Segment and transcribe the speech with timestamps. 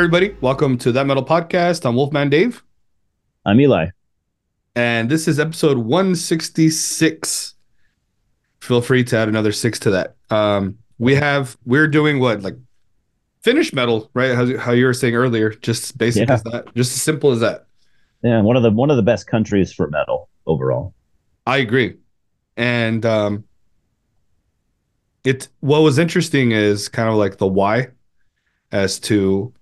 [0.00, 1.84] everybody, welcome to that metal podcast.
[1.84, 2.62] I'm Wolfman Dave,
[3.44, 3.88] I'm Eli.
[4.74, 7.54] and this is episode 166.
[8.60, 10.16] Feel free to add another six to that.
[10.30, 12.56] Um, we have we're doing what like
[13.42, 14.34] Finnish metal, right?
[14.34, 16.34] How, how you were saying earlier, just basic Yeah.
[16.34, 17.66] as that, just as simple as that.
[18.22, 20.94] Yeah, one of the one of the best countries for metal overall.
[21.46, 21.96] I agree.
[22.56, 23.44] And um
[25.24, 27.88] it what was interesting is kind of like the why
[28.72, 29.52] as to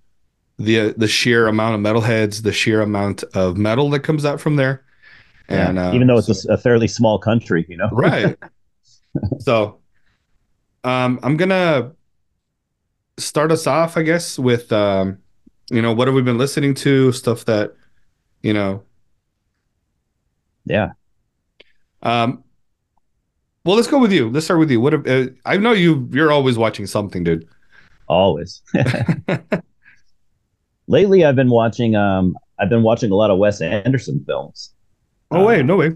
[0.58, 4.56] the the sheer amount of metalheads, the sheer amount of metal that comes out from
[4.56, 4.84] there.
[5.48, 5.90] And yeah.
[5.90, 7.88] uh, even though it's so- a, fairly small country, you know.
[7.92, 8.36] right.
[9.38, 9.78] so
[10.84, 11.92] um I'm going to
[13.18, 15.18] start us off I guess with um
[15.70, 17.74] you know what have we been listening to, stuff that
[18.42, 18.82] you know
[20.66, 20.90] Yeah.
[22.02, 22.44] Um,
[23.64, 24.30] well, let's go with you.
[24.30, 24.80] Let's start with you.
[24.80, 26.08] What have- uh, I know you.
[26.12, 27.48] You're always watching something, dude.
[28.08, 28.62] Always.
[30.88, 31.94] Lately, I've been watching.
[31.94, 34.74] Um, I've been watching a lot of Wes Anderson films.
[35.30, 35.92] Oh wait, no way.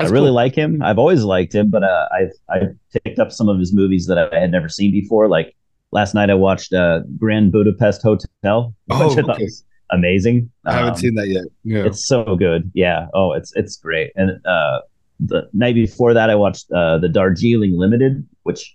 [0.00, 0.32] I really cool.
[0.32, 0.82] like him.
[0.82, 4.18] I've always liked him, but uh, I've I've picked up some of his movies that
[4.18, 5.28] I had never seen before.
[5.28, 5.54] Like
[5.92, 9.44] last night, I watched uh, Grand Budapest Hotel, which Oh, I thought okay.
[9.44, 10.50] was amazing.
[10.64, 11.44] I haven't Um, seen that yet.
[11.62, 11.84] Yeah.
[11.84, 12.70] It's so good.
[12.74, 13.06] Yeah.
[13.14, 14.10] Oh, it's it's great.
[14.16, 14.80] And uh,
[15.20, 18.74] the night before that, I watched uh, the Darjeeling Limited, which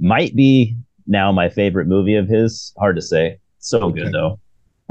[0.00, 0.76] might be
[1.06, 2.74] now my favorite movie of his.
[2.76, 3.38] Hard to say.
[3.60, 4.02] So Okay.
[4.02, 4.40] good though.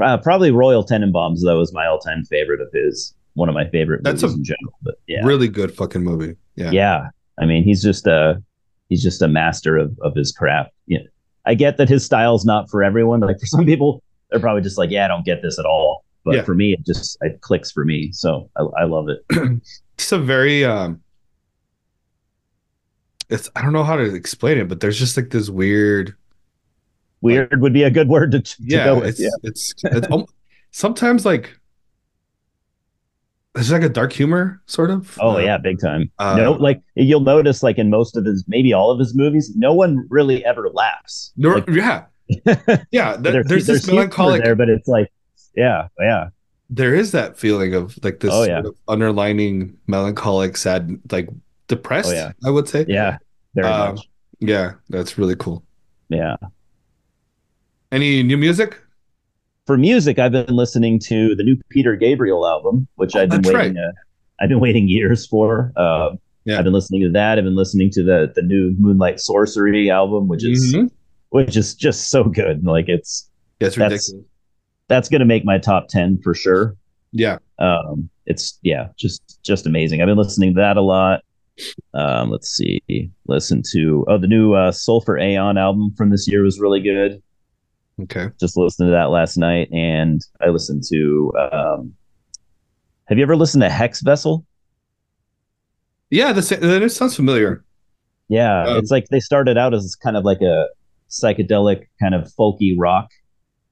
[0.02, 3.14] Uh, probably Royal Tenenbaums though is my all-time favorite of his.
[3.34, 4.74] One of my favorite That's movies a in general.
[4.82, 6.36] But yeah, Really good fucking movie.
[6.54, 6.70] Yeah.
[6.70, 7.08] yeah.
[7.38, 8.42] I mean, he's just a
[8.88, 10.70] he's just a master of of his craft.
[10.86, 11.00] Yeah.
[11.44, 13.20] I get that his style's not for everyone.
[13.20, 16.04] Like for some people, they're probably just like, yeah, I don't get this at all.
[16.24, 16.42] But Yeah.
[16.42, 18.10] for me, it just it clicks for me.
[18.12, 19.24] So I, I love it.
[19.98, 21.00] It's a very um.
[23.28, 26.14] It's I don't know how to explain it, but there's just like this weird.
[27.20, 29.08] Weird would be a good word to, to Yeah, go with.
[29.08, 29.28] it's, Yeah.
[29.42, 30.28] it's it's al-
[30.70, 31.58] sometimes like.
[33.54, 35.16] it's like a dark humor, sort of.
[35.20, 36.10] Oh Uh, yeah, big time.
[36.18, 39.52] uh, no, like you'll notice, like in most of his, maybe all of his movies,
[39.56, 41.32] no one really ever laughs.
[41.36, 42.04] Nor- Like, yeah.
[42.90, 43.16] Yeah.
[43.16, 44.44] there- there's, this melancholic.
[44.44, 45.10] there, but it's like,
[45.56, 46.28] yeah, yeah,
[46.68, 48.56] there is that feeling of like this Oh, yeah.
[48.56, 51.30] sort of underlining melancholic sad like
[51.68, 52.32] depressed Oh, yeah.
[52.44, 53.16] i would say yeah,
[53.54, 54.08] very Um, much.
[54.40, 55.64] yeah that's really cool
[56.10, 56.36] Yeah.
[57.92, 58.80] Any new music
[59.66, 63.42] For music, I've been listening to the new Peter Gabriel album, which Oh, I've been
[63.42, 63.76] waiting.
[63.78, 63.92] Uh,
[64.40, 65.72] I've been waiting years for.
[65.76, 66.10] Uh,
[66.44, 66.58] Yeah.
[66.58, 67.38] I've been listening to that.
[67.38, 70.90] I've been listening to the the new Moonlight Sorcery album, which is Mhm.
[71.30, 72.64] which is just so good.
[72.64, 73.28] Like it's
[73.60, 74.30] yeah, it's that's- ridiculous
[74.88, 76.76] that's gonna make my top ten for sure.
[77.12, 81.22] yeah um it's yeah just just amazing i've been listening to that a lot
[81.94, 82.80] um let's see
[83.26, 87.20] listen to oh the new uh Sulphur Aeon album from this year was really good
[88.02, 88.28] okay.
[88.40, 91.94] Just listened to that last night and i listened to um
[93.06, 94.44] have you ever listened to Hexvessel?
[96.10, 97.64] Yeah this that sounds familiar.
[98.28, 100.66] Yeah Um, it's like they started out as kind of like a
[101.10, 103.10] psychedelic kind of folky rock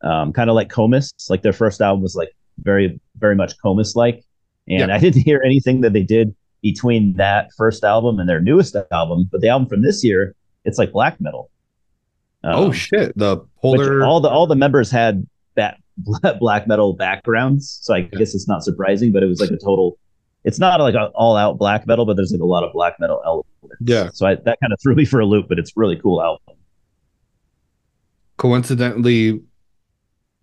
[0.03, 1.13] um kind of like comus.
[1.29, 2.31] Like their first album was like
[2.63, 4.23] very very much comus like
[4.69, 4.95] and Yeah.
[4.95, 9.29] i didn't hear anything that they did between that first album and their newest album
[9.31, 10.35] but the album from this year
[10.65, 11.51] it's like black metal
[12.45, 13.17] oh Um, shit.
[13.17, 15.79] The polar all the all the members had that
[16.41, 19.97] black metal backgrounds so i guess it's not surprising but it was like a total
[20.43, 22.95] it's not like an all out black metal but there's like a lot of black
[23.01, 23.49] metal elements.
[23.81, 24.11] Yeah.
[24.13, 26.57] so I, that kind of threw me for a loop but it's really cool album.
[28.37, 29.41] Coincidentally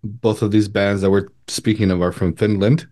[0.02, 2.86] both of these bands that we're speaking of are from finland.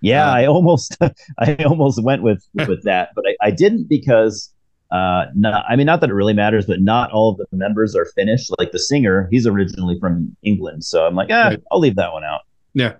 [0.00, 0.96] Yeah, Uh, I almost
[1.38, 4.51] I almost went with with that, but I, I didn't because
[4.92, 7.96] uh not I mean not that it really matters, but not all of the members
[7.96, 8.48] are Finnish.
[8.58, 10.84] Like the singer, he's originally from England.
[10.84, 11.62] So I'm like, ah, Right.
[11.70, 12.42] I'll leave that one out.
[12.74, 12.94] yeah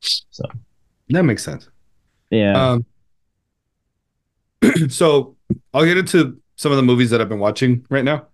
[0.00, 0.44] So
[1.10, 1.68] that makes sense
[2.30, 2.70] yeah.
[2.70, 2.86] Um,
[4.88, 5.36] so
[5.72, 8.26] I'll get into some of the movies that I've been watching right now.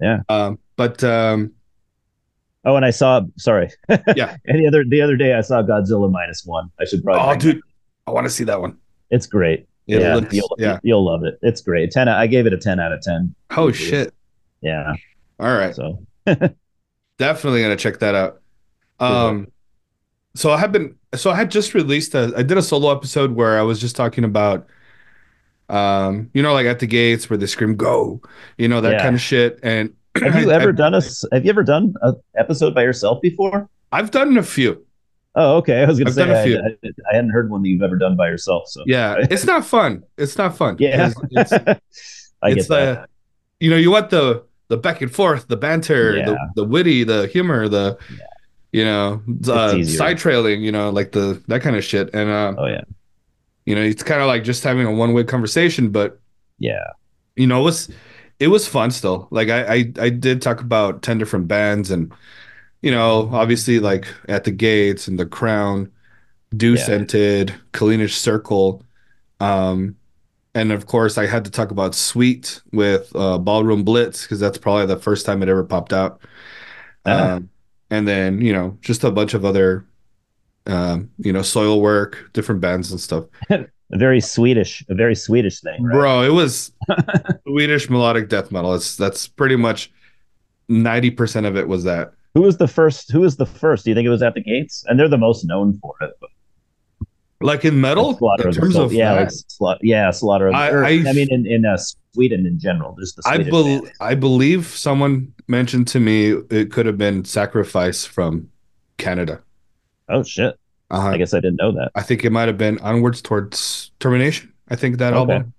[0.00, 0.20] Yeah.
[0.28, 1.52] Um, but um,
[2.64, 3.70] oh, and I saw sorry.
[3.88, 4.36] Yeah.
[4.46, 6.70] and the other the other day I saw Godzilla minus one.
[6.80, 7.62] I should probably oh, dude, that.
[8.06, 8.78] I want to see that one.
[9.10, 9.66] It's great.
[9.90, 10.78] It yeah, looks- you'll, yeah.
[10.82, 11.38] you'll love it.
[11.42, 11.90] It's great.
[11.90, 13.34] Ten I gave it a ten out of ten.
[13.56, 14.14] Oh shit!
[14.60, 14.94] Yeah.
[15.38, 16.04] All right, So
[17.18, 18.40] definitely gonna check that out.
[18.98, 19.48] Um,
[20.34, 20.96] so I have been.
[21.14, 22.32] So I had just released a.
[22.36, 24.66] I did a solo episode where I was just talking about,
[25.68, 28.20] um, you know, like at the gates where they scream "Go,"
[28.58, 29.02] you know that Yeah.
[29.02, 29.58] kind of shit.
[29.62, 31.00] And have you I- ever I- done a?
[31.32, 33.68] have you ever done an episode by yourself before?
[33.92, 34.84] I've done a few.
[35.36, 35.82] Oh, okay.
[35.82, 36.60] I was gonna I've say I.
[36.66, 36.76] I,
[37.10, 38.64] I hadn't heard one that you've ever done by yourself.
[38.68, 40.02] So Yeah, it's not fun.
[40.18, 40.76] It's not fun.
[40.78, 41.52] yeah, 'Cause It's,
[42.42, 42.98] I get it's that.
[42.98, 43.06] uh,
[43.60, 46.36] you know, you want the the back and forth, the banter, the, Yeah.
[46.56, 47.98] the witty, the humor, the
[48.72, 52.10] you know, uh, side trailing, you know, like the that kind of shit.
[52.14, 52.82] And uh, oh yeah,
[53.66, 56.20] you know, it's kind of like just having a one way conversation, but
[56.58, 56.84] yeah,
[57.36, 57.90] you know, it was
[58.38, 59.28] it was fun still.
[59.30, 62.12] Like I, I I did talk about ten different bands and
[62.82, 65.90] you know, obviously like at the gates and the crown,
[66.56, 67.56] dew scented, yeah.
[67.72, 68.82] Kaleenish Circle.
[69.40, 69.96] Um,
[70.54, 74.58] and of course, I had to talk about Sweet with uh, Ballroom Blitz because that's
[74.58, 76.20] probably the first time it ever popped out.
[77.04, 77.36] Uh-huh.
[77.36, 77.50] Um,
[77.90, 79.86] and then you know, just a bunch of other,
[80.66, 83.24] um, you know, Soilwork, different bands and stuff.
[83.50, 85.92] a very Swedish, a very Swedish thing, right?
[85.92, 86.22] bro.
[86.22, 86.72] It was
[87.46, 88.74] Swedish melodic death metal.
[88.74, 89.92] It's that's pretty much
[90.68, 92.12] ninety percent of it was that.
[92.34, 93.10] Who was the first?
[93.10, 93.84] Who was the first?
[93.84, 94.84] Do you think it was at the Gates?
[94.86, 96.12] And they're the most known for it.
[97.42, 100.48] Like in metal, slaughter in terms of yeah, like sla- yeah, slaughter.
[100.48, 101.78] Of, I, I, I, mean, in in uh,
[102.12, 106.70] Sweden in general, just the Swedish I, be- I believe someone mentioned to me it
[106.70, 108.50] could have been Sacrifice from
[108.98, 109.40] Canada.
[110.10, 110.54] Oh shit!
[110.90, 111.08] Uh-huh.
[111.08, 111.92] I guess I didn't know that.
[111.94, 114.52] I think it might have been Onwards Towards Termination.
[114.68, 115.32] I think that okay.
[115.32, 115.54] album.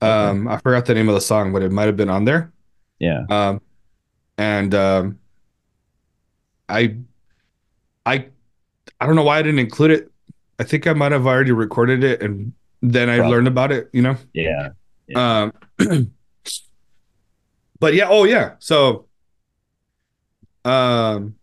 [0.00, 0.56] Um, okay.
[0.56, 2.52] I forgot the name of the song, but it might have been on there.
[2.98, 3.24] Yeah.
[3.30, 3.60] Um,
[4.38, 5.18] and um,
[6.72, 6.96] I,
[8.06, 8.26] I,
[9.00, 10.12] I don't know why I didn't include it
[10.62, 12.52] I think I might have already recorded it and
[12.82, 14.16] then I learned about it, you know?
[14.32, 14.68] Yeah.
[15.08, 15.50] yeah.
[15.78, 16.12] Um,
[17.80, 18.52] but yeah, oh yeah.
[18.60, 19.06] So,
[20.64, 21.34] um,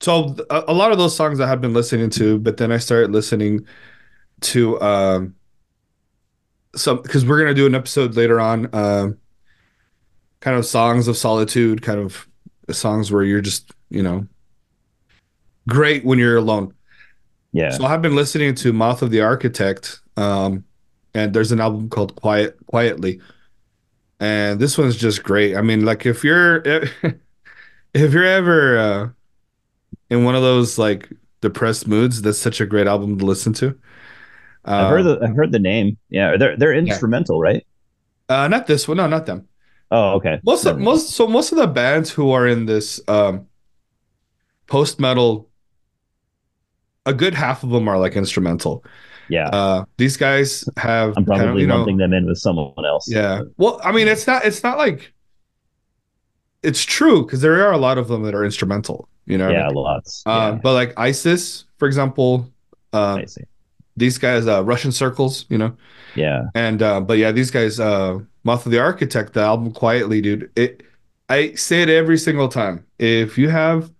[0.00, 2.78] so a, a, lot of those songs I had been listening to, but then I
[2.78, 3.66] started listening
[4.40, 5.34] to, um,
[6.74, 9.18] some, cause we're going to do an episode later on, um,
[10.40, 12.26] kind of songs of solitude, kind of
[12.70, 14.26] songs where you're just, you know,
[15.68, 16.72] great when you're alone.
[17.52, 17.70] Yeah.
[17.70, 20.64] So I've been listening to Mouth of the Architect, um,
[21.14, 23.20] and there's an album called Quiet Quietly,
[24.20, 25.56] and this one's just great.
[25.56, 26.62] I mean, like if you're
[27.94, 29.08] if you're ever uh,
[30.10, 31.10] in one of those like
[31.40, 33.78] depressed moods, that's such a great album to listen to.
[34.66, 35.96] Uh, I've heard the I've heard the name.
[36.10, 37.50] Yeah, they're they're instrumental, yeah.
[37.50, 37.66] right?
[38.28, 38.96] Uh, not this one.
[38.96, 39.48] No, not them.
[39.90, 40.40] Oh, okay.
[40.44, 43.46] Most of, most so most of the bands who are in this um,
[44.66, 45.45] post metal
[47.06, 48.84] a good half of them are like instrumental.
[49.28, 49.48] Yeah.
[49.48, 51.14] Uh, these guys have.
[51.16, 53.08] I'm probably kind of, you know, lumping them in with someone else.
[53.08, 53.42] Yeah.
[53.56, 54.44] Well, I mean, it's not.
[54.44, 55.12] It's not like.
[56.62, 59.08] It's true because there are a lot of them that are instrumental.
[59.26, 59.50] You know.
[59.50, 59.76] Yeah, I mean?
[59.76, 60.22] lots.
[60.26, 60.60] Uh, yeah.
[60.62, 62.50] But like ISIS, for example.
[62.92, 63.22] Uh,
[63.96, 65.46] these guys, uh, Russian circles.
[65.48, 65.76] You know.
[66.14, 66.44] Yeah.
[66.54, 70.50] And uh, but yeah, these guys, uh, Mouth of the Architect, the album quietly, dude.
[70.56, 70.82] It.
[71.28, 72.86] I say it every single time.
[73.00, 73.90] If you have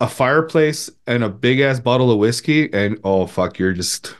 [0.00, 4.14] a fireplace and a big ass bottle of whiskey, and oh fuck, you're just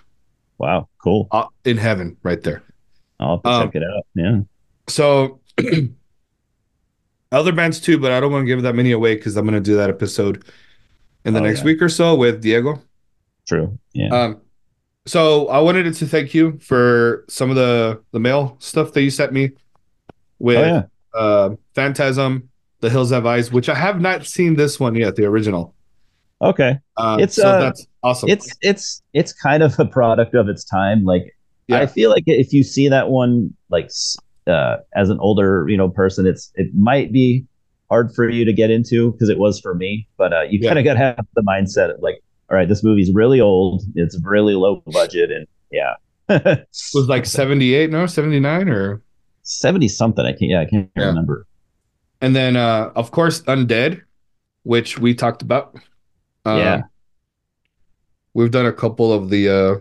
[0.58, 1.28] wow, cool
[1.64, 2.62] in heaven right there.
[3.20, 4.06] I'll um, check it out.
[4.14, 4.40] Yeah.
[4.88, 5.40] So
[7.32, 9.54] other bands too, but I don't want to give that many away because I'm going
[9.54, 10.44] to do that episode
[11.24, 11.66] in the oh, next yeah.
[11.66, 12.82] week or so with Diego.
[13.46, 13.78] True.
[13.92, 14.08] Yeah.
[14.08, 14.40] Um.
[15.06, 19.10] So I wanted to thank you for some of the the mail stuff that you
[19.10, 19.52] sent me
[20.38, 21.18] with oh, yeah.
[21.18, 25.24] uh, Phantasm, the Hills Have Eyes, which I have not seen this one yet, the
[25.24, 25.74] original.
[26.40, 28.28] Okay, uh, it's so uh, that's awesome.
[28.28, 31.04] It's it's it's kind of a product of its time.
[31.04, 31.80] Like yeah.
[31.80, 33.90] I feel like if you see that one, like
[34.46, 37.44] uh, as an older you know person, it's it might be
[37.90, 40.06] hard for you to get into because it was for me.
[40.16, 40.68] But uh, you yeah.
[40.68, 43.82] kind of got to have the mindset of like, all right, this movie's really old.
[43.96, 45.94] It's really low budget, and yeah,
[46.28, 49.02] it was like seventy eight, no, seventy nine or
[49.42, 50.24] seventy something.
[50.24, 50.50] I can't.
[50.50, 51.06] Yeah, I can't yeah.
[51.06, 51.46] remember.
[52.20, 54.02] And then, uh, of course, Undead,
[54.64, 55.76] which we talked about.
[56.44, 56.82] Uh, yeah.
[58.34, 59.74] We've done a couple of the, uh,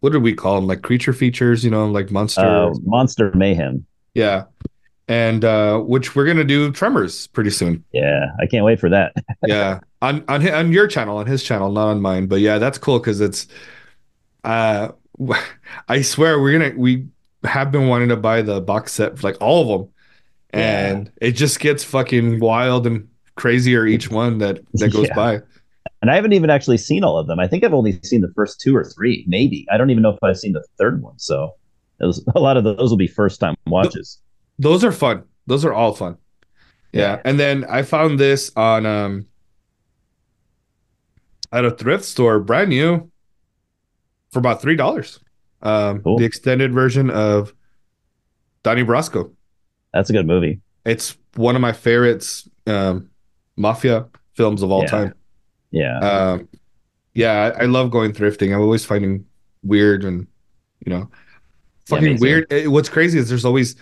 [0.00, 0.66] what did we call them?
[0.66, 2.40] Like creature features, you know, like monster.
[2.46, 3.86] Uh, monster mayhem.
[4.14, 4.44] Yeah.
[5.08, 7.82] And uh, which we're gonna do Tremors pretty soon.
[7.92, 9.14] Yeah, I can't wait for that.
[9.46, 12.26] yeah, on on on your channel, on his channel, not on mine.
[12.26, 13.46] But yeah, that's cool because it's.
[14.44, 14.88] Uh,
[15.88, 17.06] I swear we're gonna we
[17.42, 19.90] have been wanting to buy the box set, like all of them
[20.50, 21.28] and yeah.
[21.28, 25.14] it just gets fucking wild and crazier each one that that goes yeah.
[25.14, 25.40] by.
[26.00, 27.40] And I haven't even actually seen all of them.
[27.40, 29.66] I think I've only seen the first two or three, maybe.
[29.70, 31.18] I don't even know if I've seen the third one.
[31.18, 31.54] So
[32.00, 34.20] was, a lot of those will be first time watches.
[34.58, 35.24] Those are fun.
[35.46, 36.16] Those are all fun.
[36.92, 37.00] Yeah.
[37.00, 37.22] yeah.
[37.24, 39.26] And then I found this on um
[41.52, 43.10] at a thrift store, brand new,
[44.30, 45.20] for about three dollars.
[45.60, 46.18] Um, cool.
[46.18, 47.52] the extended version of
[48.62, 49.32] Donnie Brasco.
[49.92, 50.60] That's a good movie.
[50.84, 53.10] It's one of my favorites um,
[53.56, 54.86] mafia films of all yeah.
[54.86, 55.14] time.
[55.70, 55.98] Yeah.
[55.98, 56.48] Um,
[57.14, 58.54] yeah, I, I, love going thrifting.
[58.54, 59.24] I'm always finding
[59.62, 60.26] weird and
[60.86, 61.10] you know,
[61.86, 62.52] fucking yeah, weird.
[62.52, 63.74] It, what's crazy is there's always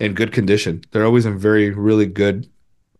[0.00, 0.82] in good condition.
[0.90, 2.48] They're always in very really good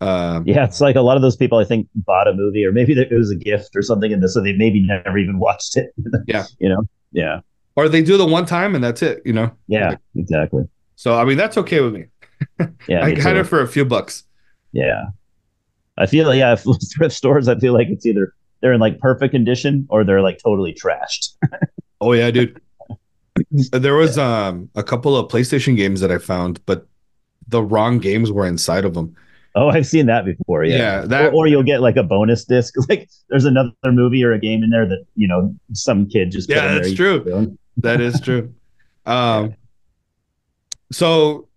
[0.01, 2.73] Um, Yeah, it's like a lot of those people I think bought a movie or
[2.73, 5.93] maybe it was a gift or something, and so they maybe never even watched it.
[6.27, 6.45] Yeah.
[6.59, 6.83] you know.
[7.13, 7.41] Yeah.
[7.75, 9.23] or they do the one time and that's it.
[9.25, 9.51] You know.
[9.67, 9.97] Yeah.
[10.15, 10.69] Exactly.
[10.99, 12.07] So I mean that's okay with me.
[12.88, 13.02] Yeah.
[13.05, 13.38] I me got too.
[13.40, 14.25] it for a few bucks.
[14.73, 15.05] Yeah.
[15.97, 18.99] I feel like yeah, if thrift stores, I feel like it's either they're in like
[18.99, 21.35] perfect condition or they're like totally trashed.
[22.00, 22.61] Oh yeah, dude.
[23.73, 26.87] there was um a couple of PlayStation games that I found, but
[27.49, 29.14] the wrong games were inside of them.
[29.57, 30.62] Oh, I've seen that before.
[30.64, 30.76] Yeah.
[30.78, 32.75] Yeah, that- or, or you'll get like a bonus disc.
[32.88, 36.49] Like there's another movie or a game in there that you know some kid just
[36.49, 37.57] Yeah, that's true.
[37.78, 38.52] That is true.
[39.07, 39.55] Um,
[40.90, 41.49] so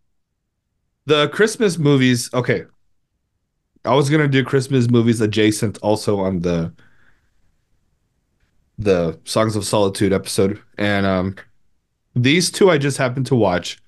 [1.05, 2.29] the Christmas movies.
[2.33, 2.65] Okay,
[3.85, 6.73] I was gonna do Christmas movies adjacent also on the
[8.77, 11.35] the Songs of Solitude episode, and um,
[12.15, 13.81] these two I just happened to watch.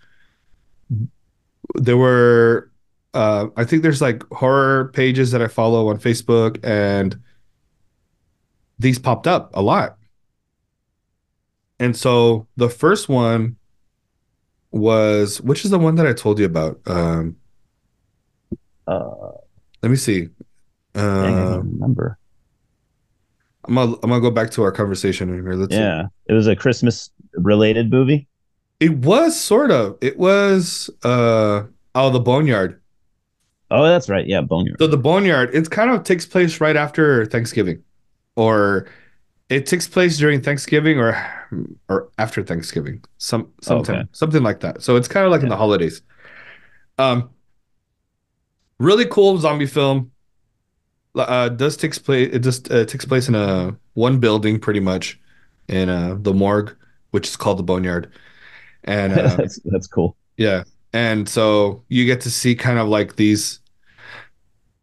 [1.76, 2.72] There were,
[3.14, 7.20] uh, I think there's like horror pages that I follow on Facebook, and
[8.80, 9.98] these popped up a lot.
[11.80, 13.58] And so the first one
[14.74, 16.80] was which is the one that I told you about?
[16.86, 17.38] Um,
[18.88, 19.32] Uh,
[19.82, 20.28] let me see.
[20.94, 22.18] don't remember.
[23.66, 25.54] I'm gonna I'm gonna go back to our conversation here.
[25.54, 25.80] Let's see.
[25.80, 28.28] Yeah, it was a Christmas related movie.
[28.80, 29.98] It was sort of.
[30.02, 31.64] It was uh
[31.96, 32.82] oh the Boneyard.
[33.72, 34.28] Oh, that's right.
[34.28, 34.78] Yeah, Boneyard.
[34.80, 37.82] So the Boneyard, it kind of takes place right after Thanksgiving,
[38.36, 38.88] or
[39.50, 41.16] it takes place during Thanksgiving or
[41.90, 44.08] or after Thanksgiving, some sometime Okay.
[44.12, 44.82] something like that.
[44.82, 46.02] So it's kind of like in the holidays.
[46.98, 47.32] Um,
[48.80, 50.12] really cool zombie film.
[51.16, 52.30] Uh, does takes place.
[52.34, 55.20] It just uh, takes place in a one building, pretty much,
[55.68, 56.76] in uh the morgue,
[57.12, 58.12] which is called the Boneyard,
[58.86, 60.18] and uh, that's that's cool.
[60.38, 60.64] yeah.
[60.94, 63.60] And so you get to see kind of like these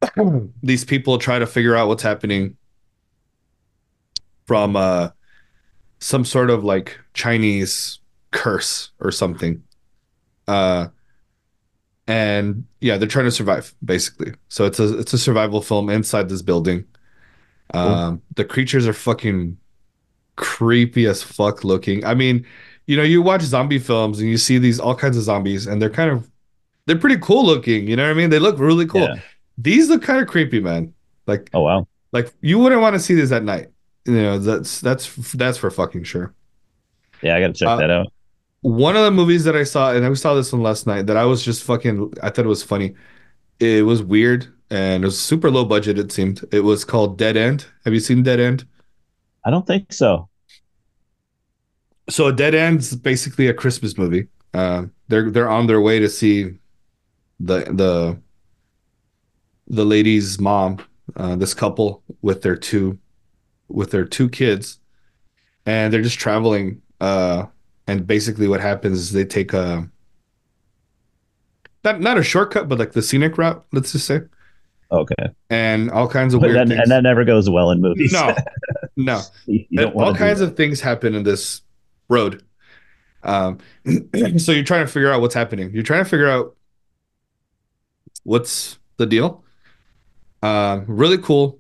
[0.63, 2.57] these people try to figure out what's happening
[4.51, 5.11] from uh
[6.01, 8.01] some sort of like Chinese
[8.33, 9.63] curse or something.
[10.49, 10.89] Uh
[12.07, 14.35] and yeah, they're trying to survive basically.
[14.49, 16.85] So it's a it's a survival film inside this building.
[17.71, 19.59] Um the creatures are fucking
[20.37, 22.05] creepy as fuck looking.
[22.05, 22.47] I mean,
[22.87, 25.83] you know, you watch zombie films and you see these all kinds of zombies and
[25.83, 26.31] they're kind of
[26.87, 28.31] they're pretty cool looking, you know what I mean?
[28.31, 29.15] They look really cool.
[29.15, 29.17] Yeah.
[29.59, 30.95] These look kind of creepy, man.
[31.27, 31.87] Like Oh wow.
[32.13, 33.69] like you wouldn't want to see this at night.
[34.11, 36.35] You know, that's that's that's for fucking sure.
[37.23, 38.13] Yeah, I gotta check Uh, that out.
[38.63, 41.17] One of the movies that I saw, and I saw this one last night, that
[41.17, 42.95] I was just fucking I thought it was funny.
[43.61, 46.45] It was weird and it was super low budget, it seemed.
[46.53, 47.67] It was called Dead End.
[47.85, 48.67] Have you seen Dead End?
[49.45, 50.29] I don't think so.
[52.09, 54.29] So Dead End's basically a Christmas movie.
[54.53, 56.59] Uh, they're they're on their way to see
[57.41, 58.21] the the
[59.69, 60.79] the lady's mom,
[61.17, 62.99] uh, this couple with their two
[63.71, 64.79] with their two kids,
[65.67, 66.83] and they're just traveling.
[67.01, 67.47] Uh,
[67.87, 69.89] and basically, what happens is they take a
[71.85, 73.65] not not a shortcut, but like the scenic route.
[73.73, 74.21] Let's just say,
[74.93, 76.81] Okay, and all kinds of but weird things.
[76.81, 78.13] and that never goes well in movies.
[78.13, 78.35] no,
[78.97, 79.21] no.
[79.47, 81.63] you you don't all kinds of things happen in this
[82.09, 82.43] road.
[83.23, 83.59] Um,
[84.39, 85.71] so you're trying to figure out what's happening.
[85.73, 86.57] You're trying to figure out
[88.25, 89.45] what's the deal.
[90.43, 91.60] Um, really cool,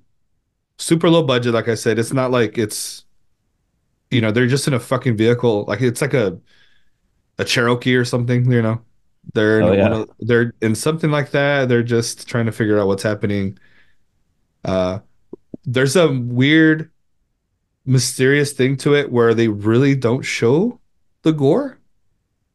[0.80, 1.54] super low budget.
[1.54, 3.04] Like I said, it's not like it's,
[4.10, 5.64] you know, they're just in a fucking vehicle.
[5.68, 6.38] Like it's like a,
[7.38, 8.50] a Cherokee or something.
[8.50, 8.82] You know,
[9.34, 9.88] they're in Oh, yeah.
[9.94, 11.68] of- they're in something like that.
[11.68, 13.58] They're just trying to figure out what's happening.
[14.64, 15.00] Uh,
[15.64, 16.90] there's a weird
[17.86, 20.80] mysterious thing to it where they really don't show
[21.22, 21.78] the gore.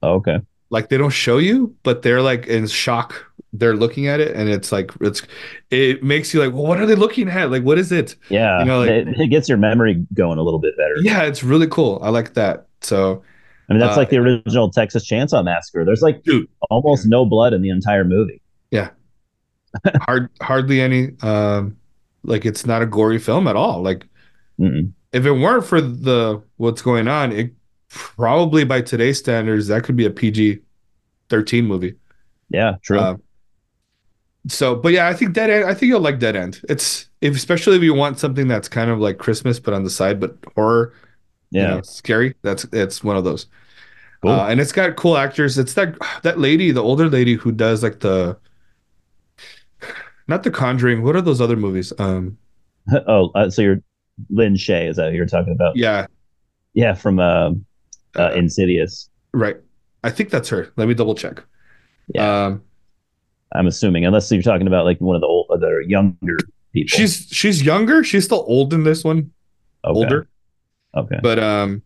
[0.01, 0.39] Oh, okay.
[0.69, 3.24] Like they don't show you, but they're like in shock.
[3.57, 5.21] They're looking at it and it's like it's
[5.71, 7.51] it makes you like, well, what are they looking at?
[7.51, 8.15] Like what is it?
[8.29, 10.95] Yeah, You know, like- it, it gets your memory going a little bit better.
[11.01, 11.99] Yeah, it's really cool.
[12.03, 12.67] I like that.
[12.81, 13.23] So
[13.69, 15.83] I mean, that's Uh, like the original Texas Chainsaw Massacre.
[15.85, 18.41] There's like dude, almost no blood in the entire movie.
[18.71, 18.89] Yeah
[20.01, 21.75] hard hardly any um
[22.23, 23.81] like it's not a gory film at all.
[23.81, 24.07] Like
[24.59, 24.91] Mm-mm.
[25.13, 27.53] if it weren't for the what's going on, it
[27.89, 30.59] probably by today's standards that could be a PG
[31.29, 31.95] 13 movie.
[32.49, 32.99] Yeah, true.
[32.99, 33.15] Uh,
[34.47, 35.65] so, but yeah, I think Dead End.
[35.65, 36.61] I think you'll like Dead End.
[36.69, 39.89] It's if, especially if you want something that's kind of like Christmas but on the
[39.89, 40.93] side, but horror,
[41.51, 42.35] yeah, you know, scary.
[42.41, 43.47] That's it's one of those.
[44.21, 44.31] Cool.
[44.31, 45.57] Uh, and it's got cool actors.
[45.57, 48.37] It's that that lady, the older lady who does like the,
[50.27, 51.03] not the Conjuring.
[51.03, 51.91] What are those other movies?
[51.97, 52.37] Um,
[53.07, 53.81] oh, uh, so you're
[54.29, 54.89] Lin Shaye?
[54.89, 55.75] Is that you're talking about?
[55.75, 56.07] yeah,
[56.73, 57.51] Yeah, from uh,
[58.15, 59.09] uh, uh, Insidious.
[59.33, 59.57] right.
[60.03, 60.71] I think that's her.
[60.75, 61.43] Let me double check.
[62.13, 62.45] Yeah.
[62.45, 62.63] Um,
[63.53, 66.37] I'm assuming, unless you're talking about like one of the old, the younger
[66.73, 66.97] people.
[66.97, 68.03] She's she's younger.
[68.03, 69.31] She's still old in this one.
[69.85, 69.97] okay.
[69.99, 70.27] Older,
[70.95, 71.19] Okay.
[71.21, 71.81] but um,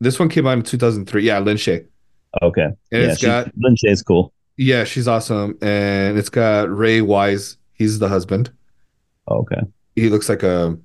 [0.00, 1.22] this one came out in 2003.
[1.24, 1.86] Yeah, Lin Shaye.
[2.42, 2.62] Okay.
[2.64, 4.32] And yeah, it's got Lin Shaye's cool.
[4.56, 7.56] yeah, she's awesome, and it's got Ray Wise.
[7.74, 8.50] He's the husband.
[9.28, 9.60] Okay.
[9.96, 10.76] He looks like a.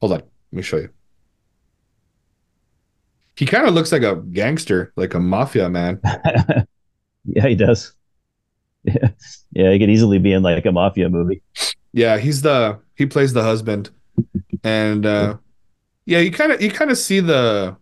[0.00, 0.90] Hold on, let me show you.
[3.36, 6.00] He kind of looks like a gangster, like a mafia man.
[7.24, 7.92] yeah, he does.
[8.84, 9.08] Yeah.
[9.52, 11.42] Yeah, he could easily be in like a mafia movie.
[11.92, 13.90] Yeah, he's the he plays the husband,
[14.62, 15.36] and uh,
[16.04, 17.76] yeah, you kind of you kind of see the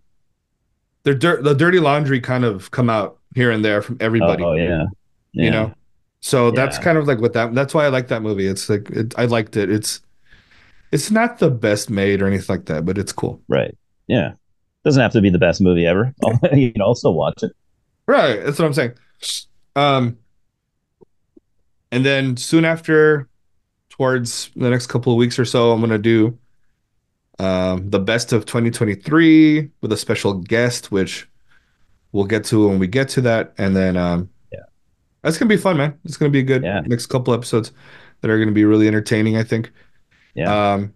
[1.03, 4.43] the dirt the dirty laundry kind of come out here and there from everybody.
[4.43, 4.87] Oh, yeah.
[5.33, 5.75] you know.
[6.21, 7.55] So that's kind of like what that.
[7.55, 8.47] That's why I like that movie.
[8.47, 9.69] It's like it, I liked it.
[9.69, 10.01] It's
[10.91, 13.43] it's not the best made or anything like that, but it's cool.
[13.47, 13.77] Right.
[14.07, 14.33] Yeah.
[14.85, 16.15] Doesn't have to be the best movie ever.
[16.53, 17.53] you can also watch it.
[18.07, 18.45] Right.
[18.45, 18.93] That's what I'm saying.
[19.77, 20.19] Um,
[21.91, 23.29] and then soon after,
[23.89, 26.39] towards the next couple of weeks or so, I'm gonna do
[27.41, 31.29] um the best of 2023 with a special guest, which
[32.13, 33.55] we'll get to when we get to that.
[33.59, 34.61] And then um, Yeah.
[35.23, 35.99] that's gonna be fun, man.
[36.05, 36.81] It's gonna be a good Yeah.
[36.87, 37.73] next couple episodes
[38.21, 39.37] that are gonna be really entertaining.
[39.37, 39.73] I think.
[40.35, 40.73] Yeah.
[40.75, 40.93] Um,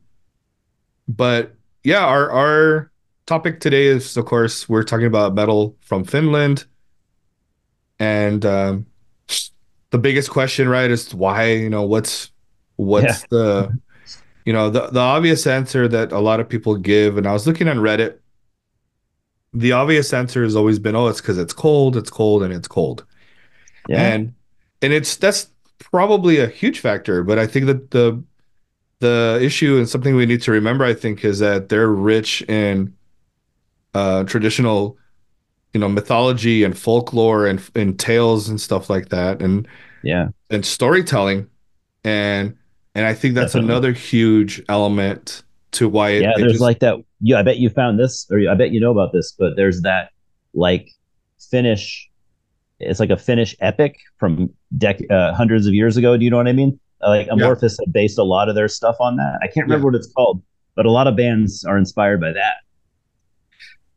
[1.08, 1.54] but
[1.84, 2.90] yeah, our our
[3.28, 6.64] topic today is, of course, we're talking about metal from Finland,
[8.00, 8.86] and um,
[9.90, 11.52] the biggest question, right, is why?
[11.52, 12.32] You know, what's
[12.76, 13.78] what's the
[14.44, 17.46] you know the the obvious answer that a lot of people give, and I was
[17.46, 18.18] looking on Reddit.
[19.54, 22.68] The obvious answer has always been, oh, it's because it's cold, it's cold, and it's
[22.68, 23.04] cold
[23.88, 24.02] yeah.
[24.02, 24.34] and
[24.82, 25.48] and it's that's
[25.78, 28.22] probably a huge factor but i think that the
[29.00, 32.94] the issue and something we need to remember i think is that they're rich in
[33.94, 34.96] uh traditional
[35.72, 39.66] you know mythology and folklore and and tales and stuff like that and
[40.02, 40.28] yeah.
[40.50, 41.48] and storytelling
[42.04, 42.56] and
[42.94, 43.72] and i think that's Definitely.
[43.72, 46.96] another huge element to why it, yeah, it there's just- like that.
[47.20, 49.82] Yeah, I bet you found this, or I bet you know about this, but there's
[49.82, 50.10] that
[50.54, 50.88] like
[51.50, 52.08] Finnish.
[52.80, 56.16] It's like a Finnish epic from dec- uh, hundreds of years ago.
[56.16, 56.78] Do you know what I mean?
[57.02, 59.38] Uh, like Amorphis had based a lot of their stuff on that.
[59.42, 60.42] I can't remember what it's called,
[60.76, 62.58] but a lot of bands are inspired by that.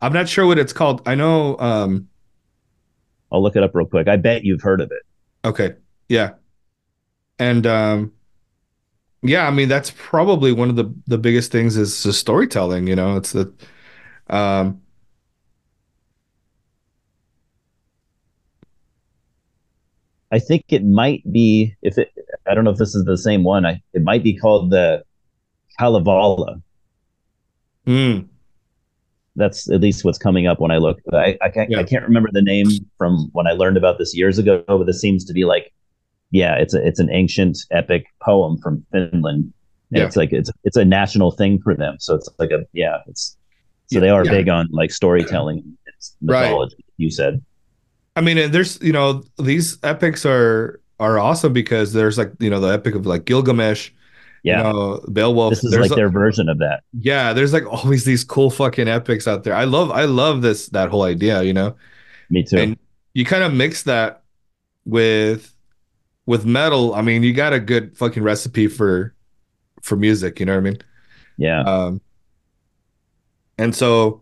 [0.02, 2.08] I'm not sure what it's called i know um
[3.32, 4.08] I'll look it up real quick.
[4.08, 5.04] I bet you've heard of it.
[5.46, 5.76] Okay.
[6.10, 6.32] Yeah.
[7.40, 8.12] And um
[9.24, 12.96] yeah, I mean that's probably one of the the biggest things is the storytelling, you
[12.96, 13.16] know.
[13.16, 13.54] It's the
[14.30, 14.82] um
[20.32, 22.12] I think it might be if it.
[22.48, 23.66] I don't know if this is the same one.
[23.66, 25.04] I it might be called the
[25.80, 26.62] Kalevala.
[27.86, 28.28] mm,
[29.42, 30.98] That's at least what's coming up when I look.
[31.14, 31.80] I I can't Yeah.
[31.80, 35.02] I can't remember the name from when I learned about this years ago, but this
[35.02, 35.66] seems to be like,
[36.32, 39.24] yeah, it's a it's an ancient epic poem from Finland.
[39.26, 39.54] And
[40.00, 40.06] Yeah.
[40.06, 41.96] It's like it's it's a national thing for them.
[42.00, 42.98] So it's like a yeah.
[43.08, 43.36] It's
[43.92, 44.32] so they are Yeah.
[44.38, 45.64] big on like storytelling.
[45.88, 46.44] It's Right.
[46.44, 46.86] mythology.
[46.98, 47.42] You said
[48.16, 52.60] I mean there's you know these epics are are awesome because there's like you know
[52.60, 53.90] the epic of like Gilgamesh,
[54.44, 54.58] yeah.
[54.58, 55.52] you know, Beowulf.
[55.52, 56.84] this is like a- their version of that.
[57.00, 59.56] yeah, there's like always these cool fucking epics out there.
[59.56, 61.76] I love I love this that whole idea, you know.
[62.30, 62.58] Me too.
[62.58, 62.78] and
[63.14, 64.24] you kind of mix that
[64.86, 65.54] with
[66.26, 69.14] with metal i mean you got a good fucking recipe for
[69.82, 70.78] for music you know what i mean
[71.38, 71.62] yeah.
[71.62, 72.02] um
[73.58, 74.22] and so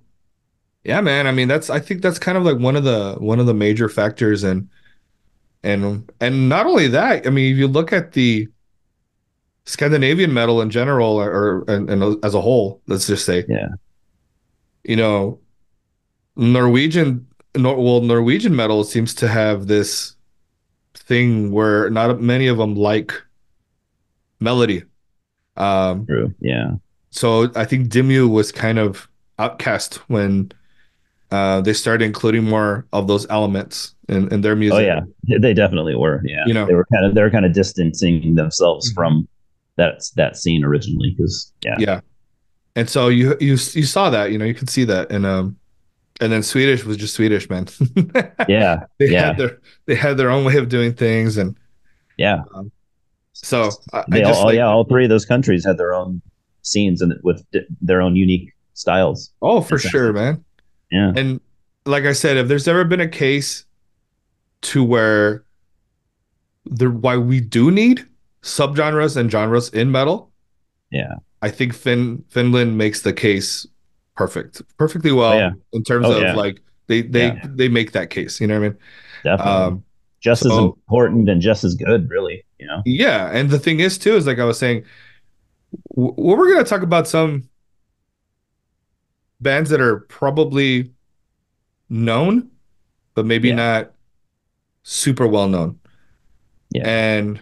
[0.84, 3.39] yeah man i mean that's i think that's kind of like one of the one
[3.39, 4.67] of the major factors and
[5.63, 8.47] and and not only that i mean if you look at the
[9.69, 13.67] scandinavian metal in general or, or and, and as a whole let's just say Yeah.
[14.84, 15.39] you know
[16.36, 20.15] norwegian nor, well norwegian metal seems to have this
[20.95, 23.13] thing where not many of them like
[24.39, 24.84] melody
[25.58, 26.34] um True.
[26.39, 26.71] Yeah.
[27.12, 30.51] so I think Dimmu was kind of outcast when
[31.32, 34.79] uh, they started including more of those elements in, in their music.
[34.79, 36.21] Oh yeah, they definitely were.
[36.25, 36.65] Yeah, You know.
[36.65, 38.95] they were kind of they were kind of distancing themselves Mhm.
[38.95, 39.27] from
[39.79, 42.01] that that scene originally because yeah, yeah.
[42.75, 45.57] And so you you you saw that, you know, you could see that, and um,
[46.21, 47.67] and then Swedish was just Swedish, man.
[48.47, 49.27] yeah, they yeah.
[49.27, 51.57] had their they had their own way of doing things, and
[52.17, 52.43] yeah.
[53.33, 56.21] so I, I They all, like, yeah, all three of those countries had their own
[56.61, 59.31] scenes and with di- their own unique styles.
[59.41, 60.43] oh for sure, man.
[60.91, 61.39] Yeah, And
[61.85, 63.65] like I said, if there's ever been a case
[64.61, 65.45] to where
[66.65, 68.05] the why we do need
[68.41, 70.32] subgenres and genres in metal,
[70.91, 73.67] yeah, I think Fin Finland makes the case
[74.15, 75.52] perfect, perfectly well Oh, yeah.
[75.73, 76.36] in terms Oh, of yeah.
[76.36, 77.45] like They they Yeah.
[77.45, 78.41] they make that case.
[78.41, 78.78] You know what I mean?
[79.23, 79.54] Definitely.
[79.54, 79.84] Um,
[80.21, 82.43] just as important and just as good, really.
[82.60, 82.82] You know.
[82.86, 84.84] yeah, and the thing is too is like I was saying,
[85.95, 87.47] w- we're gonna talk about some
[89.39, 90.91] bands that are probably
[91.89, 92.49] known,
[93.15, 93.91] but maybe not
[94.84, 95.80] super well known.
[96.71, 96.88] Yeah.
[96.88, 97.41] And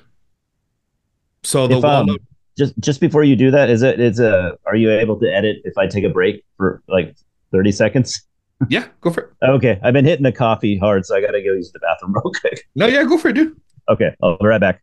[1.48, 2.18] so the If, um,
[2.58, 5.58] just just before you do that, is it is a are you able to edit
[5.64, 7.16] if I take a break for like
[7.54, 8.22] thirty seconds?
[8.70, 9.30] yeah, go for it.
[9.42, 12.34] Okay, I've been hitting the coffee hard, so I gotta go use the bathroom real
[12.42, 12.68] quick.
[12.76, 13.56] No, yeah, go for it, dude.
[13.88, 14.82] Okay, I'll be right back.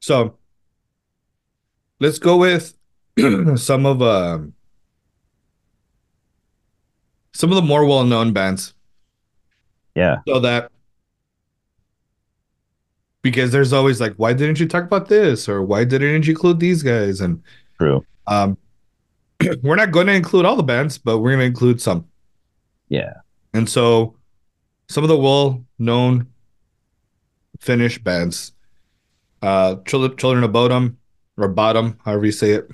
[0.00, 0.36] So
[2.00, 2.74] let's go with
[3.56, 4.54] some of um
[7.32, 8.74] some of the more well-known bands.
[9.94, 10.71] Yeah, So that
[13.22, 15.48] because there's always like, why didn't you talk about this?
[15.48, 17.20] Or why didn't you include these guys?
[17.20, 17.42] And
[17.78, 18.06] true.
[18.26, 18.56] um
[19.62, 22.06] we're not going to include all the bands, but we're going to include some.
[22.88, 23.14] Yeah,
[23.54, 24.16] And so
[24.88, 26.26] some of the well-known
[27.60, 28.52] Finnish bands,
[29.42, 30.96] uh Children, Children of Bodom
[31.38, 32.68] or Bottom, however you say it.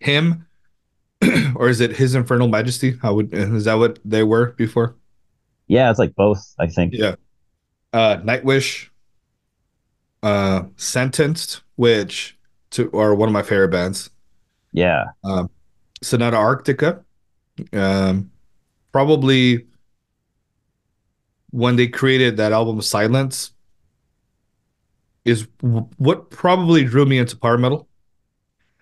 [0.00, 0.46] Him
[1.56, 2.96] or is it His Infernal Majesty?
[3.02, 4.96] How would is that what they were before?
[5.68, 6.54] yeah, it's like both.
[6.58, 6.92] I think.
[6.94, 7.14] Yeah.
[7.92, 8.88] Uh Nightwish,
[10.22, 12.38] uh Sentenced, which
[12.70, 14.10] to are one of my favorite bands.
[14.72, 15.50] Yeah, Um
[16.02, 17.04] Sonata Arctica.
[17.72, 18.30] Um
[18.92, 19.66] probably
[21.50, 23.52] when they created that album Silence
[25.24, 27.88] is w- what probably drew me into power metal.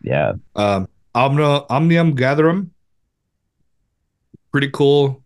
[0.03, 2.70] yeah, Um Omnium Gatherum.
[4.53, 5.22] Pretty cool.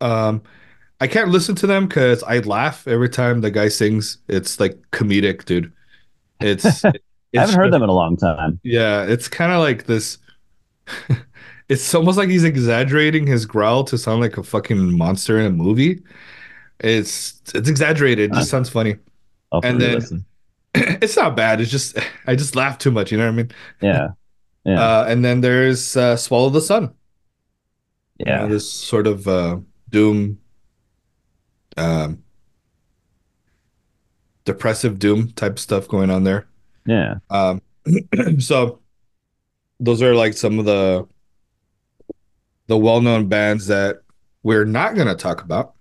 [0.00, 0.42] Um
[1.00, 4.18] I can't listen to them because I laugh every time the guy sings.
[4.28, 5.72] It's like comedic, dude.
[6.40, 6.84] It's, it's
[7.36, 8.60] I haven't heard them in a long time.
[8.62, 10.18] Yeah, it's kind of like this.
[11.68, 15.50] it's almost like he's exaggerating his growl to sound like a fucking monster in a
[15.50, 16.02] movie.
[16.80, 18.30] It's it's exaggerated.
[18.30, 18.96] It just sounds funny.
[19.52, 20.24] I'll And then- listen.
[20.74, 21.60] it's not bad.
[21.60, 23.12] It's just I just laugh too much.
[23.12, 23.50] You know what I mean?
[23.80, 24.08] Yeah,
[24.64, 24.80] Yeah.
[24.80, 26.92] Uh, and then there's uh, Swallow the Sun.
[28.18, 29.58] You know, yeah, this sort of uh,
[29.90, 30.38] doom,
[31.76, 32.22] um,
[34.44, 36.46] depressive doom type stuff going on there.
[36.86, 37.16] yeah.
[37.30, 37.62] Um,
[38.38, 38.80] so
[39.80, 41.06] those are like some of the
[42.66, 44.00] the well-known bands that
[44.42, 45.74] we're not going to talk about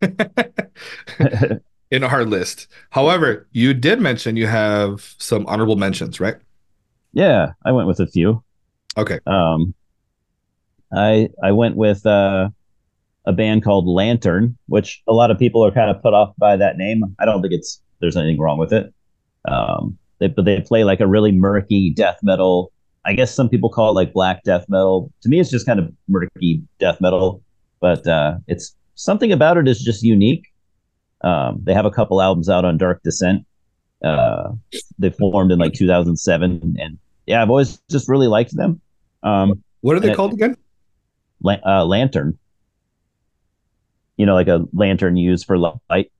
[1.90, 2.68] in our list.
[2.88, 6.36] However, you did mention you have some honorable mentions, right?
[7.12, 8.42] yeah, I went with a few.
[8.96, 9.18] Okay.
[9.26, 9.74] Um,
[10.92, 12.48] I I went with uh,
[13.24, 16.56] a band called Lantern, which a lot of people are kind of put off by
[16.56, 17.04] that name.
[17.18, 18.92] I don't think it's there's anything wrong with it.
[19.46, 22.72] Um, they but they play like a really murky death metal.
[23.04, 25.12] I guess some people call it like black death metal.
[25.22, 27.42] To me, it's just kind of murky death metal,
[27.80, 30.46] but uh, it's something about it is just unique.
[31.22, 33.46] Um, they have a couple albums out on Dark Descent.
[34.04, 34.50] Uh,
[34.98, 38.80] they formed in like 2007, and yeah, I've always just really liked them.
[39.22, 40.56] Um, What are they called again?
[41.42, 42.38] la- uh, lantern.
[44.22, 46.12] You know, like a lantern used for light.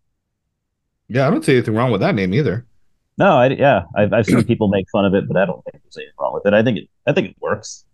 [1.06, 2.66] Yeah, I don't see anything wrong with that name either.
[3.16, 5.80] No, I, yeah, I've, I've seen people make fun of it, but I don't think
[5.84, 6.52] there's anything wrong with it.
[6.52, 7.84] I think it, I think it works.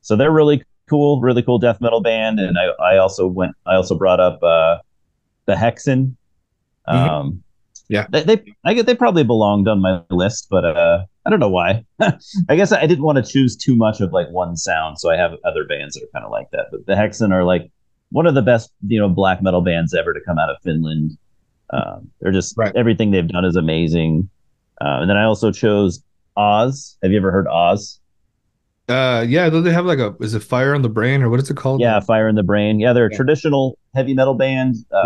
[0.00, 3.74] So they're really cool, really cool death metal band, and I, I also went, I
[3.74, 4.78] also brought up uh,
[5.46, 6.16] Behexen.
[6.88, 6.94] Mhm.
[7.10, 7.42] Um,
[7.90, 8.06] Yeah.
[8.08, 11.50] they, they, I get they probably belonged on my list, but uh, I don't know
[11.50, 11.84] why.
[12.00, 15.16] I guess I didn't want to choose too much of like one sound, so I
[15.18, 16.68] have other bands that are kind of like that.
[16.70, 17.70] But Behexen are like
[18.12, 21.16] one of the best, you know, black metal bands ever to come out of Finland.
[21.72, 22.74] Um, they're just Right.
[22.74, 24.28] everything they've done is amazing.
[24.80, 26.02] Uh, and then I also chose
[26.36, 26.96] Oz.
[27.02, 28.00] Have you ever heard Oz?
[28.88, 31.38] Uh, yeah, don't they have like a is it Fire on the Brain or what
[31.40, 31.80] is it called?
[31.80, 32.80] Yeah, Fire in the Brain.
[32.80, 33.16] Yeah, they're a Yeah.
[33.16, 34.74] traditional heavy metal band.
[34.92, 35.02] Uh,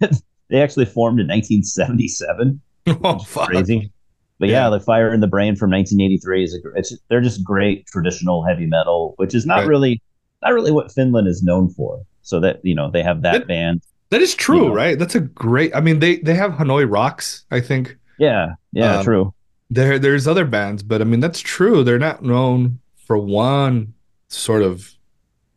[0.00, 0.10] Right.
[0.50, 2.60] they actually formed in 1977.
[3.04, 3.48] oh, fuck.
[3.48, 3.92] Crazy.
[4.40, 4.70] But yeah, Yeah.
[4.70, 8.66] the Fire in the Brain from 1983 is a, it's they're just great traditional heavy
[8.66, 9.68] metal, which is not Right.
[9.68, 10.02] really
[10.42, 12.00] not really what Finland is known for.
[12.24, 13.82] So that you know they have that That- band.
[14.10, 14.74] That is true, You know.
[14.74, 14.98] right?
[14.98, 15.74] That's a great.
[15.74, 17.44] I mean, they they have Hanoi Rocks.
[17.50, 19.34] I think Yeah, yeah, Um, true.
[19.70, 21.82] there there's other bands, but I mean that's true.
[21.82, 23.92] They're not known for one
[24.28, 24.92] sort of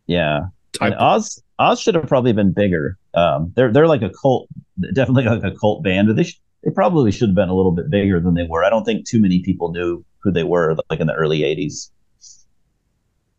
[0.08, 0.94] Yeah, type.
[0.94, 2.98] and Oz Oz should have probably been bigger.
[3.14, 4.48] Um, they're they're like a cult,
[4.94, 6.10] definitely like a cult band.
[6.18, 8.64] They sh- they probably should have been a little bit bigger than they were.
[8.64, 11.92] I don't think too many people knew who they were like in the early '80s.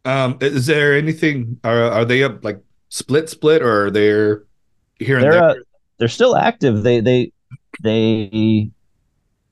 [0.05, 1.59] Um, is there anything?
[1.65, 4.45] Are are they up like split split or they're
[4.99, 5.43] they here and They're there?
[5.43, 5.55] uh,
[5.99, 6.83] they're still active.
[6.83, 7.33] They they
[7.83, 8.71] they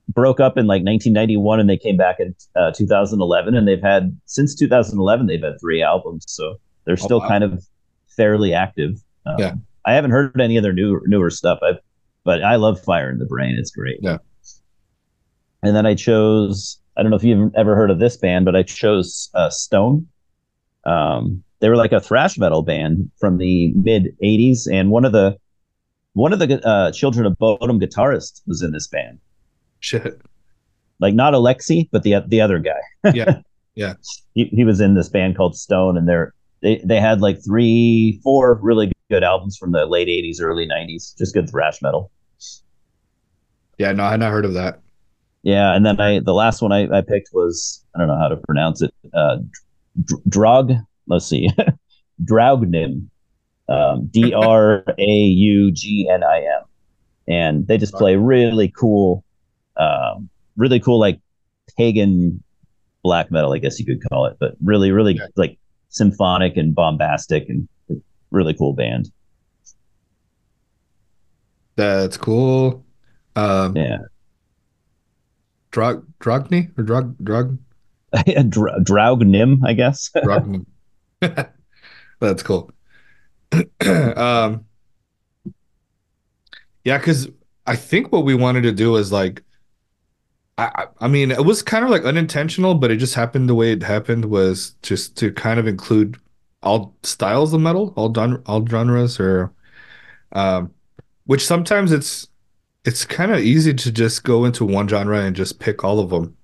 [0.09, 4.17] broke up in like 1991 and they came back in uh, 2011 and they've had
[4.25, 6.25] since 2011 they've had three albums.
[6.27, 7.27] So they're still wow.
[7.27, 7.65] kind of
[8.07, 9.03] fairly active.
[9.25, 9.53] Um, Yeah.
[9.85, 11.59] I haven't heard any other new newer stuff.
[11.61, 11.73] i
[12.25, 13.55] but I love Fire in the Brain.
[13.57, 13.99] It's great.
[14.01, 14.17] Yeah.
[15.63, 16.77] And then I chose.
[16.97, 20.07] I don't know if you've ever heard of this band, but I chose uh, Stone.
[20.83, 25.11] Um, they were like a thrash metal band from the mid '80s, and one of
[25.11, 25.37] the
[26.13, 29.19] one of the uh, Children of Bodom guitarists was in this band.
[29.79, 30.19] Shit.
[30.99, 33.11] Like not Alexi, but the the other guy.
[33.13, 33.41] Yeah.
[33.75, 33.93] Yeah.
[34.33, 38.19] he, he was in this band called Stone, and they're they they had like three,
[38.23, 42.11] four really good albums from the late '80s, early '90s, just good thrash metal.
[43.77, 44.79] Yeah, no, I had not heard of that.
[45.43, 48.27] Yeah, and then I the last one I, I picked was I don't know how
[48.27, 48.93] to pronounce it.
[49.13, 49.37] Uh,
[50.03, 50.73] Dr- Drog.
[51.07, 51.49] Let's see,
[52.23, 53.07] Draugnim,
[53.69, 56.63] um, D R A U G N I M,
[57.27, 59.23] and they just play really cool,
[59.77, 61.19] um, really cool like
[61.77, 62.43] pagan
[63.03, 65.27] black metal, I guess you could call it, but really, really Yeah.
[65.35, 65.57] like
[65.89, 67.67] symphonic and bombastic and
[68.31, 69.09] really cool band.
[71.75, 72.83] That's cool.
[73.35, 73.99] Um, Yeah,
[75.71, 77.57] Drog Drogny or Drog Drog
[78.49, 80.09] Dra- Draugnim, I guess.
[80.15, 80.65] Drogny.
[82.19, 82.71] That's cool.
[84.15, 84.65] um,
[86.83, 87.29] yeah, because
[87.65, 89.43] I think what we wanted to do is like,
[90.57, 93.71] I I mean, it was kind of like unintentional, but it just happened the way
[93.71, 96.17] it happened was just to kind of include
[96.63, 99.53] all styles of metal, all gen all genres, or
[100.33, 100.73] um,
[101.25, 102.27] which sometimes it's
[102.85, 106.09] it's kind of easy to just go into one genre and just pick all of
[106.11, 106.37] them,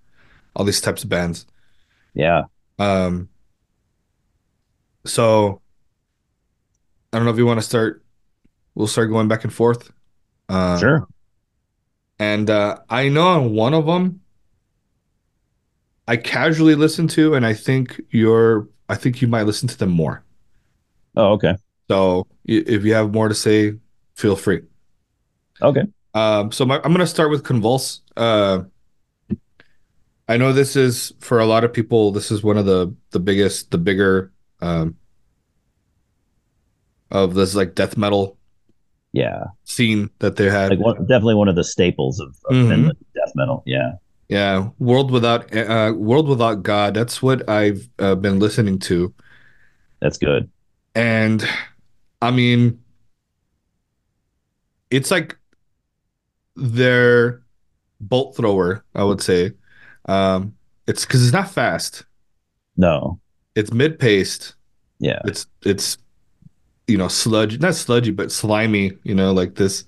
[0.55, 1.47] all these types of bands.
[2.13, 2.43] yeah,
[2.79, 3.29] Um,
[5.05, 5.61] so
[7.11, 8.03] I don't know if you want to start.
[8.75, 9.91] We'll start going back and forth.
[10.49, 11.07] Uh, sure.
[12.19, 14.21] And uh, I know on one of them,
[16.07, 18.67] I casually listen to, and I think you're.
[18.89, 20.23] I think you might listen to them more.
[21.15, 21.55] Oh, okay,
[21.89, 23.75] So if you have more to say,
[24.15, 24.61] feel free.
[25.61, 25.83] okay.
[26.13, 28.01] Um, so my, I'm gonna start with Convulse.
[28.15, 28.63] Uh,
[30.27, 32.11] I know this is for a lot of people.
[32.11, 34.32] This is one of the the biggest, the bigger
[34.63, 34.95] um,
[37.11, 38.37] of this like death metal
[39.13, 40.69] Yeah, scene that they had.
[40.71, 42.69] like one, definitely one of the staples of, of Mhm.
[42.69, 43.63] Finland death metal.
[43.65, 43.91] Yeah,
[44.29, 46.93] yeah, World Without uh, World Without God.
[46.95, 49.13] That's what I've uh, been listening to,
[50.01, 50.49] that's good.
[50.95, 51.43] and
[52.21, 52.79] I mean,
[54.89, 55.37] it's like
[56.55, 57.43] their
[57.99, 58.83] bolt thrower.
[58.95, 59.51] I would say.
[60.05, 60.55] Um,
[60.87, 62.05] it's because it's not fast.
[62.77, 63.19] No,
[63.55, 64.55] it's mid paced.
[64.99, 65.97] yeah, It's it's
[66.87, 68.91] you know sludgy, not sludgy, but slimy.
[69.03, 69.85] You know, like this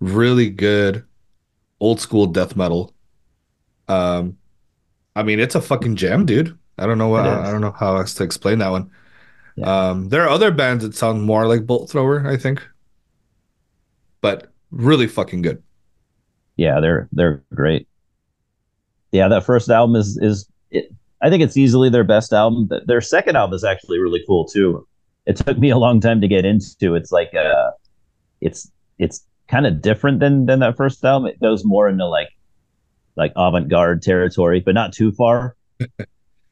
[0.00, 1.04] really good
[1.80, 2.94] old school death metal.
[3.88, 4.36] Um,
[5.16, 6.56] I mean, it's a fucking jam, dude.
[6.78, 7.48] I don't know what I.
[7.48, 8.90] I don't know how else to explain that one.
[9.56, 9.90] Yeah.
[9.90, 12.62] Um, there are other bands that sound more like Bolt Thrower, I think,
[14.20, 15.62] but really fucking good.
[16.56, 16.80] yeah.
[16.80, 17.88] They're they're great.
[19.10, 20.48] Yeah, that first album is is
[21.20, 22.68] I think it's easily their best album.
[22.68, 24.86] Th- Their second album is actually really cool too.
[25.26, 26.94] It took me a long time to get into.
[26.94, 27.70] It's like uh,
[28.40, 31.28] it's it's kind of different than than that first album.
[31.28, 32.28] It goes more into like
[33.16, 35.56] like avant garde territory, but not too far.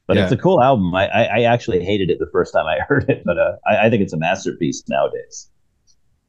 [0.07, 0.95] But it's a cool album.
[0.95, 3.87] I, I I actually hated it the first time I heard it, but uh, I,
[3.87, 5.49] I think it's a masterpiece nowadays.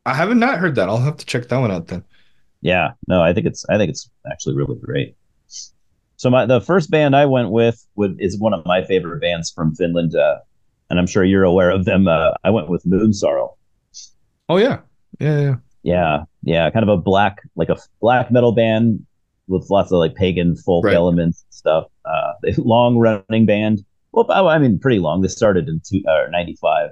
[0.05, 0.88] I haven't not heard that.
[0.88, 2.03] I'll have to check that one out then.
[2.61, 5.16] Yeah, no, I think it's I think it's actually really great.
[6.18, 9.50] So my the first band I went with would, is one of my favorite bands
[9.50, 10.38] from Finland, uh,
[10.90, 12.07] and I'm sure you're aware of them.
[12.09, 13.54] Uh, I went with Moonsorrow.
[14.48, 14.81] Oh yeah,
[15.20, 15.54] yeah, yeah.
[15.85, 19.07] Yeah, yeah, kind of a black like a black metal band
[19.46, 20.94] with lots of like pagan folk Right.
[20.94, 21.85] elements and stuff.
[22.04, 23.85] Uh, long running band.
[24.12, 25.22] Well, I mean, pretty long.
[25.22, 26.90] They started in two, uh, 95.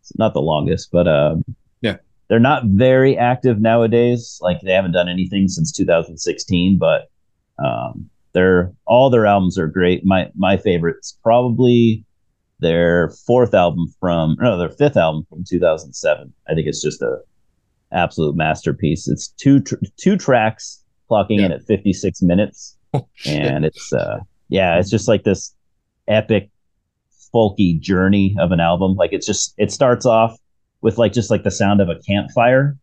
[0.00, 1.44] It's not the longest, but um,
[1.82, 1.96] Yeah.
[2.28, 4.38] they're not very active nowadays.
[4.40, 7.08] Like they haven't done anything since 2016, but
[7.62, 10.04] um, they're all their albums are great.
[10.04, 12.04] My my favorite's probably
[12.60, 16.32] their fourth album from no, their fifth album from 2007.
[16.48, 17.18] I think it's just a
[17.92, 19.08] absolute masterpiece.
[19.08, 24.18] It's two tr- two tracks clocking in at 56 minutes Oh, and it's uh
[24.50, 25.54] yeah it's just like this
[26.08, 26.50] epic
[27.34, 30.36] folky journey of an album like it's just it starts off
[30.82, 32.76] with like just like the sound of a campfire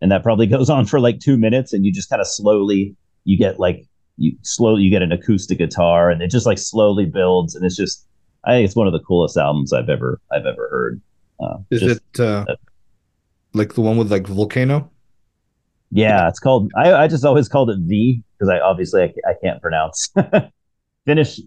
[0.00, 2.94] and that probably goes on for like two minutes and you just kind of slowly
[3.24, 3.84] you get like
[4.20, 7.76] you slowly you get an acoustic guitar and it just like slowly builds and it's
[7.76, 8.06] just
[8.44, 11.00] i think it's one of the coolest albums i've ever i've ever heard
[11.42, 12.44] uh, Is just- it uh,
[13.54, 14.90] like the one with like volcano?
[15.92, 16.70] Yeah, it's called.
[16.76, 20.08] I, I just always called it V because I obviously I, I can't pronounce
[21.04, 21.40] Finnish.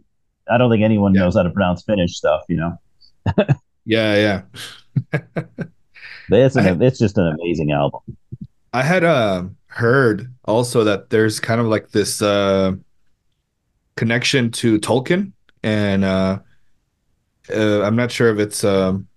[0.52, 1.22] I don't think anyone Yeah.
[1.22, 2.42] knows how to pronounce Finnish stuff.
[2.50, 2.78] You know.
[3.86, 4.42] Yeah,
[5.14, 5.20] yeah.
[6.30, 8.02] It's an it's just an amazing album.
[8.74, 12.74] I had uh, heard also that there's kind of like this uh,
[13.96, 15.32] connection to Tolkien,
[15.62, 16.40] and uh,
[17.54, 19.08] uh, I'm not sure if it's um,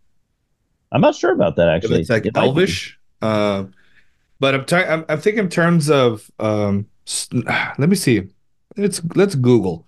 [0.92, 2.00] I'm not sure about that actually.
[2.00, 2.36] it's like It.
[2.36, 3.64] Elvish, uh,
[4.40, 6.86] but I'm, t- I'm I'm thinking in terms of um,
[7.78, 8.28] let me see.
[8.76, 9.86] It's let's Google.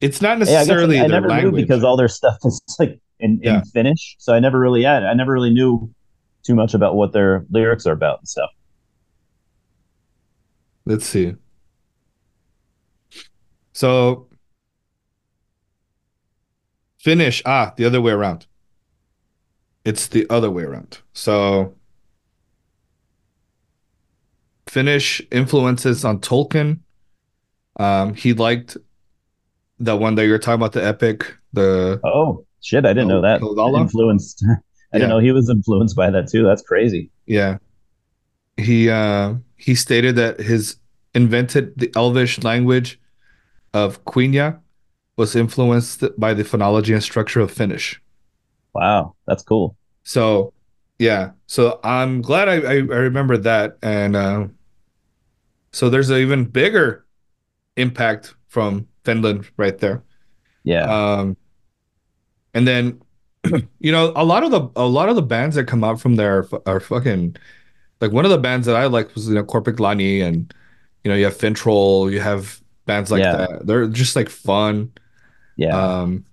[0.00, 2.60] It's not Yeah, I necessarily I, I their never knew because all their stuff is
[2.78, 4.16] like in, Yeah, in Finnish.
[4.18, 5.92] So I never really had I never really knew
[6.46, 8.50] too much about what their lyrics are about and stuff.
[10.84, 11.34] let's see.
[13.72, 14.28] So
[16.98, 18.46] Finnish, ah, the other way around.
[19.84, 20.98] It's the other way around.
[21.12, 21.76] So
[24.68, 26.80] Finnish influences on Tolkien.
[27.78, 28.76] Um, he liked
[29.78, 33.40] the one that you're talking about, the epic, the Oh shit, I didn't know that.
[33.40, 33.82] Kalevala.
[33.82, 34.44] Influenced
[34.92, 36.44] I didn't know he was influenced by that too.
[36.44, 37.10] That's crazy.
[37.26, 37.58] yeah.
[38.58, 40.76] He uh, he stated that his
[41.14, 42.98] invented the Elvish language
[43.74, 44.60] of Quenya
[45.16, 48.00] was influenced by the phonology and structure of Finnish.
[48.74, 49.76] Wow, that's cool.
[50.04, 50.54] So,
[50.98, 51.32] yeah.
[51.46, 54.46] So I'm glad I I, I remember that, and uh,
[55.72, 57.04] so there's an even bigger
[57.76, 60.02] impact from Finland right there.
[60.64, 60.84] Yeah.
[60.84, 61.36] Um,
[62.54, 63.02] and then
[63.80, 66.16] you know a lot of the a lot of the bands that come out from
[66.16, 67.36] there are, are fucking
[68.00, 70.52] like one of the bands that I like was you know Korpiklaani and
[71.04, 73.36] you know you have Finntroll, you have bands like Yeah.
[73.36, 73.66] that.
[73.66, 74.92] They're just like fun.
[75.56, 75.76] Yeah.
[75.76, 76.24] Um,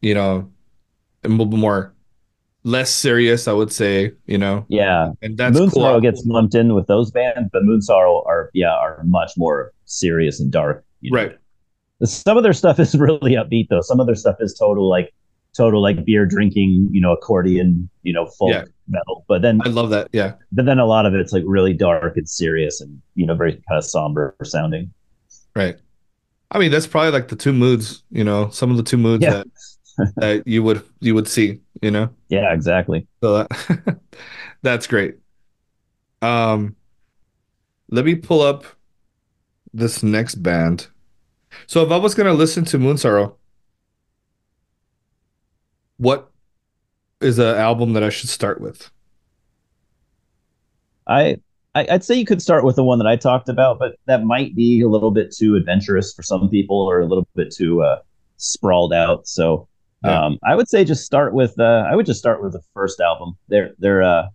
[0.00, 0.50] you know,
[1.22, 1.92] a little bit more
[2.64, 4.12] less serious, I would say.
[4.26, 5.12] You know, Yeah.
[5.22, 6.00] and that's Moon cool.
[6.00, 10.50] Gets lumped in with those bands, but Moonsorrow are yeah, are much more serious and
[10.50, 11.16] dark, you know.
[11.18, 11.38] Right.
[12.02, 13.80] Some of their stuff is really upbeat though.
[13.80, 15.14] Some of their stuff is total like
[15.56, 18.64] total like beer drinking, you know, accordion, you know, folk Yeah.
[18.88, 19.24] metal.
[19.28, 20.08] But then I love that.
[20.12, 20.34] Yeah.
[20.52, 23.52] but then a lot of it's like really dark and serious and you know very
[23.52, 24.92] kind of somber sounding.
[25.56, 25.76] Right.
[26.50, 29.22] I mean, that's probably like the two moods, you know, some of the two moods
[29.22, 29.30] Yeah.
[29.42, 29.46] that
[30.16, 32.10] that you would you would see, you know.
[32.28, 33.06] Yeah, exactly.
[33.22, 33.98] So that,
[34.62, 35.16] that's great.
[36.22, 36.74] Um,
[37.90, 38.64] let me pull up
[39.72, 40.88] this next band.
[41.66, 43.36] So if I was gonna listen to Moonsorrow,
[45.98, 46.30] what
[47.20, 48.90] is an album that I should start with?
[51.06, 51.36] I,
[51.74, 54.54] I'd say you could start with the one that I talked about, but that might
[54.54, 58.00] be a little bit too adventurous for some people, or a little bit too uh,
[58.36, 59.26] sprawled out.
[59.26, 59.68] So
[60.04, 60.24] Yeah.
[60.24, 63.00] um, I would say just start with uh, I would just start with the first
[63.00, 63.36] album.
[63.48, 64.28] They're they're uh,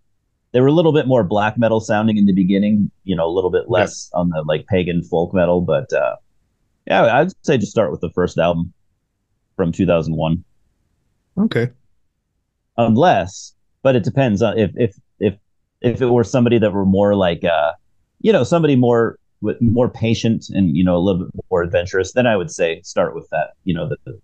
[0.52, 3.34] they were a little bit more black metal sounding in the beginning, you know, a
[3.34, 6.16] little bit less on the like pagan folk metal, but uh,
[6.88, 8.74] yeah, I'd say just start with the first album
[9.56, 10.44] from 2001
[11.40, 11.70] Okay.
[12.78, 15.36] unless but it depends on if if if
[15.82, 17.72] if it were somebody that were more like uh
[18.22, 22.12] you know somebody more with more patient and you know a little bit more adventurous
[22.14, 24.20] then i would say start with that you know the, the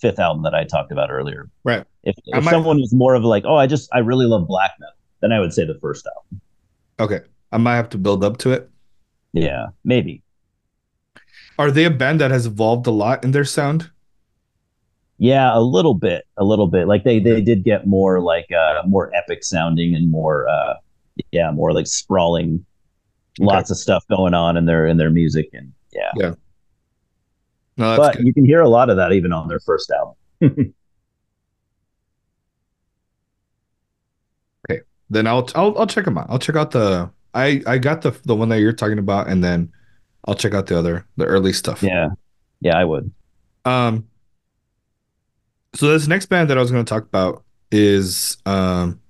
[0.00, 1.84] fifth album that i talked about earlier Right.
[2.02, 4.72] if, if might- someone was more of like oh i just i really love black
[4.80, 6.40] metal then i would say the first album
[7.00, 7.20] Okay.
[7.52, 8.68] I might have to build up to it.
[9.32, 10.22] yeah maybe
[11.58, 13.90] Are they a band that has evolved a lot in their sound?
[15.18, 18.82] Yeah a little bit a little bit like they they did get more like uh
[18.86, 20.74] more epic sounding and more uh
[21.32, 22.64] yeah more like sprawling
[23.40, 26.32] lots of stuff going on in their in their music and yeah
[27.76, 28.26] No, that's but good.
[28.26, 30.14] you can hear a lot of that even on their first album
[34.70, 34.80] okay.
[35.10, 36.26] Then I'll I'll I'll check them out.
[36.28, 39.42] I'll check out the I I got the the one that you're talking about, and
[39.42, 39.72] then
[40.26, 41.82] I'll check out the other the early stuff.
[41.82, 42.08] yeah
[42.60, 43.12] yeah i would
[43.64, 44.06] Um.
[45.74, 49.00] So this next band that I was going to talk about is um.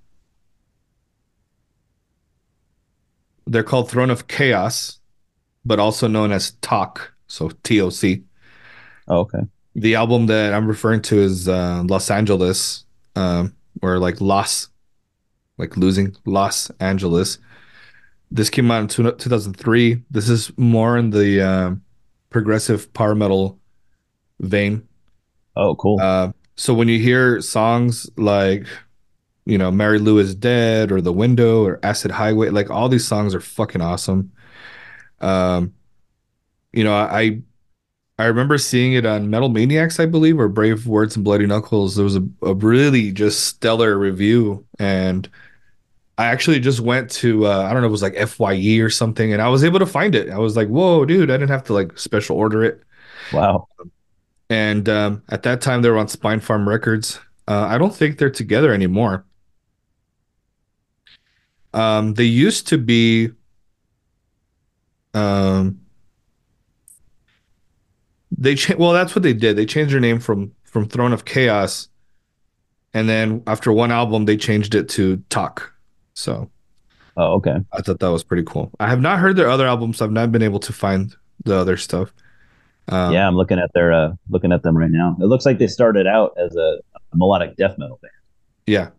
[3.47, 4.99] They're called Throne of Chaos,
[5.65, 7.13] but also known as TOC.
[7.27, 8.23] So T O C.
[9.07, 9.39] oh, okay
[9.75, 12.85] The album that I'm referring to is uh, Loss Angeles,
[13.15, 14.69] um, or like Loss,
[15.57, 17.39] like losing Loss Angeles.
[18.31, 20.03] This came out in two, 2003.
[20.11, 21.83] This is more in the um
[22.29, 23.59] progressive power metal
[24.39, 24.87] vein.
[25.55, 28.65] oh cool Uh, so when you hear songs like,
[29.45, 33.07] you know, Mary Lou is Dead or The Window or Acid Highway, like all these
[33.07, 34.33] songs are fucking awesome.
[35.21, 35.73] Um,
[36.73, 37.41] you know, I
[38.17, 41.95] I remember seeing it on Metal Maniacs, I believe, or Brave Words and Bloody Knuckles.
[41.95, 45.29] There was a, a really just stellar review, and
[46.17, 49.31] I actually just went to uh, I don't know, it was like FYE or something,
[49.31, 50.29] and I was able to find it.
[50.29, 52.83] I was like, whoa, dude, I didn't have to like special order it.
[53.31, 53.67] wow
[54.49, 57.19] And um, at that time, they were on Spinefarm Records.
[57.47, 59.25] Uh, I don't think they're together anymore.
[61.73, 63.29] Um, they used to be
[65.13, 65.81] um
[68.31, 69.55] they cha- well that's what they did.
[69.55, 71.89] They changed their name from from Throne of Chaos
[72.93, 75.71] and then after one album they changed it to TOC.
[76.13, 76.49] So
[77.17, 77.57] Oh, okay.
[77.73, 78.71] I thought that was pretty cool.
[78.79, 80.01] I have not heard their other albums.
[80.01, 82.13] I've not been able to find the other stuff.
[82.91, 85.15] Um, yeah, I'm looking at their uh looking at them right now.
[85.21, 88.11] It looks like they started out as a, a melodic death metal band.
[88.65, 88.89] yeah,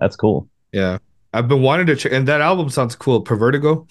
[0.00, 0.48] That's cool.
[0.72, 0.98] yeah.
[1.34, 3.24] I've been wanting to check, and that album sounds cool.
[3.24, 3.86] Pervertigo.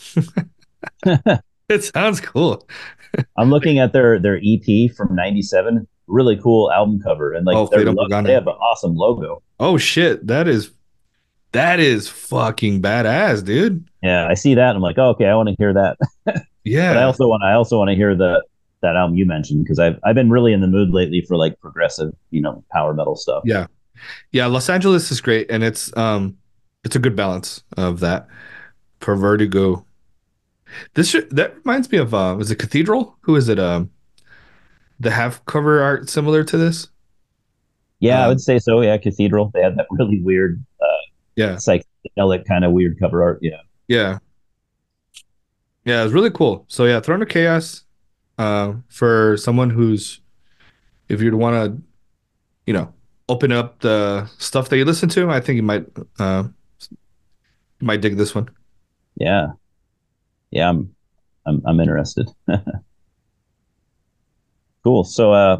[1.69, 2.67] it sounds cool.
[3.37, 5.87] I'm looking at their their EP from '97.
[6.07, 9.41] Really cool album cover, and like Oh, their Fate lo- they have an awesome logo.
[9.59, 10.71] Oh shit, that is
[11.53, 13.85] that is fucking badass, dude.
[14.03, 14.69] Yeah, I see that.
[14.69, 15.97] And I'm like, oh, okay, I want to hear that.
[16.63, 18.43] Yeah, But I also want I also want to hear the
[18.81, 21.59] that album you mentioned because I've I've been really in the mood lately for like
[21.59, 23.43] progressive, you know, power metal stuff.
[23.45, 23.67] yeah,
[24.31, 24.45] yeah.
[24.47, 26.37] Loss Angeles is great, and it's um,
[26.83, 28.27] it's a good balance of that.
[28.99, 29.85] Pervertigo.
[30.93, 33.17] This should, that reminds me of uh, is it Cathedral?
[33.21, 33.59] Who is it?
[33.59, 33.89] Um,
[34.99, 36.87] the half cover art similar to this.
[37.99, 38.81] Yeah, I Um, would say so.
[38.81, 39.51] Yeah, Cathedral.
[39.53, 40.85] They had that really weird uh,
[41.35, 43.39] Yeah, psychedelic kind of weird cover art.
[43.41, 43.57] Yeah.
[43.87, 44.19] yeah,
[45.85, 46.03] yeah.
[46.03, 46.65] It's really cool.
[46.67, 47.83] So yeah, Throne of Chaos.
[48.37, 50.19] Uh, for someone who's,
[51.09, 51.81] if you'd want to,
[52.65, 52.93] you know,
[53.29, 55.85] open up the stuff that you listen to, I think you might,
[56.19, 56.43] uh,
[56.89, 58.49] you might dig this one.
[59.15, 59.47] Yeah.
[60.51, 60.93] Yeah, I'm
[61.45, 62.29] I'm I'm interested.
[64.83, 65.03] cool.
[65.03, 65.59] So uh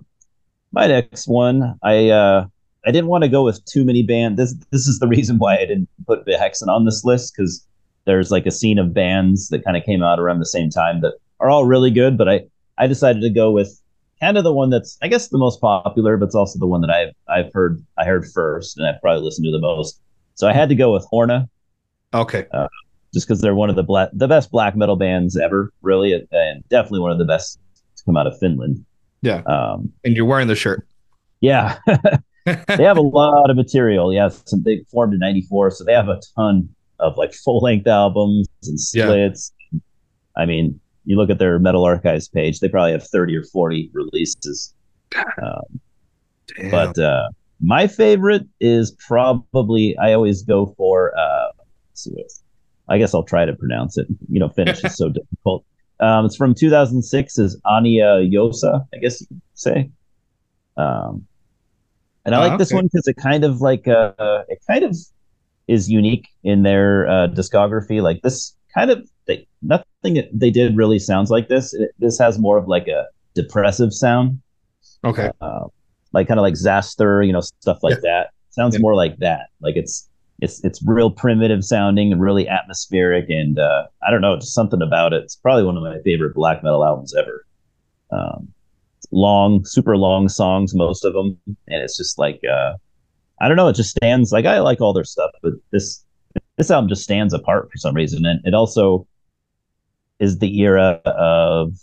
[0.71, 2.45] my next one, I uh
[2.85, 4.37] I didn't want to go with too many bands.
[4.37, 7.65] This this is the reason why I didn't put Behexen on this list because
[8.05, 11.01] there's like a scene of bands that kind of came out around the same time
[11.01, 12.41] that are all really good, but I
[12.81, 13.79] I decided to go with
[14.19, 16.81] kind of the one that's I guess the most popular, but it's also the one
[16.81, 20.01] that I've I've heard I heard first and I've probably listened to the most.
[20.35, 21.47] So I had to go with Horna
[22.13, 22.45] Okay.
[23.13, 26.63] just because they're one of the black, the best black metal bands ever, really, and
[26.69, 27.59] definitely one of the best
[27.97, 28.83] to come out of Finland.
[29.21, 29.41] Yeah.
[29.45, 30.85] Um, And you're wearing the shirt.
[31.41, 31.77] yeah,
[32.45, 34.11] they have a lot of material.
[34.13, 34.29] Yeah,
[34.65, 36.69] they formed in '94, so they have a ton
[36.99, 39.05] of like full length albums and Yeah.
[39.05, 39.53] splits.
[40.35, 43.89] I mean, you look at their Metal Archives page; they probably have 30 or 40
[43.93, 44.73] releases.
[45.41, 45.79] Um,
[46.69, 47.29] but uh,
[47.61, 51.17] my favorite is probably I always go for.
[51.17, 52.25] Uh, let's see what
[52.89, 54.07] I guess I'll try to pronounce it.
[54.29, 55.63] You know, Finnish is so difficult.
[55.99, 57.37] Um, it's from 2006.
[57.37, 58.85] Is Ääniä yössä?
[58.93, 59.89] I guess you could say.
[60.77, 61.27] Um,
[62.25, 62.77] and I Ah, like this okay.
[62.77, 64.95] one because it kind of like uh, it kind of
[65.67, 68.01] is unique in their uh, discography.
[68.01, 71.73] Like this kind of they, nothing they did really sounds like this.
[71.73, 73.05] It, this has more of like a
[73.35, 74.41] depressive sound
[75.03, 75.31] okay.
[75.41, 75.65] uh,
[76.13, 78.31] like kind of like Xasthur, you know, stuff like that.
[78.49, 78.81] Sounds Yeah.
[78.81, 79.47] more like that.
[79.61, 80.09] Like it's
[80.41, 84.81] it's it's real primitive sounding and really atmospheric, and uh, I don't know, just something
[84.81, 85.23] about it.
[85.23, 87.45] It's probably one of my favorite black metal albums ever.
[88.11, 88.49] Um,
[89.11, 92.73] long, super long songs, most of them, and it's just like uh,
[93.39, 96.03] I don't know, it just stands like I like all their stuff, but this
[96.57, 99.07] this album just stands apart for some reason, and it also
[100.21, 101.75] is the era of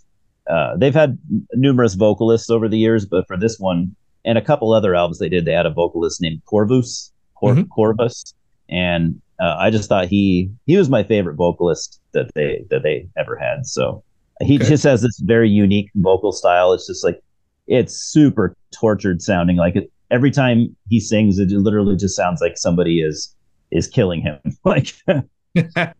[0.48, 1.18] uh, they've had
[1.54, 5.28] numerous vocalists over the years, but for this one and a couple other albums they
[5.28, 7.68] did, they had a vocalist named Corvus, Cor- Mhm.
[7.68, 8.32] Corvus,
[8.70, 13.08] and uh, I just thought he he was my favorite vocalist that they that they
[13.18, 13.66] ever had.
[13.66, 14.02] So
[14.40, 14.68] he Okay.
[14.68, 16.72] just has this very unique vocal style.
[16.72, 17.20] It's just like
[17.66, 19.56] it's super tortured sounding.
[19.56, 23.34] Like it, every time he sings, it literally just sounds like somebody is
[23.70, 24.38] is killing him.
[24.64, 24.94] like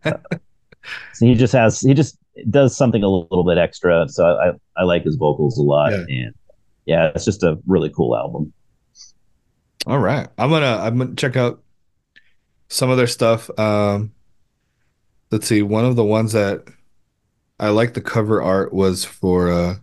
[1.13, 2.17] so he just has he just
[2.49, 4.07] does something a little bit extra.
[4.09, 6.05] So I I, like his vocals a lot, Yeah.
[6.09, 6.33] and
[6.85, 8.53] yeah, it's just a really cool album.
[9.87, 10.27] All right.
[10.37, 11.61] I'm gonna I'm gonna check out
[12.69, 13.49] some of their stuff.
[13.59, 14.11] Um
[15.31, 16.65] let's see, one of the ones that
[17.59, 19.75] I like the cover art was for uh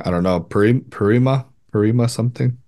[0.00, 2.58] I don't know, Purima, Purima something.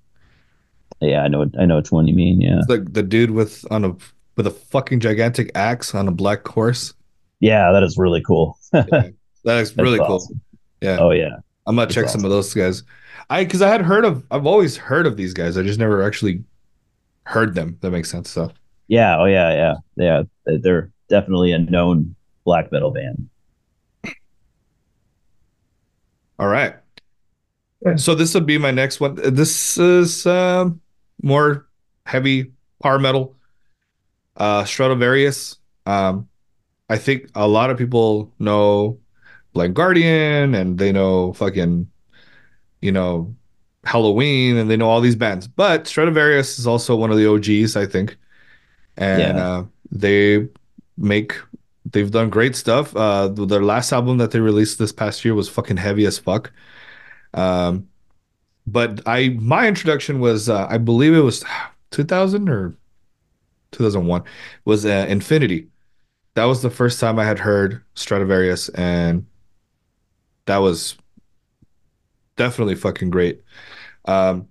[1.01, 2.41] Yeah, I know I know which one you mean.
[2.41, 3.95] Yeah, It's like the dude with on a
[4.37, 6.95] with a fucking gigantic axe on a black horse.
[7.41, 8.59] Yeah, that is really cool.
[8.73, 8.85] Yeah.
[9.45, 10.17] That is That's really cool.
[10.17, 10.41] awesome.
[10.83, 10.99] Yeah.
[11.01, 11.37] Oh yeah,
[11.67, 12.83] I'm gonna That's check some of those guys.
[13.31, 15.57] I because I had heard of I've always heard of these guys.
[15.57, 16.43] I just never actually
[17.25, 17.79] heard them.
[17.81, 18.29] That makes sense.
[18.31, 18.51] So
[18.89, 20.23] yeah, oh yeah, yeah, yeah.
[20.45, 22.15] They- They're definitely a known
[22.45, 23.29] black metal band.
[26.39, 26.75] all right.
[27.97, 29.15] So this would be my next one.
[29.15, 30.81] This is um,
[31.23, 31.67] more
[32.07, 33.37] heavy power metal.
[34.37, 35.57] Uh, Stratovarius.
[35.87, 36.29] Um,
[36.89, 39.01] I think a lot of people know
[39.53, 41.91] Blind Guardian, and they know fucking,
[42.83, 43.35] you know,
[43.87, 45.49] Helloween, and they know all these bands.
[45.49, 48.17] But Stratovarius is also one of the OGs, I think.
[48.97, 49.39] And Yeah.
[49.39, 50.49] uh, they
[50.97, 51.35] make
[51.91, 52.95] they've done great stuff.
[52.97, 56.53] Uh, their last album that they released this past year was fucking heavy as fuck.
[57.35, 57.89] Um,
[58.67, 61.45] but I my introduction was uh, I believe it was
[61.91, 62.77] 2000 or
[63.73, 64.25] 2001
[64.65, 65.69] was uh, Infinity.
[66.39, 69.27] That was the first time I had heard Stratovarius, and
[70.47, 70.97] that was
[72.37, 73.43] definitely fucking great.
[74.05, 74.47] Um,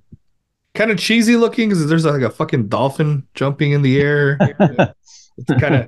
[0.75, 4.37] kind of cheesy looking because there's like a fucking dolphin jumping in the air.
[4.59, 5.87] it's kind of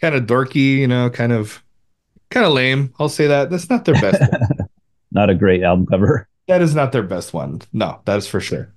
[0.00, 1.62] kind of dorky, you know, kind of
[2.30, 2.94] kind of lame.
[2.98, 3.50] I'll say that.
[3.50, 4.22] That's not their best.
[5.12, 6.30] not a great album cover.
[6.48, 7.60] That is not their best one.
[7.74, 8.72] No, that is for sure.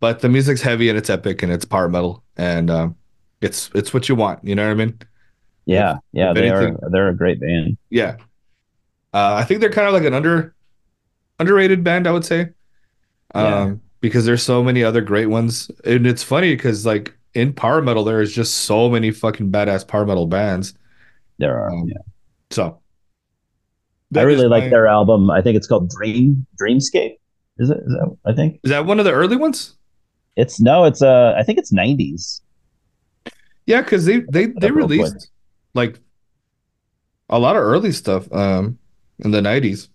[0.00, 2.96] But the music's heavy and it's epic and it's power metal and um,
[3.40, 4.42] it's it's what you want.
[4.42, 4.98] You know what I mean?
[5.66, 6.90] Yeah, if, yeah, if they anything, are.
[6.90, 7.76] They're a great band.
[7.90, 8.16] Yeah,
[9.12, 10.54] uh, I think they're kind of like an under
[11.38, 12.06] underrated band.
[12.06, 12.50] I would say.
[13.34, 13.74] Um, yeah.
[14.00, 18.04] because there's so many other great ones, and it's funny because like in power metal,
[18.04, 20.74] there is just so many fucking badass power metal bands.
[21.38, 21.98] There are, um, yeah.
[22.50, 22.80] So
[24.14, 24.68] I really like my...
[24.70, 25.30] their album.
[25.30, 27.16] I think it's called Dream Dreamscape.
[27.58, 27.78] Is it?
[27.78, 28.16] Is that?
[28.24, 28.60] I think.
[28.64, 29.76] Is that one of the early ones?
[30.36, 30.84] It's no.
[30.84, 31.34] It's uh.
[31.36, 32.40] I think it's nineties.
[33.66, 35.30] Yeah, because they they they released
[35.76, 36.00] like
[37.28, 38.78] a lot of early stuff um
[39.20, 39.88] in the nineties.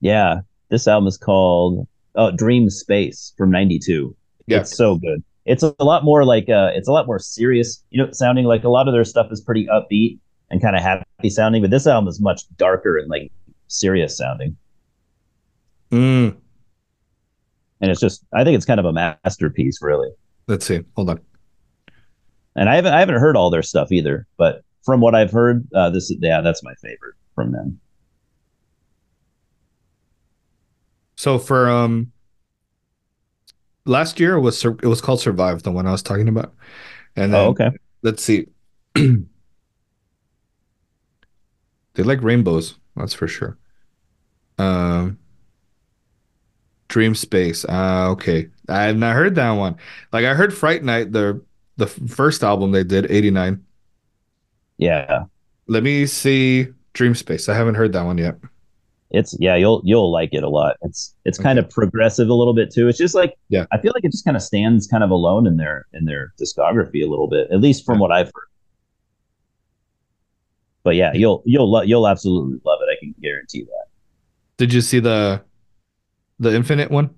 [0.00, 4.16] Yeah, this album is called oh, Dream Space from '92.
[4.46, 4.60] Yeah.
[4.60, 5.22] It's so good.
[5.46, 7.82] It's a lot more like uh, it's a lot more serious.
[7.90, 10.18] You know, sounding like a lot of their stuff is pretty upbeat
[10.50, 13.32] and kind of happy sounding, but this album is much darker and like
[13.68, 14.56] serious sounding.
[15.90, 16.36] Mm.
[17.80, 20.10] And it's just, I think it's kind of a masterpiece, really.
[20.48, 20.80] Let's see.
[20.96, 21.20] Hold on.
[22.56, 25.66] And I haven't, I haven't heard all their stuff either, but from what I've heard,
[25.74, 27.80] uh, this is, yeah, that's my favorite from them.
[31.16, 32.12] So for um
[33.84, 36.54] last year it was it was called Survive, the one I was talking about.
[37.16, 37.70] And then, oh, okay.
[38.02, 38.46] Let's see.
[41.94, 43.58] They like rainbows, that's for sure.
[44.58, 45.18] Um,
[46.88, 47.64] Dream Space.
[47.68, 48.48] Ah, uh, okay.
[48.68, 49.76] I have not heard that one.
[50.12, 51.42] Like I heard Fright Night, the
[51.76, 53.64] the first album they did, eighty nine.
[54.80, 55.24] Yeah.
[55.66, 57.48] Let me see Dream Space.
[57.48, 58.36] I haven't heard that one yet.
[59.12, 60.76] It's yeah, you'll you'll like it a lot.
[60.82, 61.48] It's it's okay.
[61.48, 62.86] kind of progressive a little bit too.
[62.88, 65.46] It's just like yeah, I feel like it just kind of stands kind of alone
[65.48, 68.02] in their in their discography a little bit, at least from yeah.
[68.02, 68.50] what I've heard
[70.82, 72.90] but yeah, you'll you'll lo- you'll absolutely love it.
[72.90, 73.86] I can guarantee that.
[74.56, 75.42] Did you see the
[76.38, 77.10] the Infinite one,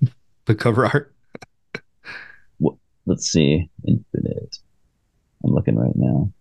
[0.46, 1.14] the cover art?
[3.06, 4.56] Let's see, Infinite.
[5.44, 6.32] I'm looking right now.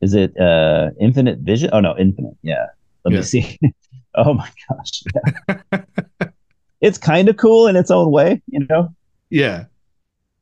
[0.00, 1.70] Is it uh Infinite Vision?
[1.72, 2.36] Oh no, Infinite.
[2.42, 2.66] Yeah.
[3.04, 3.18] Let yeah.
[3.18, 3.58] me see.
[4.14, 5.02] oh my gosh.
[5.14, 6.28] Yeah.
[6.80, 8.94] it's kind of cool in its own way, you know.
[9.30, 9.64] Yeah.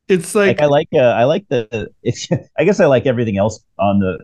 [0.08, 1.90] It's like, like I like uh, I like the
[2.58, 4.18] I guess I like everything else on the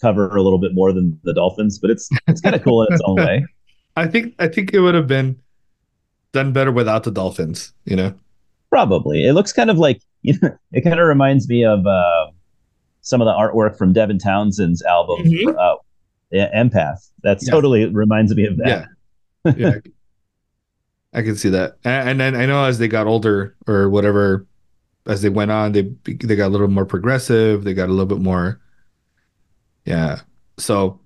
[0.00, 2.92] cover a little bit more than the Dolphins, but it's it's kind of cool in
[2.92, 3.46] its own way.
[3.96, 5.40] I think I think it would have been
[6.32, 8.14] done better without the Dolphins, you know.
[8.68, 9.26] Probably.
[9.26, 12.21] It looks kind of like you know, it kind of reminds me of uh,
[13.02, 15.56] some of the artwork from Devin Townsend's album mm-hmm.
[15.58, 15.76] uh,
[16.32, 17.10] Empath.
[17.22, 17.50] That's yeah.
[17.50, 18.88] totally reminds me of that.
[19.44, 19.52] Yeah.
[19.56, 19.74] yeah.
[21.12, 21.76] I can see that.
[21.84, 24.46] And, then I know as they got older or whatever
[25.06, 27.64] as they went on, they they got a little more progressive.
[27.64, 28.60] They got a little bit more,
[29.84, 30.20] yeah.
[30.58, 31.00] So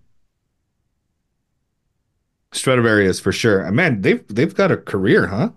[2.53, 3.71] Stratovarius for sure.
[3.73, 5.51] Man, they've they've got a career, huh?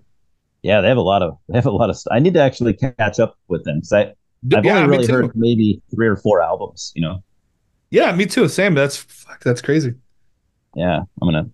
[0.62, 1.98] Yeah, they have a lot of they have a lot of.
[1.98, 4.14] St- I need to actually catch up with them because I
[4.56, 6.92] I've yeah, only really heard maybe three or four albums.
[6.96, 7.24] You know.
[7.92, 8.48] Yeah, me too.
[8.48, 8.74] Same.
[8.74, 9.94] That's fuck, that's crazy.
[10.76, 11.50] Yeah, I'm gonna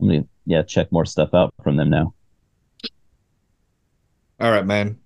[0.00, 2.14] I'm gonna yeah check more stuff out from them now.
[4.38, 4.98] All right, man.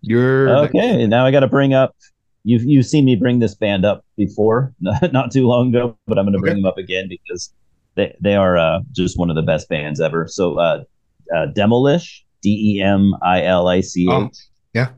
[0.00, 1.06] You're okay.
[1.06, 1.94] Now I got to bring up.
[2.44, 6.26] You've you've seen me bring this band up before, not too long ago, but I'm
[6.26, 7.52] going to bring them up again because
[7.94, 10.26] they they are uh, just one of the best bands ever.
[10.28, 10.84] So, uh,
[11.34, 14.08] uh, Demilich, D E M I L I C H.
[14.10, 14.30] Oh,
[14.74, 14.90] yeah.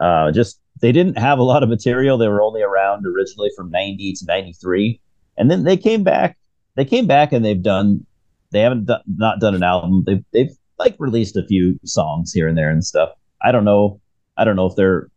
[0.00, 2.18] Uh, just they didn't have a lot of material.
[2.18, 5.00] They were only around originally from 90 to 93,
[5.36, 6.36] and then they came back.
[6.76, 8.06] They came back and they've done.
[8.50, 10.04] They haven't do, not done an album.
[10.06, 13.10] They've they've like released a few songs here and there and stuff.
[13.42, 14.00] I don't know
[14.36, 15.08] I don't know if they're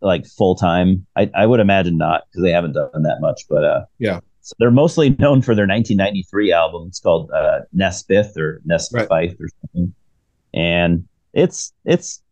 [0.00, 1.06] like full time.
[1.16, 3.42] I, I would imagine not because they haven't done that much.
[3.48, 6.88] But uh, yeah, so they're mostly known for their 1993 album.
[6.88, 9.36] It's called uh, Nespithe or Nespithe right.
[9.40, 9.94] or something,
[10.54, 12.22] and it's it's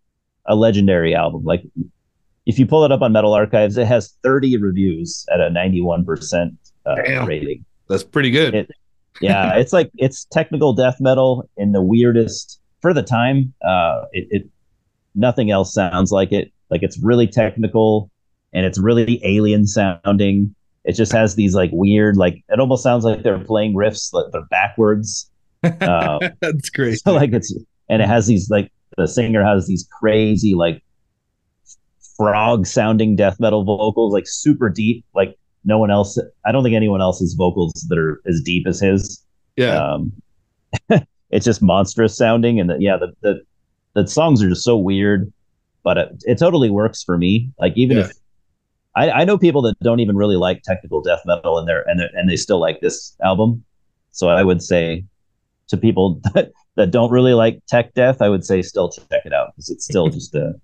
[0.47, 1.45] a legendary album.
[1.45, 1.63] Like
[2.47, 6.05] if you pull it up on Metal Archives, it has 30 reviews at a 91
[6.05, 6.55] percent
[6.87, 7.65] uh, rating.
[7.89, 8.55] That's pretty good.
[8.55, 8.71] It,
[9.21, 13.53] yeah, it's like it's technical death metal in the weirdest for the time.
[13.63, 14.49] Uh, it, it
[15.15, 16.53] nothing else sounds like it.
[16.71, 18.11] Like it's really technical.
[18.53, 20.55] and it's really alien sounding.
[20.85, 24.33] It just has these like weird, like it almost sounds like they're playing riffs, but
[24.33, 25.31] they're backwards.
[25.63, 27.01] Uh, That's great.
[27.01, 27.55] so like it's
[27.89, 30.83] and it has these like the singer has these crazy like
[32.17, 36.19] frog sounding death metal vocals, like super deep, like no one else.
[36.45, 39.25] I don't think anyone else's vocals that are as deep as his.
[39.57, 39.77] yeah.
[39.95, 40.13] Um,
[41.31, 43.41] it's just monstrous sounding, and the, yeah, the, the
[43.95, 45.33] the songs are just so weird,
[45.83, 47.51] but it, it totally works for me.
[47.59, 48.05] Like even Yeah.
[48.05, 48.13] if
[48.97, 51.99] I, I know people that don't even really like technical death metal, and they're and
[52.01, 53.65] they're, and they still like this album.
[54.13, 55.05] So I would say
[55.69, 59.35] to people that, that don't really like tech death, I would say still check it
[59.35, 60.55] out because it's still just a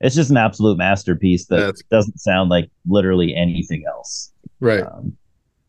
[0.00, 4.32] it's just an absolute masterpiece that That's- doesn't sound like literally anything else.
[4.60, 4.82] right.
[4.82, 5.16] Um,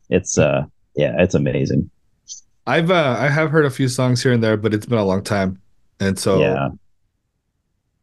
[0.10, 0.64] it's uh
[0.96, 1.90] yeah, it's amazing.
[2.66, 5.06] I've uh, I have heard a few songs here and there, but it's been a
[5.06, 5.62] long time,
[6.00, 6.70] and so yeah.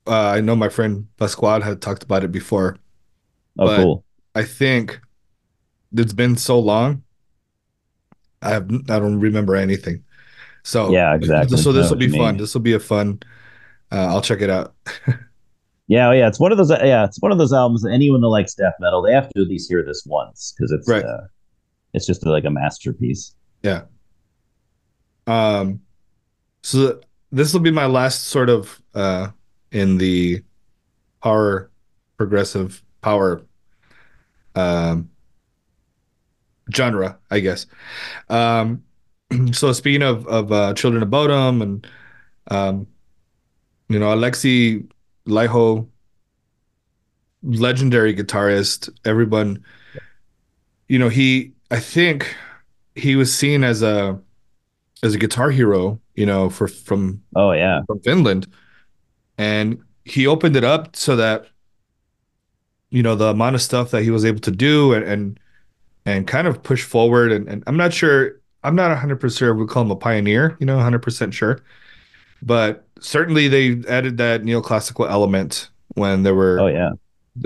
[0.07, 2.77] uh, I know my friend Pasquad had talked about it before.
[3.59, 4.05] Oh, cool.
[4.35, 5.01] I think
[5.95, 7.03] it's been so long.
[8.43, 10.05] I have I don't remember anything.
[10.65, 11.57] So Yeah, exactly.
[11.59, 12.37] So this will be fun.
[12.37, 13.21] This will be a fun.
[13.93, 14.75] Uh, I'll check it out.
[15.87, 16.71] Yeah, oh, yeah, it's one of those.
[16.71, 19.43] Yeah, it's one of those albums that anyone that likes death metal, they have to
[19.43, 21.05] at least hear this once because it's Right.
[21.05, 21.27] uh,
[21.93, 23.35] it's just like a masterpiece.
[23.62, 23.83] Yeah.
[25.27, 25.81] Um,
[26.62, 27.01] so
[27.33, 29.29] this will be my last sort of uh
[29.73, 30.43] in the
[31.21, 31.71] horror
[32.17, 33.43] progressive power
[34.55, 35.11] um
[36.75, 37.67] genre, I guess.
[38.31, 38.85] Um,
[39.53, 41.87] so speaking of of uh, Children of Bodom and
[42.51, 42.87] um,
[43.89, 44.89] you know Alexi
[45.27, 45.87] Laiho,
[47.43, 48.91] legendary guitarist.
[49.05, 49.64] Everyone,
[50.89, 52.35] you know, he I think
[52.95, 54.18] he was seen as a
[55.03, 58.47] as a guitar hero, you know, for from Oh yeah, from Finland,
[59.39, 61.47] and he opened it up so that
[62.91, 65.41] you know the amount of stuff that he was able to do and and,
[66.07, 67.33] and kind of push forward.
[67.33, 70.57] And, and I'm not sure, I'm not 100 percent sure we call him a pioneer,
[70.61, 71.61] you know, 100 percent sure,
[72.43, 76.91] but certainly they added that neoclassical element when there were oh yeah.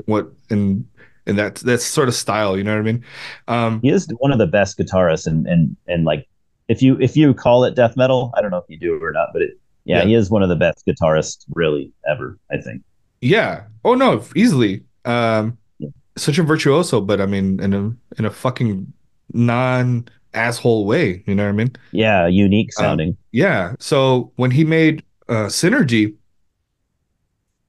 [0.07, 0.89] what in
[1.27, 2.57] in that that sort of style.
[2.57, 3.05] You know what I mean?
[3.49, 6.27] Um, He is one of the best guitarists, and and and like
[6.69, 9.13] if you if you call it death metal, I don't know if you do or
[9.13, 9.51] not, but it,
[9.85, 10.05] yeah, Yeah.
[10.05, 12.39] he is one of the best guitarists really ever.
[12.51, 12.83] I think.
[13.21, 13.65] Yeah.
[13.85, 14.85] Oh no, easily.
[15.05, 15.89] Um Yeah.
[16.17, 18.93] such a virtuoso, but I mean in a in a fucking
[19.33, 21.73] non asshole way, you know what I mean?
[21.93, 23.17] Yeah, unique Um, sounding.
[23.33, 23.75] Yeah.
[23.79, 26.15] So when he made uh Sinergy,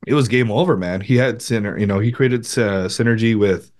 [0.05, 1.01] it was game over, man.
[1.01, 3.72] He had Syner, you know, he created uh, Sinergy with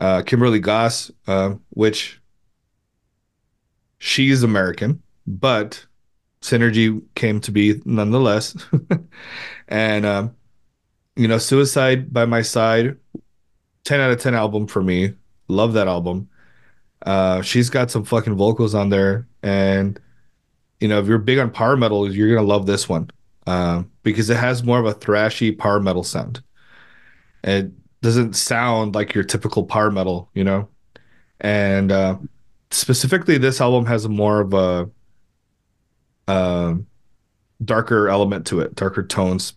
[0.00, 2.20] uh Kimberly Goss, uh, which
[3.98, 5.84] she's American, but
[6.40, 8.56] Sinergy came to be nonetheless.
[9.68, 10.36] and um
[11.16, 12.96] you know, Suicide by My Side,
[13.84, 15.14] 10 out of 10 album for me.
[15.48, 16.28] Love that album.
[17.02, 19.26] Uh, she's got some fucking vocals on there.
[19.42, 19.98] And,
[20.80, 23.10] you know, if you're big on power metal, you're going to love this one
[23.46, 26.42] um, because it has more of a thrashy power metal sound.
[27.44, 27.70] It
[28.02, 30.68] doesn't sound like your typical power metal, you know?
[31.40, 32.18] And uh,
[32.70, 34.90] specifically, this album has more of a
[36.28, 36.86] um
[37.64, 39.54] darker element to it, darker tones.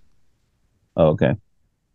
[0.96, 1.36] Oh, okay.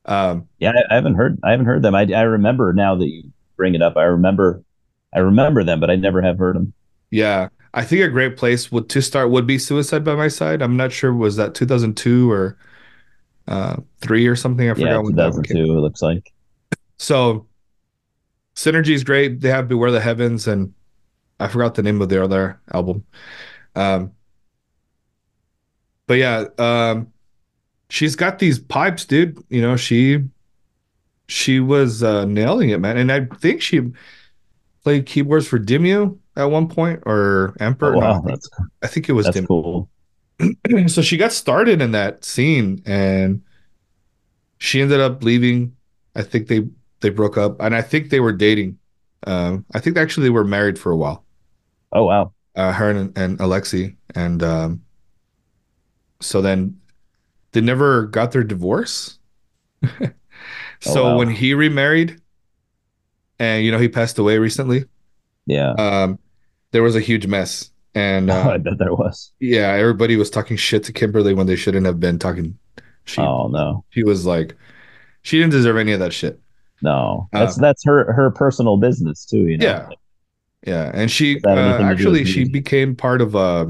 [0.05, 1.39] Um, Yeah, I, I haven't heard.
[1.43, 1.95] I haven't heard them.
[1.95, 3.97] I I remember now that you bring it up.
[3.97, 4.63] I remember.
[5.13, 6.73] I remember them, but I never have heard them.
[7.11, 10.63] Yeah, I think a great place would to start would be Suicide by My Side.
[10.63, 12.59] I'm not sure was that 2002 or
[13.49, 14.71] uh, three or something.
[14.71, 15.57] I forgot one 2002.
[15.57, 16.33] It looks like.
[16.99, 17.47] So
[18.55, 19.41] Sinergy is great.
[19.41, 20.75] They have Beware the Heavens and
[21.41, 23.07] I forgot the name of their other album.
[23.75, 24.13] Um,
[26.07, 27.11] but yeah, um,
[27.89, 29.43] she's got these pipes, dude.
[29.49, 30.25] You know, she
[31.27, 32.99] she was uh, nailing it, man.
[32.99, 33.81] And I think she
[34.83, 37.97] played keyboards for Dimmu at one point or Emperor.
[37.97, 38.51] Oh, I wow, think- that's
[38.83, 39.47] I think it was that's Dimmu.
[39.47, 39.91] cool.
[40.89, 43.43] so she got started in that scene and
[44.59, 45.75] she ended up leaving
[46.15, 46.63] i think they
[47.01, 48.79] they broke up and i think they were dating
[49.27, 51.25] um i think actually they were married for a while
[51.93, 52.33] Oh wow.
[52.57, 54.83] uh her and, and alexi and um
[56.21, 56.79] so then
[57.53, 59.19] they never got their divorce
[60.81, 61.17] so wow.
[61.17, 62.20] when he remarried
[63.41, 64.85] and you know he passed away recently
[65.47, 65.73] Yeah.
[65.73, 66.19] um
[66.71, 69.33] there was a huge mess and uh, I bet there was.
[69.41, 72.57] Yeah, everybody was talking shit to Kimberly when they shouldn't have been talking.
[73.07, 74.57] She oh no, she was like,
[75.23, 76.39] she didn't deserve any of that shit.
[76.83, 77.29] no.
[77.33, 79.49] Uh, That's that's her her personal business too.
[79.49, 79.67] You know.
[79.67, 79.89] Yeah.
[80.67, 82.53] Yeah, and she Does that have uh, anything to do actually she music?
[82.53, 83.67] became part of uh,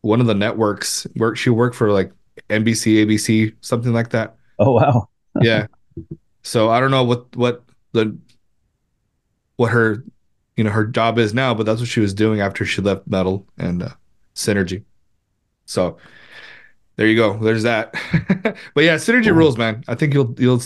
[0.00, 1.06] one of the networks.
[1.16, 2.12] Work she worked for like
[2.48, 4.36] NBC, ABC, something like that.
[4.58, 5.08] Oh wow.
[5.42, 5.66] Yeah.
[6.42, 8.16] so I don't know what what the
[9.56, 10.04] what her
[10.56, 13.06] you know her job is now, but that's what she was doing after she left
[13.06, 13.90] Metal and uh,
[14.34, 14.84] Sinergy.
[15.66, 15.98] So
[16.96, 17.36] there you go.
[17.38, 17.94] There's that.
[18.74, 19.34] but yeah, Sinergy cool.
[19.34, 19.84] rules, man.
[19.88, 20.62] I think you'll you'll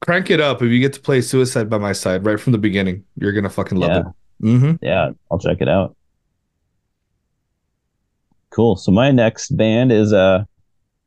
[0.00, 2.58] crank it up if you get to play Suicide by my side right from the
[2.58, 3.04] beginning.
[3.18, 4.00] You're gonna fucking love yeah.
[4.00, 4.06] it.
[4.42, 4.84] Mm-hmm.
[4.84, 5.96] Yeah, I'll check it out.
[8.50, 8.76] Cool.
[8.76, 10.44] So my next band is uh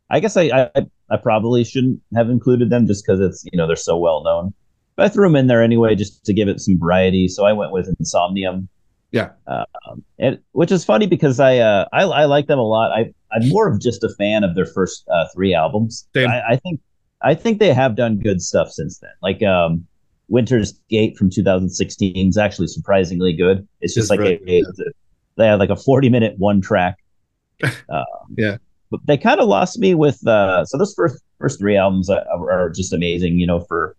[0.09, 3.67] I guess I I, I probably shouldn't have included them just because it's you know
[3.67, 4.53] they're so well known.
[4.97, 7.29] But I threw them in there anyway just to give it some variety.
[7.29, 8.67] So I went with Insomnium.
[9.11, 9.29] Yeah.
[9.47, 12.91] Um, and which is funny because I uh I, I like them a lot.
[12.91, 16.07] I I'm more of just a fan of their first uh, three albums.
[16.15, 16.81] I, I think
[17.21, 19.11] I think they have done good stuff since then.
[19.21, 19.87] Like um
[20.27, 23.65] Winter's Gate from 2016 is actually surprisingly good.
[23.79, 24.91] It's just it's like really a, a,
[25.37, 26.97] they had like a 40 minute one track.
[27.89, 28.05] Um,
[28.37, 28.57] yeah,
[28.91, 32.23] but they kind of lost me with uh, so those first first three albums are,
[32.51, 33.39] are, just amazing.
[33.39, 33.95] You know, for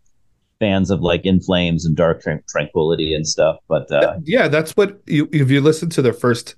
[0.61, 3.57] fans of like In Flames and Dark Tranquillity and stuff.
[3.69, 6.57] But uh, yeah, that's what you if you listen to their first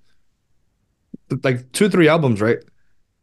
[1.42, 2.58] like two three albums, right?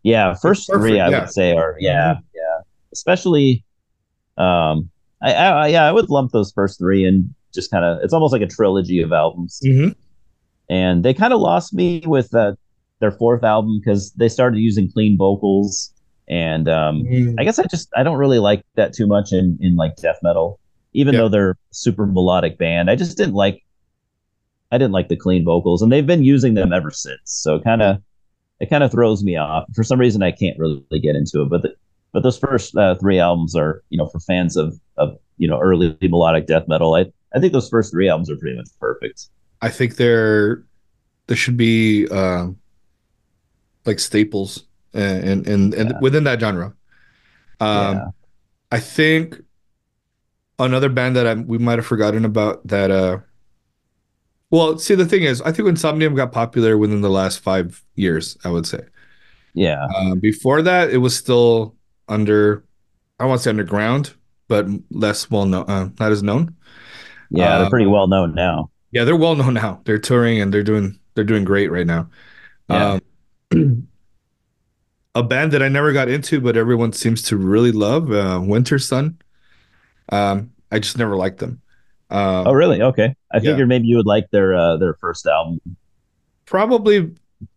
[0.03, 1.19] Yeah, first three I yeah.
[1.21, 2.21] would say are yeah mm-hmm.
[2.35, 2.61] yeah,
[2.93, 3.63] especially
[4.37, 4.89] um
[5.21, 7.99] I, I, yeah, I would lump those first three and just kind of.
[8.03, 9.59] It's almost like a trilogy of albums.
[9.65, 9.89] Mm-hmm.
[10.69, 12.53] And they kind of lost me with uh,
[12.99, 15.93] their fourth album because they started using clean vocals,
[16.27, 17.35] and um, mm.
[17.39, 20.17] I guess I just I don't really like that too much in in like death
[20.23, 20.59] metal,
[20.97, 21.21] even yeah.
[21.21, 22.89] though they're super melodic band.
[22.89, 23.63] I just didn't like.
[24.71, 27.21] I didn't like the clean vocals, and they've been using them ever since.
[27.23, 28.01] So kind of,
[28.59, 29.65] it kind of throws me off.
[29.73, 31.49] For some reason, I can't really get into it.
[31.49, 31.75] But the,
[32.11, 35.59] but those first uh, three albums are, you know, for fans of of you know
[35.59, 36.95] early melodic death metal.
[36.95, 39.29] I I think those first three albums are pretty much perfect.
[39.61, 40.65] I think they're
[41.27, 42.47] there should be uh,
[43.85, 45.99] like staples and and and, yeah.
[46.01, 46.73] within that genre.
[47.59, 48.05] Um, yeah.
[48.71, 49.41] I think
[50.59, 52.91] another band that I, we might have forgotten about that.
[52.91, 53.19] Uh,
[54.49, 58.37] well, see, the thing is, I think Insomnium got popular within the last five years.
[58.43, 58.81] I would say.
[59.53, 59.85] Yeah.
[59.95, 61.75] Uh, before that, it was still
[62.07, 62.63] under
[63.19, 64.13] I to say underground,
[64.47, 66.55] but less well known, uh, not as known.
[67.29, 68.69] Yeah, they're pretty uh, well known now.
[68.91, 69.81] Yeah, they're well known now.
[69.85, 72.09] They're touring and they're doing they're doing great right now.
[72.69, 72.99] Yeah.
[73.51, 73.87] Um,
[75.15, 79.15] a band that I never got into, but everyone seems to really love, uh, Wintersun.
[80.09, 81.61] Um, I just never liked them.
[82.09, 82.81] Um, oh, really?
[82.81, 83.15] Okay.
[83.31, 83.41] I yeah.
[83.41, 85.59] figured maybe you would like their uh, their first album.
[86.45, 87.13] Probably,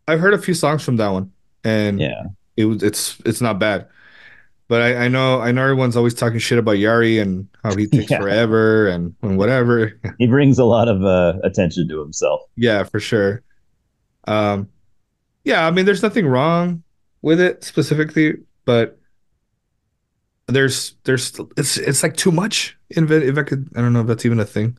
[0.09, 1.33] I've heard a few songs from that one,
[1.65, 2.25] and yeah,
[2.57, 3.87] it was it's it's not bad.
[4.67, 7.87] But I, I know I know everyone's always talking shit about Jari and how he
[7.89, 8.21] takes yeah.
[8.21, 9.99] forever and, and whatever.
[10.19, 12.41] he brings a lot of uh, attention to himself.
[12.57, 13.43] Yeah, for sure.
[14.27, 14.69] Um,
[15.45, 16.83] yeah, I mean, there's nothing wrong
[17.23, 18.35] with it specifically,
[18.65, 19.00] but
[20.51, 22.77] there's there's it's it's like too much.
[22.91, 24.79] If I could, I don't know if that's even a thing.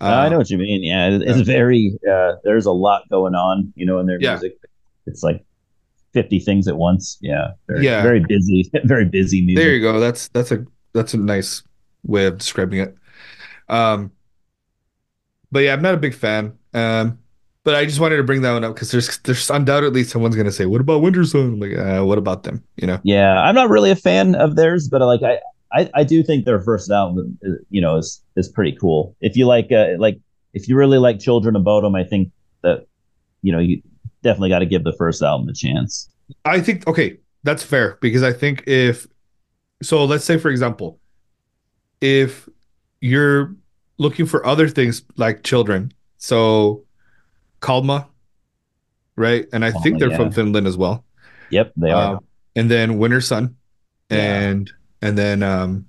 [0.00, 0.82] Uh, I know what you mean.
[0.82, 1.44] Yeah, it's yeah.
[1.44, 1.98] very.
[2.08, 4.32] Uh, there's a lot going on, you know, in their yeah.
[4.32, 4.58] music.
[5.06, 5.44] It's like
[6.12, 7.18] 50 things at once.
[7.20, 7.52] Yeah.
[7.66, 8.02] Very, yeah.
[8.02, 9.64] Very busy, very busy music.
[9.64, 10.00] There you go.
[10.00, 11.62] That's, that's a, that's a nice
[12.04, 12.96] way of describing it.
[13.68, 14.12] Um,
[15.50, 16.58] but yeah, I'm not a big fan.
[16.74, 17.18] Um,
[17.64, 20.52] but I just wanted to bring that one up because there's there's undoubtedly someone's gonna
[20.52, 22.62] say, "What about Wintersun?" I'm like, uh, what about them?
[22.76, 23.00] You know?
[23.02, 25.40] Yeah, I'm not really a fan of theirs, but like I
[25.72, 29.14] I, I do think their first album, uh, you know, is is pretty cool.
[29.20, 30.18] If you like uh, like
[30.54, 32.30] if you really like Children of Bodom, I think
[32.62, 32.86] that
[33.42, 33.82] you know you
[34.22, 36.08] definitely got to give the first album a chance.
[36.44, 39.06] I think okay, that's fair because I think if
[39.82, 40.98] so, let's say for example,
[42.00, 42.48] if
[43.00, 43.54] you're
[43.98, 46.84] looking for other things like children, so
[47.60, 48.06] Kalmah,
[49.16, 49.46] right?
[49.52, 50.16] And I think they're yeah.
[50.16, 51.04] from Finland as well.
[51.50, 52.16] Yep, they are.
[52.16, 52.18] Uh,
[52.56, 53.54] and then Wintersun,
[54.10, 54.68] and
[55.02, 55.08] yeah.
[55.08, 55.86] and then um,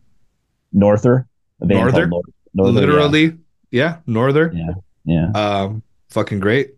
[0.72, 1.28] Norther,
[1.59, 2.09] Norther,
[2.53, 3.32] Norther, literally, yeah.
[3.72, 4.74] yeah, Norther, yeah,
[5.05, 5.32] yeah.
[5.32, 6.72] Um, fucking great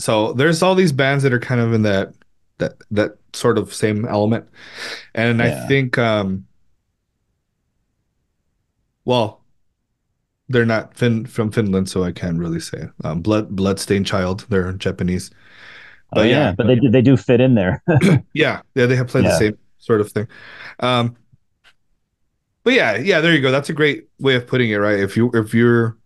[0.00, 2.12] so there's all these bands that are kind of in that
[2.58, 4.48] that that sort of same element
[5.14, 6.46] and i think um
[9.04, 9.39] well
[10.50, 14.72] they're not fin from finland so i can't really say um, blood bloodstained child they're
[14.74, 15.30] japanese
[16.12, 17.82] but oh, yeah, yeah, but they do they do fit in there
[18.34, 19.30] yeah yeah they have played yeah.
[19.30, 20.26] the same sort of thing
[20.80, 21.16] um
[22.64, 25.16] but yeah yeah there you go that's a great way of putting it right if
[25.16, 25.96] you if you're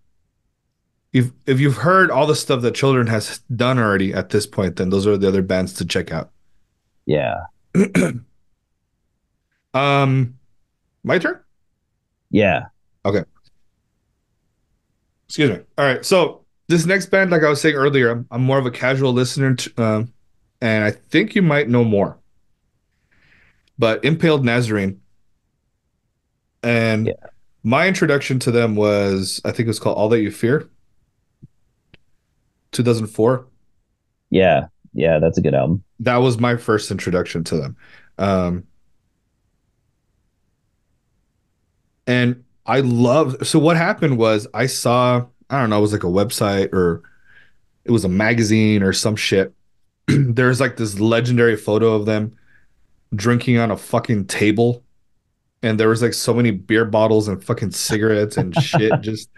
[1.15, 4.77] if if you've heard all the stuff that Children has done already at this point,
[4.77, 6.31] then those are the other bands to check out.
[7.07, 7.45] Yeah.
[9.75, 10.35] um,
[11.05, 11.41] my turn.
[12.31, 12.65] Yeah.
[13.05, 13.25] Okay.
[15.35, 15.65] Excuse me.
[15.77, 16.05] All right.
[16.05, 19.13] So this next band, like I was saying earlier, I'm, I'm more of a casual
[19.13, 20.13] listener, to, um,
[20.61, 22.21] and I think you might know more.
[23.77, 25.01] But Impaled Nazarene,
[26.63, 27.15] and yeah.
[27.65, 30.69] My introduction to them was I think it was called All That You Fear,
[32.71, 33.45] 2004.
[34.31, 35.83] Yeah, yeah, that's a good album.
[35.99, 37.77] That was my first introduction to them.
[38.19, 38.65] Um,
[42.07, 46.05] and I love so what happened was I saw I don't know it was like
[46.05, 47.03] a website or
[47.85, 49.53] it was a magazine or some shit.
[50.07, 52.37] There's like this legendary photo of them
[53.15, 54.83] drinking on a fucking table.
[55.63, 59.31] And there was like so many beer bottles and fucking cigarettes and shit just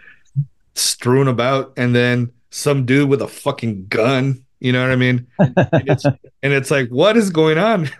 [0.75, 1.73] strewn about.
[1.77, 5.27] And then some dude with a fucking gun you know what i mean?
[5.37, 5.53] And
[5.87, 6.05] it's,
[6.43, 7.89] and it's like what is going on?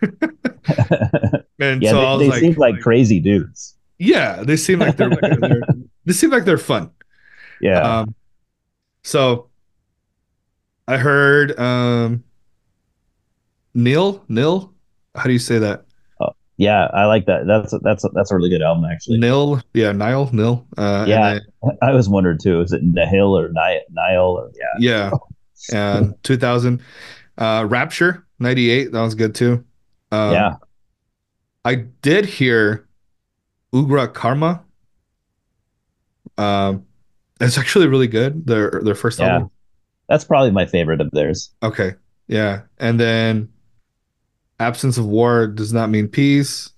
[1.59, 4.79] And yeah, so they, I was they like, seem like crazy dudes yeah they seem
[4.79, 5.61] like they're, they're
[6.05, 6.91] they seem like they're fun
[7.61, 8.15] yeah um,
[9.03, 9.49] so
[10.87, 12.23] i heard um
[13.73, 14.73] neil neil
[15.15, 15.87] how do you say that
[16.57, 17.45] yeah, I like that.
[17.45, 19.19] That's that's that's a really good album actually.
[19.19, 20.65] Nil, yeah, Nile, Nil.
[20.75, 22.61] Uh, yeah, then, I was wondering too.
[22.61, 24.73] Is it Nihil or Nile or yeah?
[24.79, 25.11] Yeah,
[25.71, 26.81] and 2000,
[27.37, 28.91] uh, Rapture 98.
[28.91, 29.63] That was good too.
[30.11, 30.55] Um, yeah,
[31.63, 32.86] I did hear
[33.73, 34.63] Ugra Karma.
[36.37, 36.85] Um,
[37.39, 38.45] it's actually really good.
[38.45, 39.33] Their their first yeah.
[39.33, 39.51] album.
[40.09, 41.51] That's probably my favorite of theirs.
[41.61, 41.95] Okay,
[42.27, 43.49] yeah, and then
[44.59, 46.71] absence of war does not mean peace.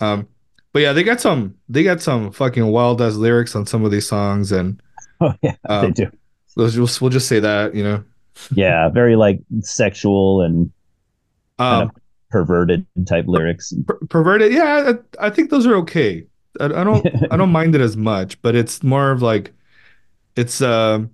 [0.00, 0.28] Um,
[0.72, 3.90] but yeah, they got some they got some fucking wild ass lyrics on some of
[3.90, 4.80] these songs, and
[5.20, 6.10] oh yeah, um, they do.
[6.56, 8.02] We'll just, we'll just say that, you know.
[8.52, 10.72] yeah, very like sexual and
[11.58, 11.96] um, kind of
[12.30, 13.72] perverted type lyrics.
[13.86, 14.92] Per- perverted, yeah.
[15.20, 16.26] I, I, think those are okay.
[16.60, 19.52] I, I don't I don't mind it as much, but it's more of like
[20.36, 21.06] it's um uh,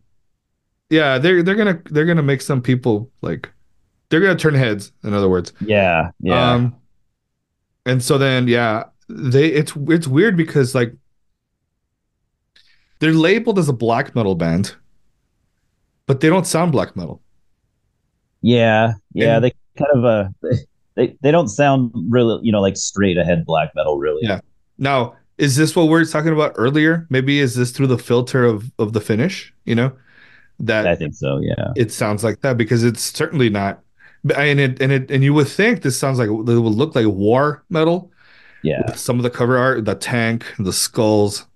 [0.91, 3.51] yeah they're they're gonna they're gonna make some people like
[4.09, 4.93] they're gonna turn heads.
[5.03, 6.53] In other words, yeah, yeah.
[6.53, 6.77] Um,
[7.87, 10.95] and so then, yeah, they it's it's weird because like
[12.99, 14.75] they're labeled as a black metal band,
[16.07, 17.21] but they don't sound black metal.
[18.41, 20.57] Yeah, yeah, and, they kind of uh
[20.97, 24.23] they they don't sound really you know like straight ahead black metal really.
[24.23, 24.41] Yeah.
[24.79, 27.07] Now, is this what we are talking about earlier?
[27.11, 29.53] Maybe is this through the filter of of the Finnish?
[29.65, 29.93] You know,
[30.61, 31.39] that I think so.
[31.39, 33.81] Yeah, it sounds like that because it's certainly not
[34.37, 37.07] and it and it and you would think this sounds like it would look like
[37.07, 38.11] war metal.
[38.63, 38.95] Yeah.
[38.95, 41.47] Some of the cover art, the tank, the skulls,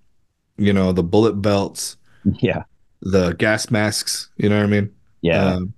[0.59, 1.97] you know, the bullet belts.
[2.41, 2.65] Yeah.
[3.01, 4.29] The gas masks.
[4.37, 4.93] You know what I mean?
[5.23, 5.55] Yeah.
[5.55, 5.73] Um,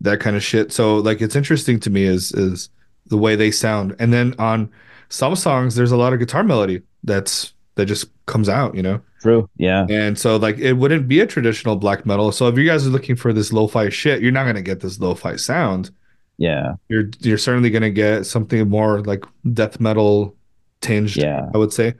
[0.00, 0.72] that kind of shit.
[0.72, 2.70] So like, it's interesting to me is is
[3.06, 4.70] the way they sound, and then on
[5.08, 8.74] some songs, there's a lot of guitar melody that's that just comes out.
[8.74, 9.00] You know.
[9.20, 9.48] True.
[9.56, 9.86] Yeah.
[9.88, 12.30] And so like it wouldn't be a traditional black metal.
[12.30, 15.00] So if you guys are looking for this lo-fi shit, you're not gonna get this
[15.00, 15.90] lo-fi sound
[16.38, 20.36] yeah you're you're certainly going to get something more like death metal
[20.80, 21.94] tinged yeah i would say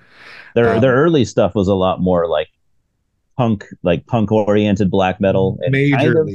[0.54, 2.48] their um, their early stuff was a lot more like
[3.36, 6.28] punk like punk oriented black metal majorly kind of,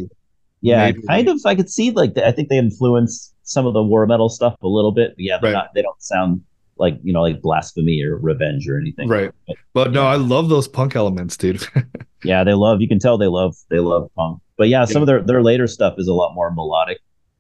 [0.62, 1.08] yeah majorly.
[1.08, 4.30] kind of i could see like i think they influenced some of the war metal
[4.30, 5.52] stuff a little bit but yeah right.
[5.52, 6.42] not, they don't sound
[6.78, 10.50] like you know like blasphemy or revenge or anything right but, but no i love
[10.50, 11.66] those punk elements dude
[12.24, 15.02] yeah they love you can tell they love they love punk but yeah some yeah.
[15.02, 17.00] of their their later stuff is a lot more melodic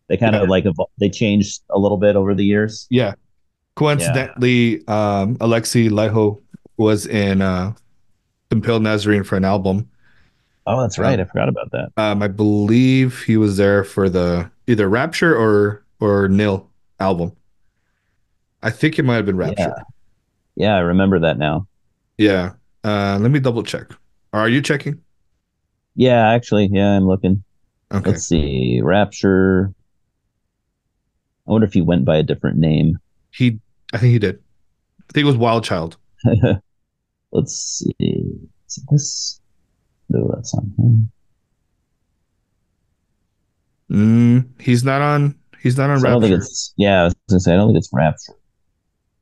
[0.10, 0.42] they kind yeah.
[0.42, 0.66] of like
[1.00, 2.88] they changed a little bit over the years.
[2.90, 3.14] Yeah.
[3.76, 5.20] Coincidentally, yeah.
[5.22, 6.42] um, Alexi Laiho
[6.78, 7.74] was in uh,
[8.52, 9.88] Nazarene for an album.
[10.66, 11.20] Oh, that's right.
[11.20, 11.92] Um, I forgot about that.
[11.96, 16.70] Um, I believe he was there for the either Rapture or or Nil
[17.00, 17.36] album.
[18.62, 19.74] I think it might have been Rapture.
[20.56, 21.68] Yeah, yeah I remember that now.
[22.18, 22.54] Yeah.
[22.84, 23.92] Uh, let me double check.
[24.34, 25.02] Are you checking?
[25.96, 27.44] Yeah, actually, yeah, I'm looking.
[27.92, 28.12] Okay.
[28.12, 28.82] Let's see.
[28.84, 29.74] Rapture.
[31.48, 32.98] I wonder if he went by a different name.
[33.32, 33.60] He,
[33.94, 34.40] I think he did.
[35.00, 35.98] I think it was Wild Child.
[37.32, 38.40] Let's see.
[38.68, 39.42] Is this?
[40.10, 41.12] No, that's on him.
[43.92, 45.39] Mm, he's not on.
[45.62, 46.08] He's not on so Rapture.
[46.08, 46.74] I don't think it's.
[46.78, 48.34] Yeah, I was gonna say I don't think it's Rapture.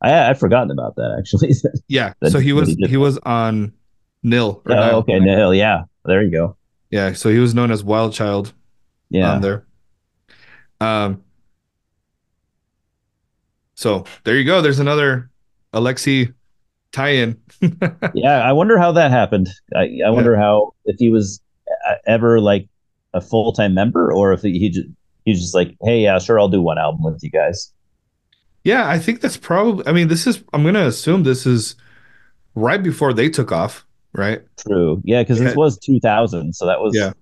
[0.01, 1.53] I I'd forgotten about that actually.
[1.87, 2.13] yeah.
[2.21, 3.73] that, so he was he, he, was on
[4.23, 4.61] Nil.
[4.65, 5.19] Oh, Nile, okay.
[5.19, 5.53] Nil.
[5.53, 5.83] Yeah.
[6.05, 6.55] There you go.
[6.91, 7.13] Yeah.
[7.13, 8.53] So he was known as Wild Child.
[9.09, 9.33] Yeah.
[9.33, 9.65] On there.
[10.79, 11.23] Um.
[13.75, 14.61] So there you go.
[14.61, 15.29] There's another
[15.73, 16.33] Alexi
[16.91, 17.39] tie-in.
[18.13, 19.49] yeah, I wonder how that happened.
[19.75, 20.39] I, I wonder yeah.
[20.39, 21.39] how if he was
[21.87, 22.67] uh, ever like
[23.13, 24.87] a full-time member or if he, he just
[25.27, 27.71] he's just like, hey, yeah, sure, I'll do one album with you guys.
[28.63, 29.85] Yeah, I think that's probably.
[29.87, 30.43] I mean, this is.
[30.53, 31.75] I'm gonna assume this is
[32.55, 34.41] right before they took off, right?
[34.57, 35.01] True.
[35.05, 36.95] Yeah, because this was 2000, so that was.
[36.95, 37.13] Yeah.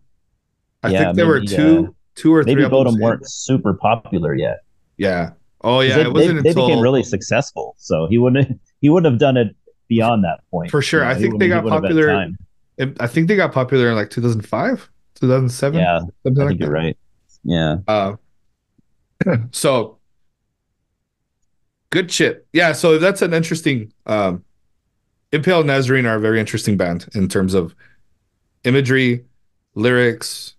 [0.82, 2.62] I yeah, think there maybe, were two, uh, two or maybe three.
[2.64, 4.60] Maybe Bodom weren't super popular yet.
[4.98, 5.32] Yeah,
[5.66, 6.68] Oh yeah, they, it wasn't they, until...
[6.68, 7.76] they became really successful.
[7.80, 9.56] So he wouldn't he wouldn't have done it
[9.88, 10.70] beyond that point.
[10.70, 11.02] For sure.
[11.02, 12.30] You know, I think they got would have had popular-
[13.00, 15.80] I think they got popular in like 2005, 2007.
[15.80, 16.60] Yeah, I think that.
[16.60, 16.98] you're right.
[17.46, 17.78] Yeah.
[17.88, 18.16] Uh,
[19.52, 20.00] so
[21.92, 22.46] good shit.
[22.52, 24.44] Yeah, so that's an interesting um
[25.32, 27.76] Impaled Nazarene are a very interesting band in terms of
[28.64, 29.26] imagery,
[29.76, 30.56] lyrics.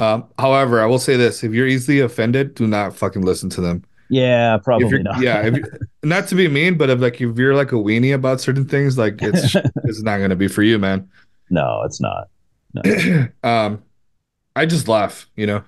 [0.00, 3.60] Um, however, I will say this: if you're easily offended, do not fucking listen to
[3.60, 3.84] them.
[4.10, 5.20] Yeah, probably not.
[5.20, 5.48] yeah,
[6.02, 8.98] not to be mean, but if like if you're like a weenie about certain things,
[8.98, 11.08] like it's it's not gonna be for you, man.
[11.50, 12.28] no, it's not.
[13.44, 13.80] um,
[14.56, 15.62] I just laugh, you know.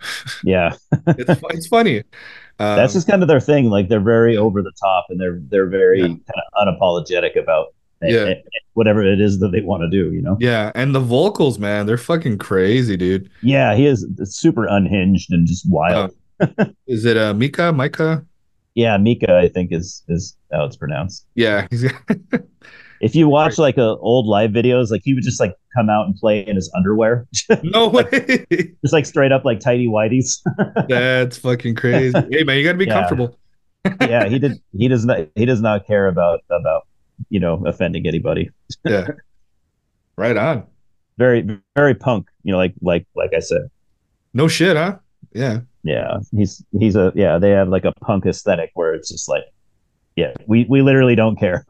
[0.45, 0.75] Yeah.
[1.09, 1.99] It's it's funny.
[2.59, 3.69] Um, That's just kind of their thing.
[3.69, 6.07] Like they're very over the top and they're they're very Yeah.
[6.09, 8.25] kind of unapologetic about Yeah.
[8.27, 10.37] it- whatever it is that they want to do, you know?
[10.39, 13.31] Yeah, and the vocals, man, they're fucking crazy, dude.
[13.43, 16.11] Yeah, he is super unhinged and just wild.
[16.87, 17.73] Is it uh Mika?
[17.73, 18.25] Micah?
[18.75, 21.27] yeah, Mika, I think is is how it's pronounced.
[21.35, 21.85] Yeah, he's
[23.01, 26.07] If you watch like uh, old live videos, like he would just like come out
[26.07, 27.27] and play in his underwear,
[27.63, 28.47] no way.
[28.83, 30.41] just like straight up like tidy whities.
[30.89, 32.19] That's fucking crazy.
[32.31, 32.95] Hey man, you gotta be Yeah.
[32.95, 33.39] comfortable.
[34.01, 34.61] yeah, he did.
[34.77, 35.29] He does not.
[35.35, 36.87] He does not care about about
[37.29, 38.51] you know offending anybody.
[38.85, 39.09] Yeah.
[40.17, 40.67] right on.
[41.19, 42.29] Very very punk.
[42.43, 43.63] You know, like like like I said.
[44.35, 44.99] No shit, huh?
[45.33, 45.61] Yeah.
[45.83, 47.39] Yeah, he's he's a yeah.
[47.39, 49.45] They have like a punk aesthetic where it's just like,
[50.17, 51.65] yeah, we we literally don't care.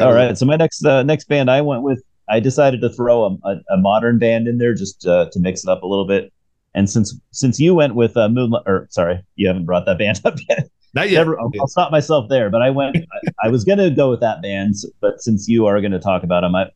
[0.00, 3.24] All right, so my next uh, next band I went with, I decided to throw
[3.24, 6.06] a, a, a modern band in there just uh, to mix it up a little
[6.06, 6.32] bit.
[6.74, 10.20] And since since you went with uh, Moonlight, or sorry, you haven't brought that band
[10.24, 10.68] up yet.
[10.94, 11.20] Not yet.
[11.20, 12.48] Never, I'll, I'll stop myself there.
[12.48, 12.96] But I went.
[12.96, 16.40] I, I was gonna go with that band, but since you are gonna talk about
[16.40, 16.70] them, I,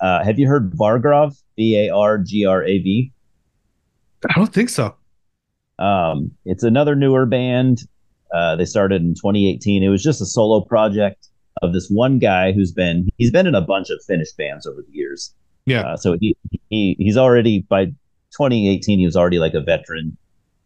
[0.00, 1.38] uh, have you heard Vargrav?
[1.56, 3.12] V A R G R A V.
[4.30, 4.96] I don't think so.
[5.78, 7.82] Um, it's another newer band.
[8.32, 9.82] Uh, they started in 2018.
[9.82, 11.28] It was just a solo project
[11.62, 14.82] of this one guy who's been he's been in a bunch of Finnish bands over
[14.82, 15.34] the years.
[15.66, 15.82] Yeah.
[15.82, 16.36] Uh, so he,
[16.70, 17.86] he he's already by
[18.32, 20.16] 2018 he was already like a veteran.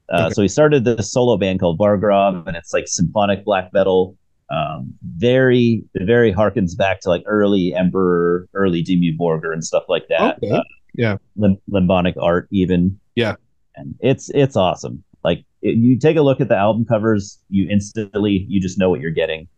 [0.08, 0.34] Uh, Okay.
[0.34, 4.16] So he started this solo band called Vargrav, and it's like symphonic black metal.
[4.48, 10.06] Um, very very harkens back to like early Emperor, early Dimmu Borgir and stuff like
[10.08, 10.36] that.
[10.42, 10.50] Okay.
[10.52, 10.62] Uh,
[10.94, 11.16] Yeah.
[11.36, 12.98] lim- limbonic art even.
[13.16, 13.34] Yeah.
[13.74, 15.02] and it's it's awesome.
[15.24, 18.88] Like it, you take a look at the album covers, you instantly you just know
[18.88, 19.48] what you're getting.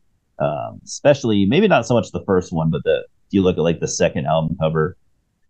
[0.40, 3.62] Um, especially maybe not so much the first one, but the if you look at
[3.62, 4.96] like the second album cover,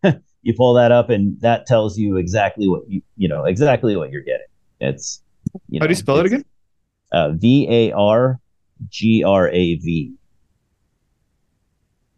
[0.43, 4.11] you pull that up and that tells you exactly what you you know exactly what
[4.11, 4.47] you're getting.
[4.81, 5.23] It's
[5.69, 6.45] you know, How do you spell it again?
[7.13, 8.41] Uh, V A R
[8.89, 10.15] G R A V.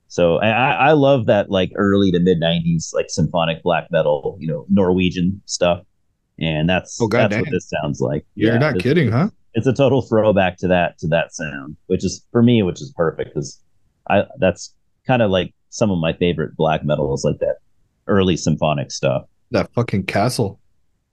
[0.08, 4.48] So I, I love that like early to mid '90s like symphonic black metal, you
[4.48, 5.84] know, Norwegian stuff,
[6.38, 7.40] and that's Oh, that's goddamn.
[7.40, 8.26] what this sounds like.
[8.34, 9.30] You're Yeah, not kidding, huh?
[9.54, 12.92] It's a total throwback to that to that sound, which is for me, which is
[12.96, 13.60] perfect because
[14.08, 14.74] I that's
[15.06, 17.56] kind of like some of my favorite black metal is like that
[18.06, 19.24] early symphonic stuff.
[19.50, 20.60] That fucking castle.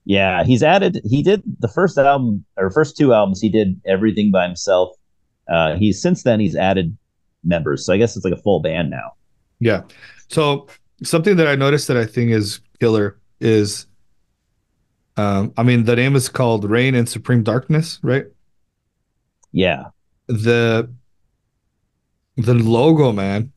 [0.04, 1.00] Yeah, he's added.
[1.04, 3.40] He did the first album or first two albums.
[3.40, 4.96] He did everything by himself.
[5.52, 6.96] Uh, he's since then he's added
[7.44, 9.12] members, so I guess it's like a full band now.
[9.60, 9.82] Yeah.
[10.28, 10.68] So
[11.02, 13.86] something that I noticed that I think is killer is
[15.18, 18.26] um I mean the name is called Reign in Supreme Darkness, right?
[19.52, 19.86] Yeah,
[20.26, 20.90] The
[22.36, 23.52] the logo, man,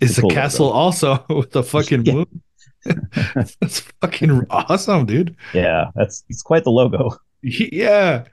[0.00, 0.78] is a cool castle logo.
[0.78, 2.12] also with a fucking Yeah.
[2.14, 2.42] moon.
[3.60, 5.36] That's fucking awesome, dude.
[5.52, 7.10] yeah, that's it's quite the logo.
[7.42, 8.24] Yeah.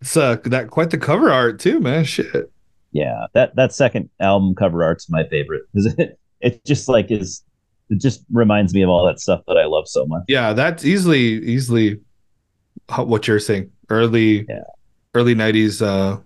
[0.00, 2.04] It's uh that quite the cover art too, man.
[2.04, 2.50] Shit.
[2.92, 7.42] Yeah, that that second album cover art's my favorite because it it just like is
[7.96, 10.22] it just reminds me of all that stuff that I love so much.
[10.28, 12.00] Yeah, that's easily easily
[12.96, 13.70] what you're saying.
[13.90, 14.62] Early Yeah.
[15.14, 16.18] early 90s uh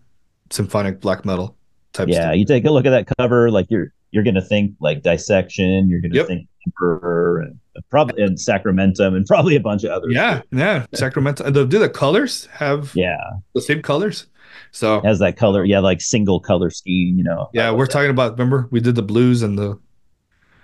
[0.51, 1.57] symphonic black metal
[1.93, 2.37] type Yeah, stuff.
[2.37, 6.01] you take a look at that cover, like you're you're gonna think like dissection, you're
[6.01, 6.27] gonna Yep.
[6.27, 7.59] think Emperor and
[7.91, 10.13] probably and Sacramentum and probably a bunch of others.
[10.15, 10.87] Yeah, yeah.
[10.95, 11.45] Sacramento.
[11.45, 13.17] And the, do the colors have yeah,
[13.55, 14.27] the same colors?
[14.73, 17.49] So has that color, yeah, like single color scheme, you know.
[17.55, 18.33] yeah, we're talking about.
[18.33, 19.79] Remember, we did the blues and the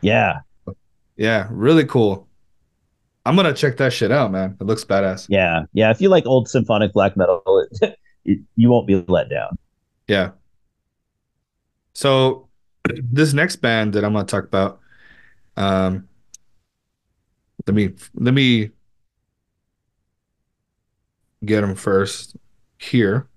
[0.03, 0.41] Yeah,
[1.17, 2.29] yeah, really cool.
[3.27, 4.57] I'm gonna check that shit out, man.
[4.61, 5.27] It looks badass.
[5.29, 5.91] yeah, yeah.
[5.91, 7.43] If you like old symphonic black metal,
[7.81, 9.57] it, it, you won't be let down.
[10.09, 10.33] Yeah.
[11.95, 12.49] So
[13.03, 14.81] this next band that I'm gonna talk about,
[15.57, 16.09] um,
[17.67, 18.71] let me let me
[21.45, 22.37] get them first
[22.79, 23.29] here.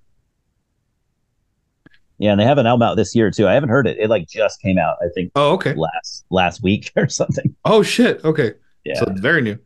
[2.20, 3.48] Yeah, and they have an album out this year too.
[3.48, 3.98] I haven't heard it.
[4.00, 5.74] It like just came out, I think, Oh, okay.
[5.76, 7.56] last last week or something.
[7.66, 8.24] Oh shit.
[8.26, 8.54] Okay.
[8.84, 9.58] Yeah, So it's very new.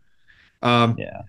[0.61, 1.21] Um, yeah.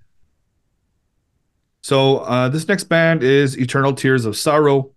[1.83, 4.91] so uh, this next band is Eternal Tears of Sorrow.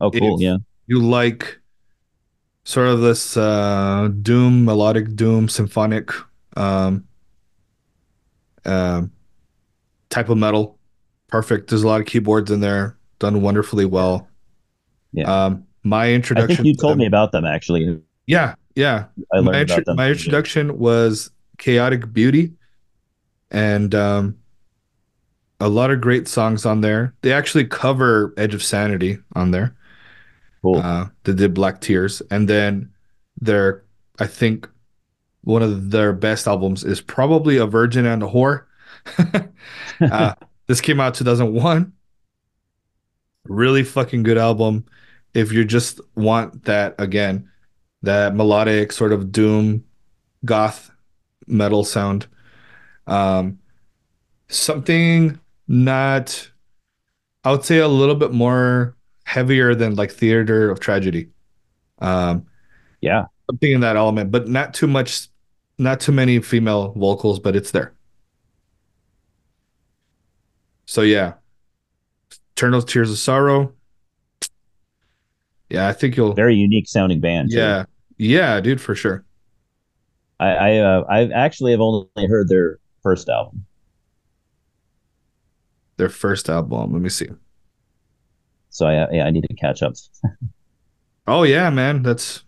[0.00, 0.36] Oh, cool.
[0.36, 0.56] if- Yeah,
[0.86, 1.58] you like
[2.64, 6.10] sort of this uh, doom, melodic doom, symphonic
[6.56, 7.04] um,
[8.64, 9.02] uh,
[10.10, 10.78] type of metal,
[11.28, 11.68] perfect.
[11.70, 14.28] There's a lot of keyboards in there, done wonderfully well.
[15.12, 15.44] Yeah.
[15.44, 16.52] Um, my introduction.
[16.52, 18.00] I think you told me about them actually.
[18.26, 19.06] Yeah, yeah.
[19.32, 19.96] I learned my, about them.
[19.96, 22.52] my introduction was chaotic beauty
[23.52, 24.36] and um,
[25.60, 29.76] a lot of great songs on there they actually cover edge of sanity on there
[30.62, 30.78] Cool.
[30.78, 32.90] uh, they did black tears and then
[33.40, 33.84] their
[34.18, 34.68] i think
[35.42, 38.64] one of their best albums is probably a virgin and a whore
[40.00, 40.34] uh,
[40.66, 41.92] this came out 2001
[43.44, 44.84] really fucking good album.
[45.34, 47.48] If you just want that again
[48.02, 49.84] that melodic sort of doom
[50.44, 50.90] goth
[51.46, 52.26] metal sound
[53.06, 53.58] um
[54.48, 55.38] something
[55.68, 56.50] not
[57.44, 61.30] i would say a little bit more heavier than like theater of tragedy.
[62.00, 62.46] Um
[63.00, 63.26] yeah.
[63.50, 65.28] something in that element but not too much
[65.78, 67.94] not too many female vocals but it's there.
[70.86, 71.34] So yeah
[72.56, 73.72] eternal tears of sorrow
[75.70, 77.50] yeah i think you'll Very unique sounding band.
[77.50, 77.56] too.
[77.56, 77.84] yeah
[78.18, 79.24] yeah dude for sure
[80.40, 83.64] I I uh, I actually have only heard their first album.
[85.96, 87.28] their first album let me see
[88.70, 89.94] So I yeah, I need to catch up.
[91.28, 92.02] Oh yeah, man.
[92.02, 92.42] That's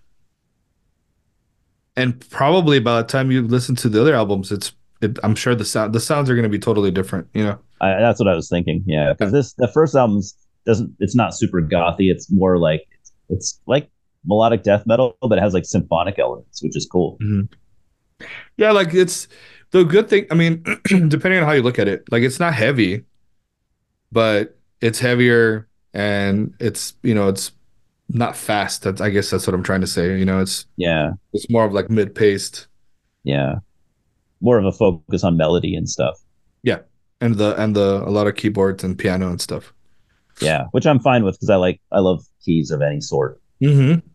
[1.97, 4.73] and probably by the time you listen to the other albums, it's
[5.05, 7.29] it, I'm sure the sound the sounds are going to be totally different.
[7.35, 7.59] You know.
[7.81, 8.83] I, that's what I was thinking.
[8.87, 10.37] Yeah, because this the first album's
[10.67, 12.11] doesn't it's not super gothy.
[12.11, 13.91] It's more like it's, it's like
[14.25, 17.19] melodic death metal, but it has like symphonic elements, which is cool.
[17.23, 18.25] Mm-hmm.
[18.57, 19.29] Yeah, like it's
[19.71, 20.27] the good thing.
[20.31, 20.63] I mean,
[21.09, 23.05] depending on how you look at it, like it's not heavy,
[24.13, 27.53] but it's heavier and it's you know it's
[28.09, 28.83] not fast.
[28.83, 30.19] That's I guess that's what I'm trying to say.
[30.19, 32.69] You know, it's Yeah, it's more of like mid paced.
[33.25, 33.57] yeah,
[34.41, 36.19] more of a focus on melody and stuff.
[36.63, 36.81] Yeah,
[37.21, 39.73] and the and the a lot of keyboards and piano and stuff.
[40.41, 43.41] Yeah, which I'm fine with because I like I love keys of any sort.
[43.63, 44.07] Mm-hmm.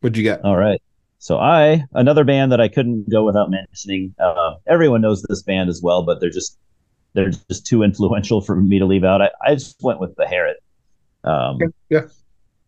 [0.00, 0.42] What'd you got?
[0.42, 0.80] All right.
[1.18, 4.14] So I another band that I couldn't go without mentioning.
[4.20, 6.56] Uh, everyone knows this band as well, but they're just
[7.14, 9.20] they're just too influential for me to leave out.
[9.20, 10.54] I, I just went with Beherit.
[11.24, 11.58] Um,
[11.90, 12.02] Yeah.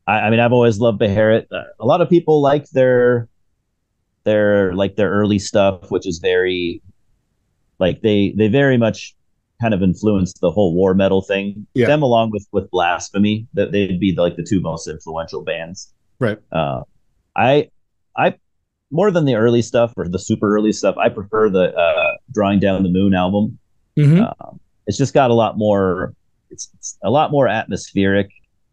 [0.07, 1.47] I, I mean, I've always loved Beherit.
[1.53, 3.29] Uh, a lot of people like their
[4.25, 6.83] their like their early stuff, which is very
[7.79, 9.15] like they they very much
[9.61, 11.67] kind of influenced the whole war metal thing.
[11.75, 11.87] Yeah.
[11.87, 15.93] Them along with with Blasphemy, that they'd be like the two most influential bands.
[16.19, 16.39] Right.
[16.53, 16.83] Uh,
[17.37, 17.71] I
[18.17, 18.35] I
[18.91, 20.97] more than the early stuff or the super early stuff.
[20.99, 23.59] I prefer the uh, Drawing Down the Moon album.
[23.99, 24.23] Mm-hmm.
[24.23, 26.15] Um, it's just got a lot more.
[26.51, 28.31] It's, it's a lot more atmospheric.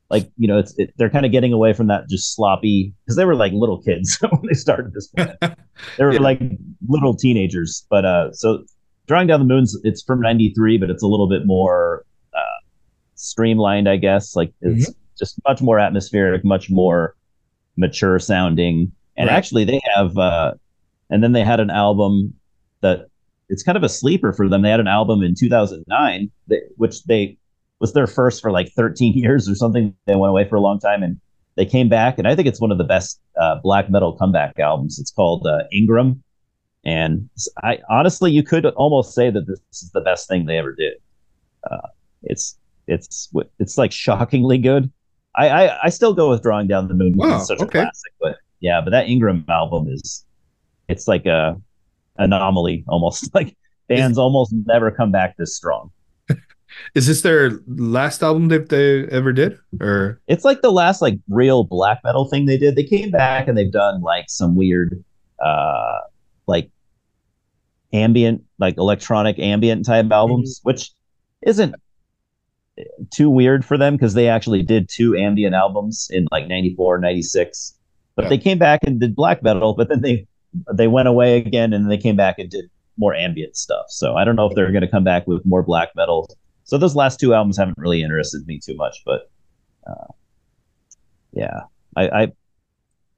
[0.09, 3.17] Like you know, it's it, they're kind of getting away from that just sloppy because
[3.17, 5.35] they were like little kids when they started this band.
[5.97, 6.19] they were Yeah.
[6.21, 6.41] like
[6.87, 7.85] little teenagers.
[7.89, 8.63] But uh, so
[9.07, 12.59] Drawing Down the Moon's it's from '93, but it's a little bit more uh,
[13.15, 14.35] streamlined, I guess.
[14.35, 17.15] Like it's just much more atmospheric, much more
[17.75, 18.91] mature sounding.
[19.17, 19.35] And Right.
[19.35, 20.53] actually, they have, uh,
[21.09, 22.33] and then they had an album
[22.81, 23.07] that
[23.49, 24.61] it's kind of a sleeper for them.
[24.61, 27.37] They had an album in 2009, that, which they
[27.79, 29.93] was their first for like 13 years or something.
[30.05, 31.19] They went away for a long time and
[31.55, 32.17] they came back.
[32.17, 34.99] And I think it's one of the best uh, black metal comeback albums.
[34.99, 36.19] It's called uh, Engram.
[36.85, 37.29] And
[37.63, 40.93] I honestly, you could almost say that this is the best thing they ever did.
[41.69, 41.87] Uh,
[42.23, 43.29] it's it's
[43.59, 44.89] it's like shockingly good.
[45.35, 47.13] I, I I still go with Drawing Down the Moon.
[47.13, 47.79] because Wow, It's such okay.
[47.79, 50.25] a classic, but yeah, but that Engram album is
[50.87, 51.59] it's like a
[52.17, 53.29] anomaly almost.
[53.33, 53.55] Like
[53.87, 55.91] bands almost never come back this strong.
[56.95, 59.57] Is this their last album that they ever did?
[59.81, 62.75] Or It's like the last like real black metal thing they did.
[62.75, 65.03] They came back and they've done like some weird
[65.43, 65.99] uh
[66.47, 66.69] like
[67.93, 70.91] ambient like electronic ambient type albums, which
[71.45, 71.75] isn't
[73.11, 77.73] too weird for them because they actually did two ambient albums in like 94 96
[78.15, 78.29] but Yeah.
[78.29, 80.27] they came back and did black metal but then they
[80.75, 82.65] they went away again and they came back and did
[82.97, 85.63] more ambient stuff so i don't know if they're going to come back with more
[85.63, 86.29] black metal
[86.67, 89.29] so those last two albums haven't really interested me too much but
[89.87, 90.11] uh,
[91.33, 91.61] yeah
[91.95, 92.31] i i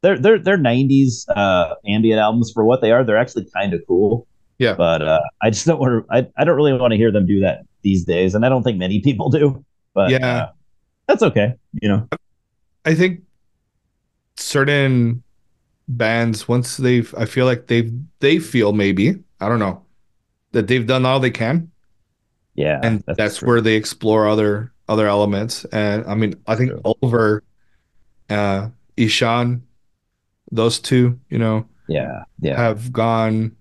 [0.02, 3.82] they're they're they're 90s uh ambient albums for what they are they're actually kind of
[3.88, 4.26] cool
[4.58, 4.76] Yeah.
[4.76, 7.26] but uh i just don't want to I, I don't really want to hear them
[7.26, 9.64] do that these days and i don't think many people do
[9.94, 10.28] but Yeah.
[10.36, 10.52] uh,
[11.08, 12.08] that's okay you know
[12.86, 13.22] I think
[14.38, 15.22] certain
[15.88, 19.84] bands once they've I feel like they've they feel maybe, I don't know,
[20.54, 21.72] that they've done all they can
[22.60, 23.48] yeah and that's, true.
[23.48, 25.66] where they explore other other elements.
[25.66, 27.44] And I mean, I think Ulver,
[28.30, 29.62] uh, Ihsahn,
[30.52, 33.56] those two, you know, yeah, yeah, have gone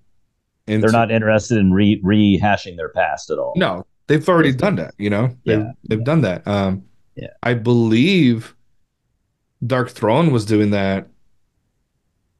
[0.66, 0.80] into.
[0.86, 3.52] They're not interested in re rehashing their past at all.
[3.56, 4.94] No, they've already done that.
[4.98, 6.04] You know, they've, Yeah, they've yeah.
[6.04, 6.48] done that.
[6.48, 6.84] Um,
[7.14, 7.28] Yeah.
[7.42, 8.56] I believe
[9.62, 11.08] Darkthrone was doing that.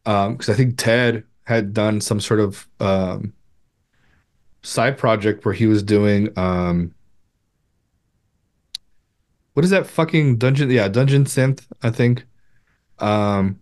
[0.07, 3.35] Um, because I think Ted had done some sort of um
[4.69, 6.93] side project where he was doing um
[9.55, 10.71] what is that fucking dungeon?
[10.71, 12.25] Yeah, Dungeon Synth, I think.
[13.01, 13.59] Um,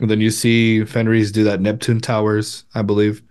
[0.00, 3.22] and then you see Fenriz do that Neptune Towers, I believe.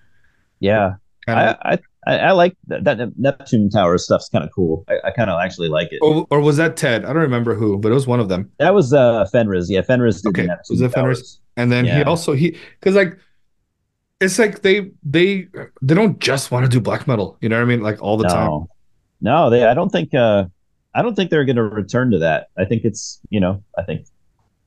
[0.62, 0.94] Yeah,
[1.28, 4.86] I, I I like that, that Neptune Tower stuff's kind of cool.
[4.88, 6.00] I, I kind of actually like it.
[6.02, 7.04] or, or was that Ted?
[7.04, 8.50] I don't remember who, but it was one of them.
[8.60, 9.66] That was uh Fenriz.
[9.68, 10.94] Yeah, Fenriz did Okay, the was it Fenriz?
[10.94, 11.42] Towers.
[11.58, 13.18] And then he also he because like
[14.22, 15.48] it's like they they
[15.82, 17.82] they don't just want to do black metal, you know what I mean?
[17.82, 18.48] Like all the time.
[18.48, 18.70] No,
[19.22, 19.66] no, they.
[19.66, 20.14] I don't think.
[20.14, 20.46] Uh,
[20.94, 22.48] I don't think they're going to return to that.
[22.58, 23.62] I think it's you know.
[23.78, 24.06] I think,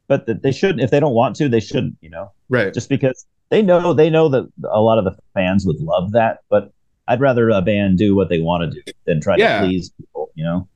[0.07, 0.81] but they shouldn't.
[0.81, 1.97] If they don't want to, they shouldn't.
[2.01, 2.73] You know, Right.
[2.75, 6.41] just because they know they know that a lot of the fans would love that.
[6.51, 6.71] But
[7.07, 9.61] I'd rather a band do what they want to do than try Yeah.
[9.63, 10.31] to please people.
[10.35, 10.69] You know,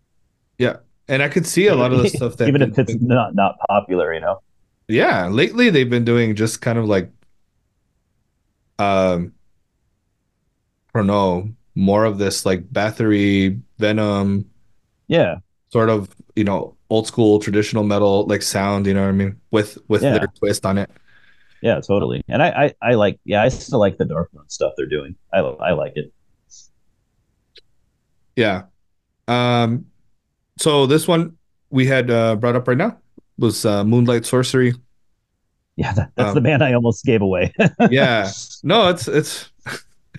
[0.58, 0.76] Yeah,
[1.08, 3.56] And I could see a lot of the stuff that even if it's not not
[3.68, 4.14] popular.
[4.14, 4.40] You know.
[4.88, 7.10] yeah, lately they've been doing just kind of like
[8.82, 9.32] um
[10.94, 14.44] I don't know, more of this like Bathory, Venom,
[15.08, 15.36] Yeah.
[15.70, 19.40] sort of, you know, old school traditional metal like sound, you know what I mean?
[19.50, 20.18] With with Yeah.
[20.18, 20.90] their twist on it.
[21.62, 22.22] Yeah, totally.
[22.28, 22.48] And I,
[22.82, 25.14] I, I like, yeah, I still like the Darkthrone stuff they're doing.
[25.32, 26.12] I, I like it.
[28.36, 28.64] Yeah.
[29.28, 29.86] Um
[30.58, 31.36] so this one
[31.70, 32.98] we had uh brought up right now
[33.38, 34.74] was uh Moonlight Sorcery.
[35.76, 37.52] Yeah, that, that's Um, the band I almost gave away.
[37.90, 38.30] Yeah.
[38.62, 39.50] No, it's it's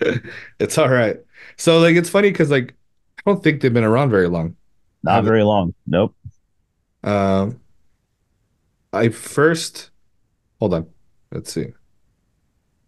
[0.58, 1.16] it's all right.
[1.56, 2.74] So like it's funny because like
[3.18, 4.56] I don't think they've been around very long.
[5.02, 5.74] Not very long.
[5.86, 6.14] Nope.
[7.04, 7.60] Um,
[8.92, 9.90] I first
[10.58, 10.86] hold on.
[11.30, 11.72] Let's see.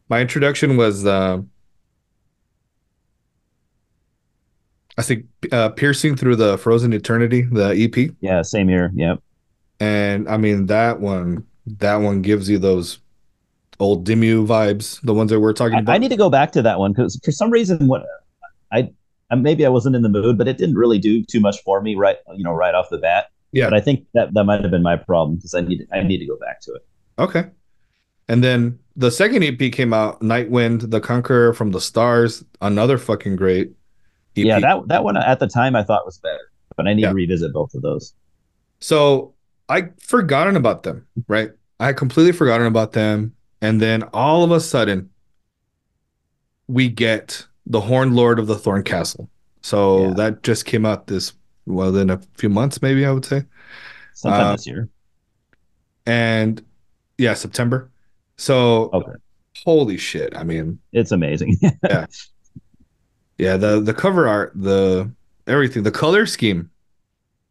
[0.08, 1.40] My introduction was uh,
[4.98, 8.90] I think uh, piercing through the frozen eternity, the EP, Yeah, same here.
[8.94, 9.20] Yep.
[9.80, 11.44] and I mean that one.
[11.66, 12.98] That one gives you those
[13.80, 15.94] old Dimmu vibes, the ones that we're talking I, about.
[15.94, 18.04] I need to go back to that one because for some reason, what
[18.72, 18.90] I,
[19.30, 21.80] I maybe I wasn't in the mood, but it didn't really do too much for
[21.80, 23.30] me right, you know, right off the bat.
[23.52, 23.66] Yeah.
[23.66, 26.18] But I think that that might have been my problem because I need I need
[26.18, 26.86] to go back to it.
[27.18, 27.46] Okay.
[28.28, 33.36] And then the second EP came out, Nightwind, The Conqueror from the Stars, another fucking
[33.36, 33.68] great
[34.36, 34.44] EP.
[34.44, 37.10] Yeah, that that one at the time I thought was better, but I need Yeah.
[37.10, 38.14] to revisit both of those.
[38.80, 39.34] So
[39.68, 41.50] I forgotten about them, right?
[41.80, 43.34] I had completely forgotten about them.
[43.60, 45.10] And then all of a sudden,
[46.68, 49.28] we get the Horned Lord of the Thorned Castle.
[49.62, 50.14] So Yeah.
[50.14, 51.32] that just came out this,
[51.66, 53.44] well, in a few months, maybe I would say.
[54.14, 54.88] Sometime Uh, this year.
[56.06, 56.64] And
[57.18, 57.90] yeah, September.
[58.36, 59.12] So Okay.
[59.64, 60.36] holy shit.
[60.36, 61.56] I mean, It's amazing.
[63.38, 65.10] yeah, the the cover art, the
[65.46, 66.70] everything, the color scheme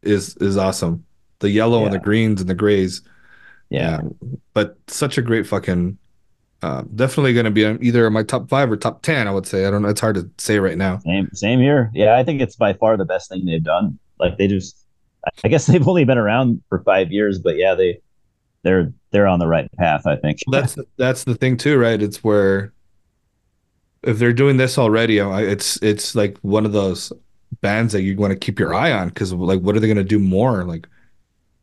[0.02, 1.05] is is awesome.
[1.40, 3.02] The yellow and the greens and the grays.
[3.68, 4.00] yeah.
[4.54, 5.98] but such a great fucking
[6.62, 9.66] uh, definitely going to be either my top five or top 10 i would say
[9.66, 11.90] i don't know it's hard to say right now Same same here.
[11.94, 13.98] Yeah, I think it's by far the best thing they've done.
[14.18, 14.78] Like they just
[15.44, 18.00] I guess they've only been around for five years, but yeah, they
[18.62, 20.38] they're they're on the right path, I think.
[20.50, 22.72] that's that's the thing too right it's where
[24.02, 27.12] if they're doing this already it's it's like one of those
[27.60, 29.96] bands that you want to keep your eye on because like what are they going
[29.96, 30.88] to do more like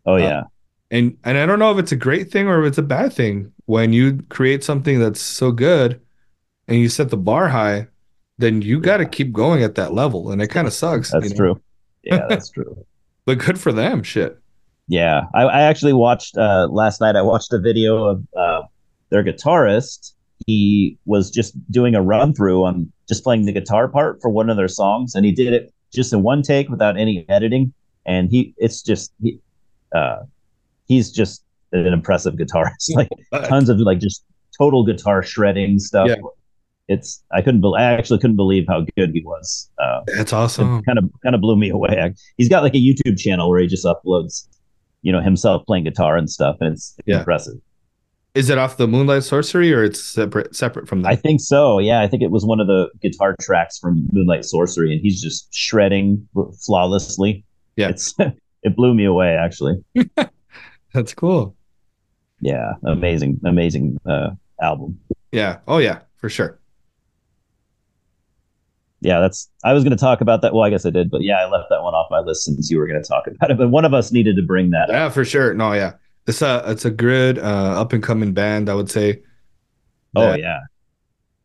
[0.05, 0.43] Oh Uh, yeah.
[0.91, 3.13] and and i don't know if it's a great thing or if it's a bad
[3.13, 5.99] thing when you create something that's so good
[6.67, 7.87] and you set the bar high
[8.37, 11.25] then you got to keep going at that level and it kind of sucks That's
[11.25, 11.35] you know?
[11.35, 11.61] true.
[12.03, 12.85] Yeah, that's true.
[13.25, 14.37] but good for them shit
[14.87, 15.23] Yeah.
[15.33, 18.61] I, I actually watched uh last night I watched a video of uh
[19.09, 20.13] their guitarist.
[20.47, 24.49] He was just doing a run through on just playing the guitar part for one
[24.49, 27.71] of their songs, and he did it just in one take without any editing.
[28.05, 29.39] And he it's just he
[29.93, 30.17] uh
[30.87, 32.89] he's just an impressive guitarist.
[32.95, 33.09] Like
[33.49, 34.23] tons of like just
[34.57, 36.07] total guitar shredding stuff.
[36.09, 36.15] Yeah.
[36.89, 39.69] It's I couldn't believe I actually couldn't believe how good he was.
[39.81, 40.83] Uh, That's awesome.
[40.83, 42.13] kind of kind of blew me away.
[42.37, 44.47] He's got like a YouTube channel where he just uploads,
[45.01, 47.19] you know, himself playing guitar and stuff, and it's Yeah.
[47.19, 47.55] impressive.
[48.35, 51.09] Is it off the Moonlight Sorcery or it's separate separate from that?
[51.09, 51.79] I think so.
[51.79, 55.21] Yeah, I think it was one of the guitar tracks from Moonlight Sorcery, and he's
[55.21, 56.27] just shredding
[56.65, 57.45] flawlessly.
[57.77, 57.89] Yeah.
[57.89, 58.13] it's
[58.63, 59.83] it blew me away actually.
[60.93, 61.55] That's cool.
[62.41, 64.31] Yeah, amazing, amazing uh,
[64.61, 64.99] album.
[65.31, 65.59] Yeah.
[65.67, 66.59] Oh yeah, for sure.
[69.01, 69.49] yeah, that's.
[69.63, 70.53] I was going to talk about that.
[70.53, 72.69] Well, I guess I did, but yeah, I left that one off my list since
[72.69, 73.57] you were going to talk about it.
[73.57, 74.89] But one of us needed to bring that.
[74.89, 75.13] Yeah, up.
[75.13, 75.53] for sure.
[75.53, 75.93] No, yeah,
[76.27, 78.69] it's a it's a good uh, up and coming band.
[78.69, 79.21] I would say.
[80.15, 80.59] Oh yeah.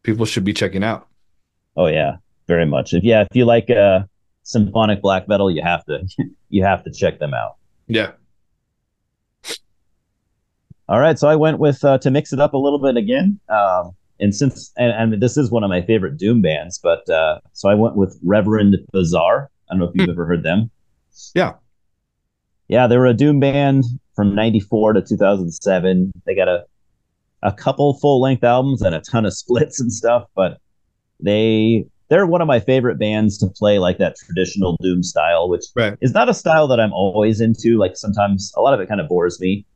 [0.03, 1.09] People should be checking out.
[1.77, 2.16] Oh yeah,
[2.47, 2.93] very much.
[2.93, 4.01] If yeah, if you like uh,
[4.49, 6.09] symphonic black metal, you have to
[6.49, 7.57] you have to check them out.
[7.87, 8.12] Yeah.
[10.89, 13.39] All right, so I went with uh, to mix it up a little bit again.
[13.51, 17.41] Um, and since and, and, this is one of my favorite doom bands, but uh,
[17.53, 19.51] so I went with Reverend Bizarre.
[19.70, 20.12] I don't know if you've hmm.
[20.12, 20.70] ever heard them.
[21.35, 21.55] Yeah,
[22.69, 23.85] yeah, they were a doom band
[24.16, 26.12] from '94 to 2007.
[26.25, 26.65] They got a
[27.43, 30.59] a couple full length albums and a ton of splits and stuff, but
[31.20, 35.65] they they're one of my favorite bands to play like that traditional doom style, which
[35.77, 35.97] right.
[36.01, 37.79] is not a style that I'm always into.
[37.79, 39.67] Like sometimes a lot of it kind of bores me,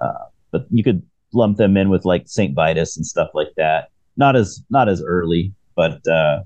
[0.00, 1.02] uh, but you could
[1.32, 3.88] lump them in with like Saint Vitus and stuff like that.
[4.16, 6.40] Not as not as early, but uh,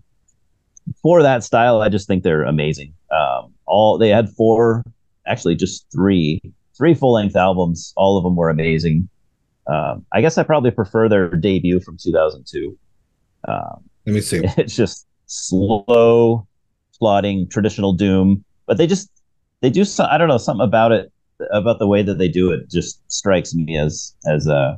[1.03, 2.95] for that style, I just think they're amazing.
[3.11, 4.85] Um, all they had four,
[5.27, 6.41] actually just three,
[6.77, 7.93] three full length albums.
[7.97, 9.09] All of them were amazing.
[9.67, 12.79] Um, I guess I probably prefer their debut from 2002.
[13.49, 14.43] Um, Let me see.
[14.57, 16.47] It's just slow,
[16.99, 19.11] plotting, traditional doom, but they just
[19.61, 20.09] they do some.
[20.11, 21.13] I don't know something about it
[21.51, 24.77] about the way that they do it just strikes me as as a uh,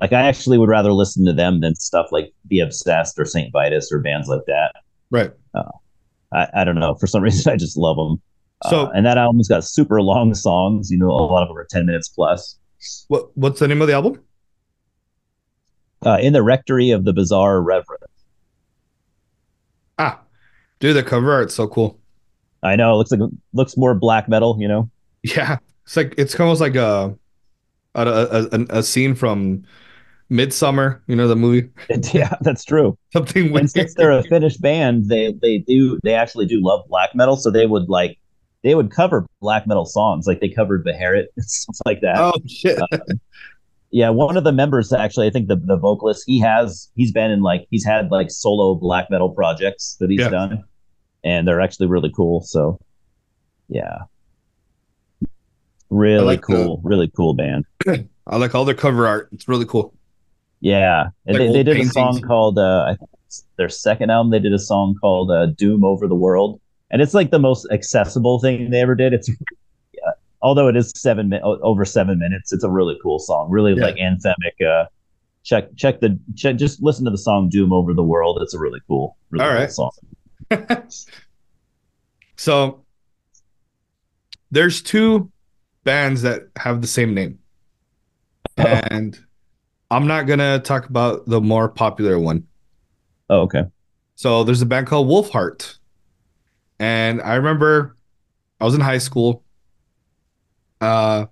[0.00, 3.50] like I actually would rather listen to them than stuff like The Obsessed or Saint
[3.52, 4.74] Vitus or bands like that.
[5.10, 5.32] Right.
[5.54, 5.70] Uh,
[6.32, 6.94] I, I don't know.
[6.96, 8.20] For some reason, I just love them.
[8.68, 10.90] So, uh, and that album's got super long songs.
[10.90, 12.58] You know, a lot of them are ten minutes plus.
[13.08, 14.22] What What's the name of the album?
[16.04, 18.04] Uh, in the Rectory of the Bizarre Reverend.
[20.80, 21.98] Dude, the cover art's so cool.
[22.62, 22.94] I know.
[22.94, 23.20] It looks like
[23.52, 24.56] looks more black metal.
[24.58, 24.90] You know.
[25.22, 27.16] Yeah, it's like it's almost like a
[27.94, 29.64] a, a, a scene from
[30.28, 31.68] Midsummer, You know the movie.
[32.12, 32.98] yeah, that's true.
[33.12, 33.52] Something.
[33.52, 33.60] Weird.
[33.60, 37.36] And since they're a Finnish band, they they do they actually do love black metal,
[37.36, 38.18] so they would like
[38.64, 42.16] they would cover black metal songs, like they covered Beherit and stuff like that.
[42.18, 42.80] Oh shit.
[42.90, 42.98] Uh,
[43.90, 47.30] yeah, one of the members actually, I think the the vocalist, he has he's been
[47.30, 50.28] in like he's had like solo black metal projects that he's yeah.
[50.28, 50.64] done,
[51.24, 52.42] and they're actually really cool.
[52.42, 52.78] So,
[53.68, 53.98] yeah,
[55.90, 57.64] really like cool, the, really cool band.
[58.26, 59.28] I like all their cover art.
[59.32, 59.94] It's really cool.
[60.60, 61.90] Yeah, and like they, they did paintings.
[61.90, 64.32] a song called uh, I think it's their second album.
[64.32, 66.60] They did a song called uh, "Doom Over the World,"
[66.90, 69.12] and it's like the most accessible thing they ever did.
[69.12, 69.30] It's
[70.42, 73.84] although it is seven mi- over seven minutes, it's a really cool song, really yeah.
[73.84, 74.64] like anthemic.
[74.64, 74.86] Uh,
[75.42, 76.56] check check the check.
[76.56, 79.52] Just listen to the song "Doom Over the World." It's a really cool, really All
[79.52, 79.70] right.
[79.74, 79.92] cool
[80.50, 80.88] song.
[82.36, 82.84] so
[84.50, 85.30] there's two
[85.84, 87.38] bands that have the same name,
[88.58, 88.62] oh.
[88.62, 89.18] and
[89.90, 92.46] I'm not gonna talk about the more popular one.
[93.28, 93.64] Oh, okay.
[94.16, 95.78] So there's a band called Wolfheart.
[96.78, 97.96] And I remember
[98.60, 99.44] I was in high school.
[100.80, 101.26] Uh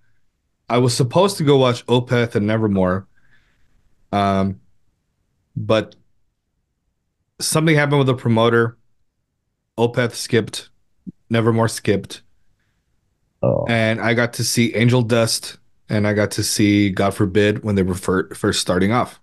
[0.68, 3.06] I was supposed to go watch Opeth and Nevermore.
[4.12, 4.60] Um
[5.56, 5.94] but
[7.40, 8.76] something happened with the promoter.
[9.78, 10.70] Opeth skipped,
[11.30, 12.22] Nevermore skipped.
[13.42, 13.66] Oh.
[13.68, 15.58] And I got to see Angel Dust
[15.88, 19.20] and I got to see God Forbid when they were fir- first starting off.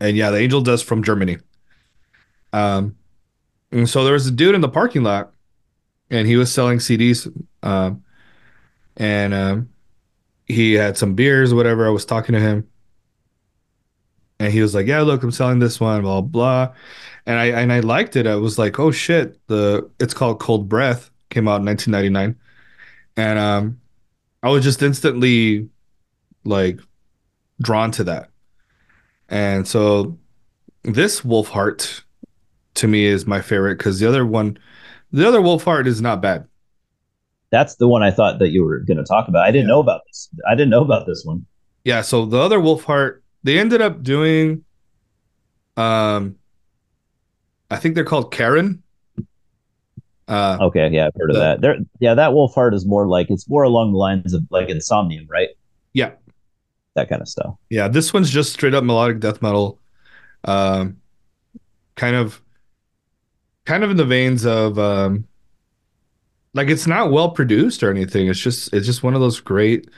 [0.00, 1.38] And yeah, the Angel Dust from Germany.
[2.52, 2.96] Um,
[3.70, 5.32] and so there was a dude in the parking lot,
[6.10, 7.26] and he was selling CDs.
[7.62, 8.03] Um,
[8.96, 9.68] and um,
[10.46, 11.86] he had some beers, whatever.
[11.86, 12.68] I was talking to him,
[14.38, 16.72] and he was like, "Yeah, look, I'm selling this one, blah blah."
[17.26, 18.26] And I and I liked it.
[18.26, 21.10] I was like, "Oh shit!" The it's called Cold Breath.
[21.30, 22.36] Came out in 1999,
[23.16, 23.80] and um,
[24.42, 25.68] I was just instantly
[26.44, 26.78] like
[27.60, 28.30] drawn to that.
[29.28, 30.18] And so
[30.82, 32.02] this Wolfheart
[32.74, 34.58] to me is my favorite because the other one,
[35.12, 36.46] the other Wolfheart is not bad.
[37.54, 39.44] That's the one I thought that you were going to talk about.
[39.44, 39.74] I didn't yeah.
[39.74, 40.28] know about this.
[40.48, 41.46] I didn't know about this one.
[41.84, 42.00] Yeah.
[42.00, 44.64] So the other Wolfheart, they ended up doing,
[45.76, 46.34] um,
[47.70, 48.82] I think they're called Karen.
[50.26, 51.60] Uh, okay, yeah, I've heard the, of that.
[51.60, 55.26] There, yeah, that Wolfheart is more like it's more along the lines of like Insomnium,
[55.28, 55.50] right?
[55.92, 56.12] Yeah,
[56.94, 57.54] that kind of stuff.
[57.68, 59.78] Yeah, this one's just straight up melodic death metal,
[60.44, 60.96] um,
[61.94, 62.40] kind of
[63.66, 65.26] kind of in the veins of um
[66.54, 68.28] like it's not well produced or anything.
[68.28, 69.90] It's just it's just one of those great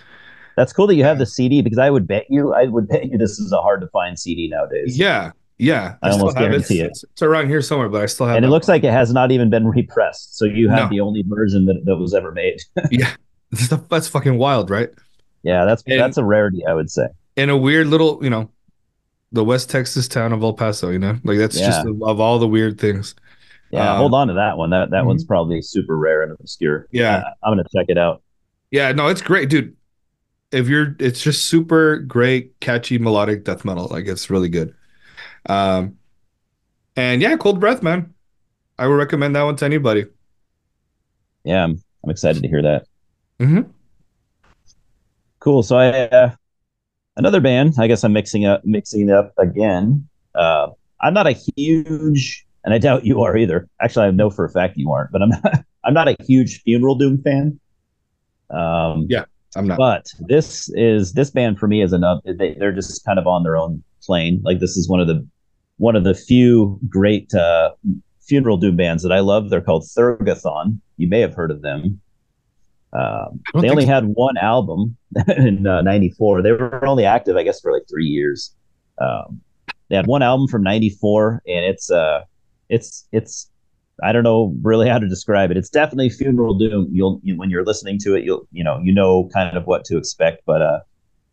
[0.56, 3.04] That's cool that you have the CD because I would bet you I would bet
[3.04, 4.98] you this is a hard to find CD nowadays.
[4.98, 5.32] Yeah.
[5.58, 5.96] Yeah.
[6.02, 6.86] I, I almost guarantee it.
[6.86, 6.98] it.
[7.12, 8.38] It's around here somewhere, but I still have it.
[8.38, 8.74] And it looks one.
[8.74, 10.36] like it has not even been repressed.
[10.36, 10.96] So you have no.
[10.96, 12.60] the only version that, that was ever made.
[12.90, 13.14] yeah.
[13.88, 14.90] That's fucking wild, right?
[15.42, 17.06] Yeah, that's and, that's a rarity, I would say.
[17.36, 18.50] In a weird little, you know,
[19.32, 20.90] the West Texas town of El Paso.
[20.90, 21.66] You know, like that's Yeah.
[21.68, 23.14] just of all the weird things.
[23.76, 24.70] Yeah, Um, hold on to that one.
[24.70, 25.06] That that mhm.
[25.06, 26.88] one's probably super rare and obscure.
[26.90, 27.18] Yeah.
[27.18, 28.22] Uh, I'm gonna check it out.
[28.70, 29.76] Yeah, no, it's great, dude.
[30.52, 33.88] If you're, it's just super great, catchy, melodic death metal.
[33.90, 34.74] Like it's really good.
[35.48, 35.98] Um,
[36.96, 38.14] and yeah, Cold Breath, man.
[38.78, 40.06] I would recommend that one to anybody.
[41.44, 42.86] Yeah, I'm, I'm excited to hear that.
[43.38, 43.70] Mm-hmm.
[45.40, 45.62] Cool.
[45.62, 46.34] So I uh,
[47.16, 47.74] another band.
[47.78, 50.08] I guess I'm mixing up mixing it up again.
[50.34, 50.68] Uh,
[51.00, 53.68] I'm not a huge, and I doubt you are either.
[53.80, 55.12] Actually, I know for a fact you aren't.
[55.12, 55.64] But I'm not.
[55.84, 57.60] I'm not a huge Funeral Doom fan.
[58.50, 59.24] Um, Yeah.
[59.54, 59.78] I'm not.
[59.78, 62.20] but this is this band for me is another.
[62.24, 64.40] They, they're just kind of on their own plane.
[64.44, 65.26] Like this is one of the
[65.78, 67.70] one of the few great uh,
[68.20, 69.48] funeral doom bands that I love.
[69.48, 70.80] They're called Thergothon.
[70.96, 72.00] You may have heard of them.
[72.92, 73.92] Um, they only so.
[73.92, 74.96] had one album
[75.36, 76.42] in '94.
[76.42, 78.54] they were only active, I guess, for like three years.
[79.00, 79.40] Um,
[79.88, 82.22] they had one album from '94, and it's uh,
[82.68, 83.50] it's it's
[84.02, 85.56] I don't know really how to describe it.
[85.56, 86.88] It's definitely funeral doom.
[86.92, 89.84] You'll you, when you're listening to it, you'll you know you know kind of what
[89.86, 90.42] to expect.
[90.46, 90.80] But uh,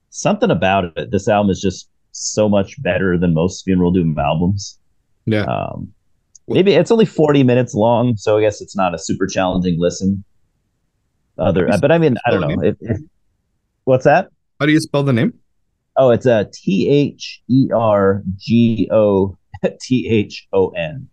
[0.09, 4.79] something about it, this album is just so much better than most funeral doom albums.
[5.25, 5.43] Yeah.
[5.43, 5.91] Um,
[6.47, 10.23] maybe it's only 40 minutes long, so I guess it's not a super challenging listen.
[11.37, 12.63] Other, How do you but I mean, I don't know.
[12.63, 12.97] If, if,
[13.85, 14.29] what's that?
[14.59, 15.33] How do you spell the name?
[15.97, 19.37] Oh, it's a T H E R G O
[19.81, 21.09] T H O N.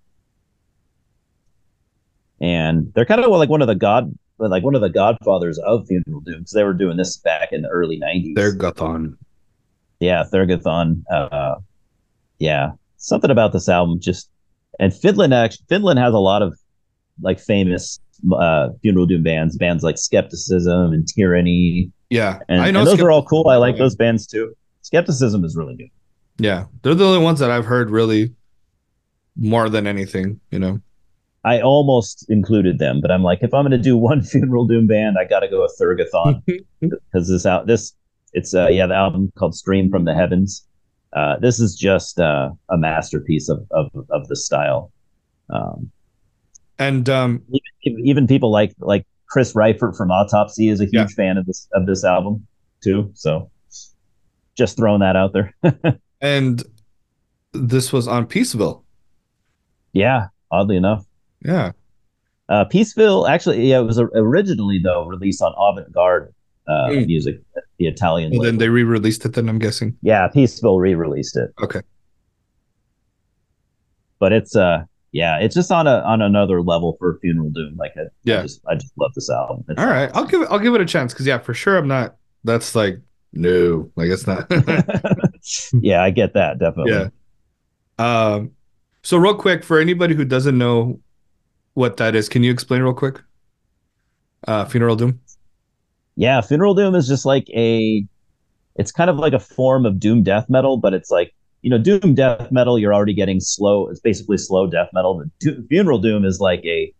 [2.40, 5.86] And they're kind of like one of the god, like one of the godfathers of
[5.86, 8.34] funeral doom because they were doing this back in the early '90s.
[8.34, 9.16] Thergothon.
[10.00, 11.04] yeah, Thergothon.
[11.12, 11.56] Uh,
[12.38, 14.30] yeah, something about this album just
[14.78, 15.34] and Finland.
[15.34, 16.58] Actually, Finland has a lot of
[17.20, 18.00] like famous
[18.34, 22.80] uh, funeral doom bands, bands like Skepticism and Tyranny, Yeah, and, I know.
[22.80, 23.48] and those are all cool.
[23.48, 24.54] I like those bands too.
[24.82, 25.90] Skepticism is really good.
[26.38, 28.34] Yeah, they're the only ones that I've heard really
[29.36, 30.40] more than anything.
[30.50, 30.80] You know.
[31.44, 34.86] I almost included them, but I'm like, if I'm going to do one funeral doom
[34.86, 36.42] band, I got to go with Thergothon
[36.80, 37.94] because this out this
[38.32, 40.64] it's uh yeah the album called Stream from the Heavens.
[41.12, 44.92] Uh, this is just uh, a masterpiece of of of the style.
[45.48, 45.90] Um,
[46.78, 47.42] and um,
[47.82, 51.06] even, even people like like Chris Reifert from Autopsy is a huge Yeah.
[51.16, 52.46] fan of this of this album
[52.82, 53.10] too.
[53.14, 53.50] So
[54.56, 55.52] just throwing that out there.
[56.20, 56.62] and
[57.52, 58.84] this was on Peaceville.
[59.92, 61.04] yeah, oddly enough.
[61.44, 61.72] Yeah.
[62.48, 66.34] Uh, Peaceville, actually, yeah, it was originally though released on Avant Garde
[66.68, 67.06] uh, Mm.
[67.06, 67.40] music,
[67.78, 68.30] the Italian.
[68.32, 69.34] Well, then they re-released it.
[69.34, 69.96] Then I'm guessing.
[70.02, 71.80] yeah, Peaceville re-released it, Okay.
[74.18, 77.76] but it's uh, yeah, it's just on a on another level for Funeral Doom.
[77.76, 78.40] Like, I, Yeah.
[78.40, 79.64] I just I just love this album.
[79.68, 80.10] It's, All right.
[80.14, 80.48] I'll give it.
[80.50, 82.16] I'll give it a chance because yeah, for sure I'm not.
[82.44, 82.98] That's like
[83.32, 83.90] no.
[83.96, 84.46] Like it's not.
[85.80, 86.92] yeah, I get that definitely.
[86.92, 87.08] yeah.
[88.34, 88.52] Um.
[89.02, 91.00] So real quick for anybody who doesn't know
[91.74, 93.20] what that is, can you explain real quick?
[94.46, 95.20] Uh, funeral doom.
[96.16, 98.04] yeah, Funeral Doom is just like a
[98.76, 101.78] it's kind of like a form of doom death metal, but it's like you know,
[101.78, 103.88] doom death metal, you're already getting slow.
[103.88, 105.18] It's basically slow death metal.
[105.18, 106.92] But do, Funeral Doom is like a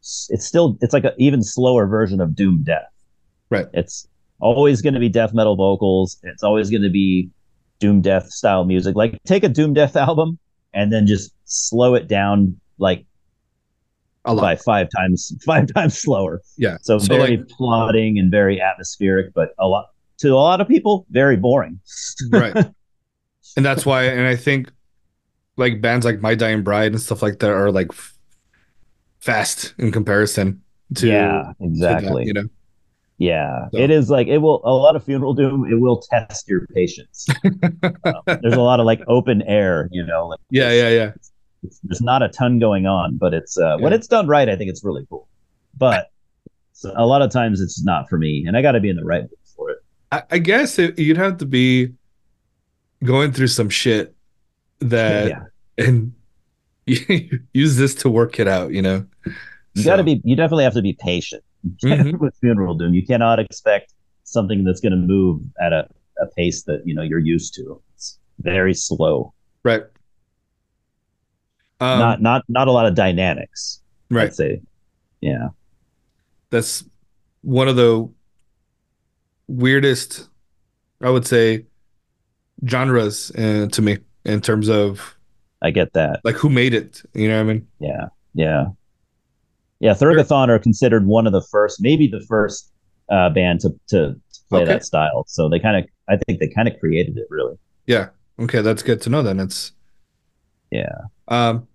[0.00, 2.90] it's still it's like an even slower version of doom death.
[3.50, 3.66] Right.
[3.72, 4.08] It's
[4.40, 6.18] always going to be death metal vocals.
[6.22, 7.30] It's always going to be
[7.78, 8.96] doom death style music.
[8.96, 10.38] Like take a doom death album
[10.74, 13.04] and then just slow it down like
[14.24, 14.42] A lot.
[14.42, 16.42] by five times five times slower.
[16.56, 16.76] Yeah.
[16.82, 19.86] So, So, very like- plotting and very atmospheric, but a lot
[20.18, 21.80] to a lot of people very boring.
[22.32, 22.54] right.
[23.56, 24.70] And that's why, and I think
[25.56, 28.14] like bands like My Dying Bride and stuff like that are like f-
[29.20, 30.62] fast in comparison
[30.96, 32.26] to, yeah, to that, exactly.
[32.26, 32.44] you know.
[33.18, 35.66] Yeah, So- it is like it will a lot of funeral doom.
[35.70, 37.26] It will test your patience.
[38.04, 40.28] um, there's a lot of like open air, you know.
[40.28, 41.12] Like Yeah, yeah, yeah.
[41.62, 44.56] It's, there's not a ton going on, but it's uh, when it's done right, I
[44.56, 45.28] think it's really cool.
[45.76, 46.10] But
[46.96, 49.04] a lot of times it's not for me, and I got to be in the
[49.04, 49.78] right mood for it.
[50.12, 51.92] I, I guess it, you'd have to be
[53.04, 54.14] going through some shit
[54.80, 56.12] that yeah, and
[56.86, 59.04] use this to work it out, you know.
[59.26, 60.20] you So, got to be.
[60.24, 61.42] You definitely have to be patient
[61.82, 62.18] Mhm.
[62.18, 62.94] with funeral doom.
[62.94, 63.92] You cannot expect
[64.24, 65.88] something that's going to move at a,
[66.20, 67.80] a pace that you know you're used to.
[67.94, 69.32] It's very slow.
[69.64, 69.82] right.
[71.80, 73.80] Um, not not not a lot of dynamics.
[74.10, 74.24] right.
[74.26, 74.60] I'd say.
[75.20, 75.48] Yeah.
[76.50, 76.84] That's
[77.42, 78.08] one of the
[79.48, 80.28] weirdest,
[81.02, 81.66] I would say,
[82.66, 85.16] genres uh, to me in terms of
[85.62, 86.20] I get that.
[86.24, 87.02] like who made it.
[87.14, 87.68] You know what I mean?
[87.80, 88.06] Yeah.
[88.34, 88.66] Yeah.
[89.80, 89.94] Yeah.
[89.94, 92.72] Thergothon are considered one of the first, maybe the first
[93.10, 94.72] uh, band to, to, to play Okay.
[94.72, 95.24] that style.
[95.28, 97.56] So they kind of, I think they kind of created it really.
[97.86, 98.08] Yeah.
[98.40, 99.22] Okay, that's good to know.
[99.22, 99.72] Then it's
[100.70, 100.92] Yeah.
[101.28, 101.68] Um.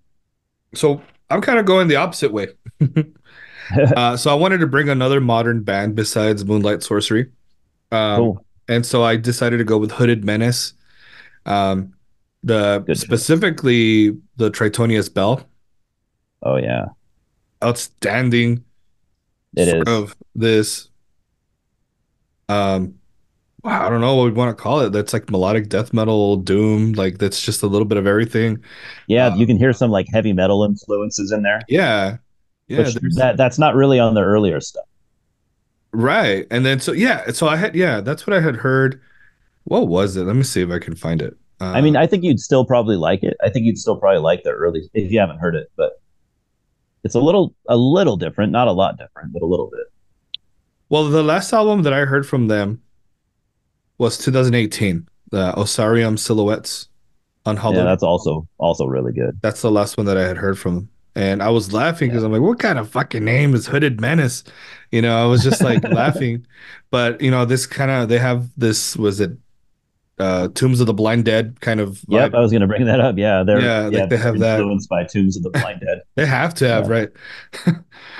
[0.76, 2.48] So I'm kind of going the opposite way.
[3.96, 7.32] uh, so I wanted to bring another modern band besides Moonlight Sorcery.
[7.92, 8.46] Um, Cool.
[8.68, 10.74] and so I decided to go with Hooded Menace.
[11.46, 11.94] Um,
[12.44, 15.48] the Good specifically the Tritonus Bell,
[16.44, 16.90] Oh yeah.
[17.64, 18.64] outstanding
[19.56, 19.84] It is.
[19.88, 20.90] of this.
[22.50, 23.00] Um,
[23.66, 24.90] I don't know what we want to call it.
[24.92, 26.94] That's like melodic death metal, doom.
[26.94, 28.62] Like that's just a little bit of everything.
[29.08, 31.62] Yeah, uh, you can hear some like heavy metal influences in there.
[31.70, 32.18] Yeah,
[32.68, 32.90] yeah.
[33.16, 34.86] that that's not really on the earlier stuff.
[35.94, 36.48] Right.
[36.52, 39.00] And then so yeah, so I had yeah, that's what I had heard.
[39.66, 40.24] What was it?
[40.24, 41.38] Let me see if I can find it.
[41.62, 43.38] Uh, I mean, I think you'd still probably like it.
[43.42, 46.02] I think you'd still probably like the early if you haven't heard it, but
[47.04, 50.42] it's a little a little different, not a lot different, but a little bit.
[50.90, 52.82] well, the last album that I heard from them
[54.04, 56.90] was 2018, the Osarium Silhouettes
[57.46, 57.78] on Hollow.
[57.78, 59.40] Yeah, that's also also really good.
[59.42, 60.90] That's the last one that I had heard from them.
[61.16, 64.44] And I was laughing because I'm like, what kind of fucking name is Hooded Menace?
[64.92, 66.46] You know, I was just like laughing.
[66.92, 69.32] But you know, this kind of they have this was it
[70.20, 72.34] uh Tombs of the Blind Dead kind of Yep.
[72.34, 73.18] I was gonna bring that up.
[73.18, 74.60] Yeah, they're Yeah, like they have that.
[74.60, 76.02] influenced by Tombs of the Blind Dead.
[76.16, 76.92] They have to have, Yeah.
[76.92, 77.10] right?
[77.68, 77.74] no,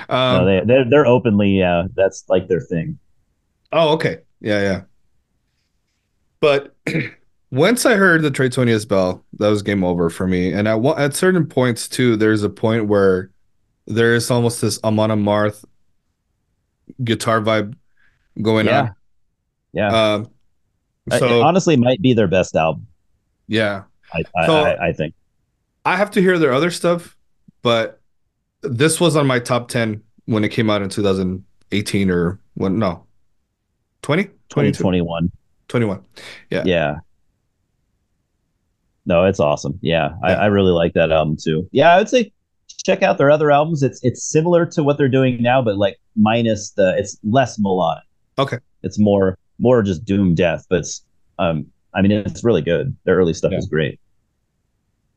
[0.08, 2.98] um, they they're, they're openly yeah, that's like their thing.
[3.72, 4.18] oh, okay.
[4.40, 4.82] Yeah, yeah.
[6.40, 6.74] But
[7.50, 10.52] once I heard the Tritonus Bell, that was game over for me.
[10.52, 13.30] And at at certain points too, there's a point where
[13.86, 15.64] there is almost this Amon Amarth
[17.02, 17.74] guitar vibe
[18.42, 18.94] going Yeah, on.
[19.72, 20.14] yeah.
[20.14, 20.28] Um,
[21.10, 22.86] I- so it honestly might be their best album.
[23.46, 25.14] yeah, I I, So- I, I think.
[25.86, 27.14] I have to hear their other stuff,
[27.60, 28.00] but
[28.62, 33.04] this was on my top 10 when it came out in 2018 or when, no,
[34.00, 34.24] 20?
[34.48, 35.30] 2021.
[35.68, 36.02] 21.
[36.50, 36.62] Yeah.
[36.64, 36.96] Yeah.
[39.06, 39.78] No, it's awesome.
[39.82, 40.38] Yeah, I, Yeah.
[40.40, 41.68] I really like that album too.
[41.72, 42.32] Yeah, I would say
[42.84, 43.82] check out their other albums.
[43.82, 48.04] It's it's similar to what they're doing now, but like minus the it's less melodic.
[48.38, 48.58] Okay.
[48.82, 51.04] It's more more just doom death, but it's
[51.38, 52.96] um I mean it's really good.
[53.04, 53.58] Their early stuff Yeah.
[53.58, 54.00] is great.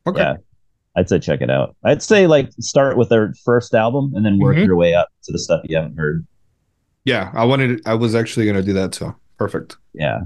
[0.06, 0.20] Okay.
[0.20, 0.36] Yeah.
[0.98, 1.76] I'd say check it out.
[1.84, 4.66] I'd say like start with their first album and then work Mhm.
[4.66, 6.26] your way up to the stuff you haven't heard.
[7.06, 7.32] Yeah.
[7.34, 8.92] I wanted, I was actually going to do that.
[8.92, 9.16] too.
[9.38, 9.78] perfect.
[9.94, 10.22] Yeah.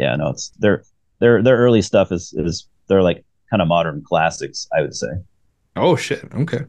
[0.00, 0.82] Yeah, no, it's their
[1.18, 5.08] their their early stuff is is they're like kind of modern classics, I would say.
[5.76, 6.24] Oh, shit.
[6.34, 6.64] Okay.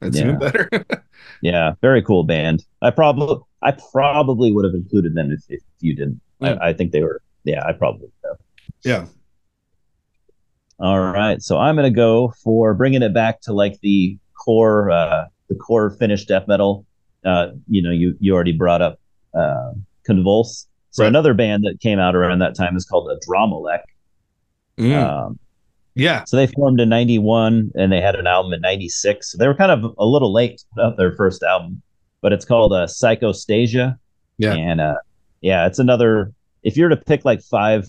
[0.00, 0.22] That's Yeah.
[0.24, 0.68] even better.
[1.42, 2.64] Yeah, very cool band.
[2.82, 6.20] I probably I probably would have included them if, if you didn't.
[6.42, 6.58] Mm.
[6.60, 7.20] I, I think they were.
[7.44, 8.38] Yeah, I probably would have.
[8.84, 9.06] yeah.
[10.78, 15.26] All right, so I'm gonna go for bringing it back to like the core, uh,
[15.50, 16.86] the core Finnish death metal.
[17.24, 18.98] Uh, you know, you you already brought up
[19.38, 19.72] uh,
[20.08, 20.66] Convulse.
[20.90, 21.08] So Right.
[21.08, 23.82] another band that came out around that time is called a Dramalek.
[24.78, 24.94] Mm.
[24.96, 25.38] Um,
[25.94, 26.24] yeah.
[26.24, 29.30] so they formed in '91 and they had an album in '96.
[29.32, 31.82] So they were kind of a little late to put out their first album,
[32.22, 33.98] but it's called uh, Psychostasia.
[34.38, 34.54] Yeah.
[34.54, 34.94] and uh,
[35.42, 36.32] yeah, it's another.
[36.62, 37.86] If you're to pick like five,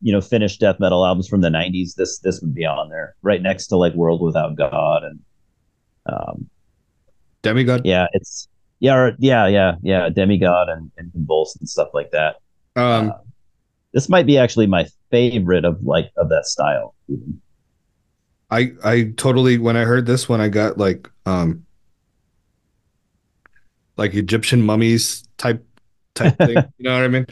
[0.00, 3.14] you know, Finnish death metal albums from the '90s, this this would be on there,
[3.22, 5.20] right next to like World Without God and
[6.06, 6.48] um,
[7.42, 7.82] Demigod.
[7.84, 8.48] yeah, it's
[8.82, 12.36] yeah, or, yeah, yeah, yeah, Demigod and and Convulse and stuff like that.
[12.76, 13.18] Um, Uh,
[13.94, 16.94] this might be actually my favorite of like of that style.
[17.08, 17.40] even.
[18.50, 21.64] I, I totally, when I heard this one, I got like, um,
[23.96, 25.64] like Egyptian mummies type,
[26.14, 26.56] type thing.
[26.78, 27.26] You know what I mean?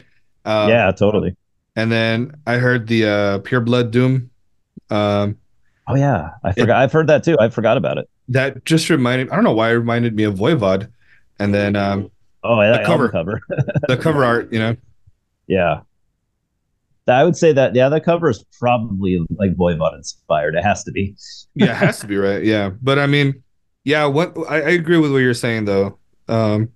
[0.45, 1.35] Um, yeah, totally.
[1.75, 4.29] And then I heard the uh, Pure Blood Doom.
[4.89, 5.37] Um,
[5.87, 6.77] Oh yeah, I forgot.
[6.77, 7.35] I've heard that too.
[7.39, 8.09] I forgot about it.
[8.29, 9.29] that just reminded.
[9.29, 10.89] I don't know why it reminded me of Voivod.
[11.41, 12.11] And then um,
[12.43, 13.09] Oh, yeah, The cover.
[13.09, 13.41] cover.
[13.87, 14.75] the cover art, you know.
[15.47, 15.81] yeah,
[17.07, 17.75] I would say that.
[17.75, 20.55] Yeah, the cover is probably like Voivod inspired.
[20.55, 21.15] It has to be.
[21.55, 22.41] Yeah, it has to be right.
[22.43, 23.43] Yeah, but I mean,
[23.83, 25.97] yeah, what I, I agree with what you're saying though.
[26.29, 26.69] Um,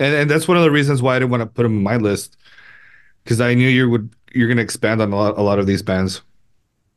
[0.00, 1.82] and and that's one of the reasons why I didn't want to put them on
[1.84, 2.36] my list
[3.22, 5.82] because I knew you would you're gonna expand on a lot a lot of these
[5.82, 6.22] bands.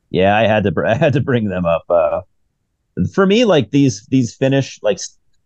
[0.10, 0.72] Yeah, I had to.
[0.72, 1.84] br- I had to bring them up.
[1.90, 2.22] Uh,
[3.14, 4.98] for me, like these these Finnish like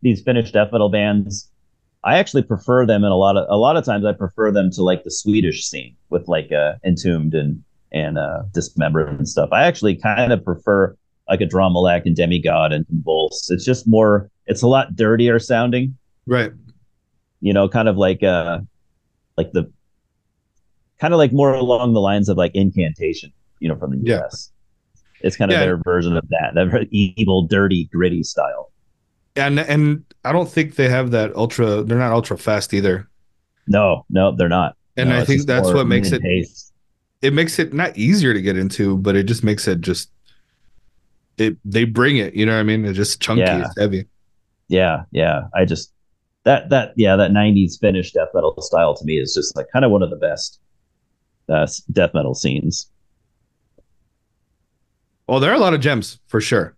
[0.01, 1.49] these Finnish death metal bands,
[2.03, 4.05] I actually prefer them in a lot of a lot of times.
[4.05, 8.43] I prefer them to like the Swedish scene with like uh, Entombed and and uh,
[8.53, 9.49] Dismembered and stuff.
[9.51, 10.95] I actually kind of prefer
[11.29, 13.49] like Adramelech and Demigod and Convulse.
[13.51, 14.29] It's just more.
[14.45, 15.97] It's a lot dirtier sounding.
[16.25, 16.51] Right.
[17.41, 18.59] you know, kind of like uh
[19.37, 19.71] like the
[20.99, 24.23] kind of like more along the lines of like incantation, you know, from the Yeah.
[24.23, 24.51] US.
[25.21, 25.65] It's kind of Yeah.
[25.65, 28.71] their version of that, that evil, dirty, gritty style.
[29.37, 31.83] And and I don't think they have that ultra.
[31.83, 33.07] They're not ultra fast either.
[33.67, 34.75] No, no, they're not.
[34.97, 36.21] And No, I think that's what makes it.
[37.21, 40.09] it makes it not easier to get into, but it just makes it just
[41.37, 42.83] it they bring it, you know what I mean?
[42.85, 43.65] It's just chunky, Yeah.
[43.65, 44.07] it's heavy.
[44.69, 45.43] Yeah, yeah.
[45.53, 45.93] I just
[46.45, 49.85] that that yeah that '90s Finnish death metal style to me is just like kind
[49.85, 50.59] of one of the best
[51.49, 52.89] uh, death metal scenes.
[55.27, 56.75] Well, there are a lot of gems for sure.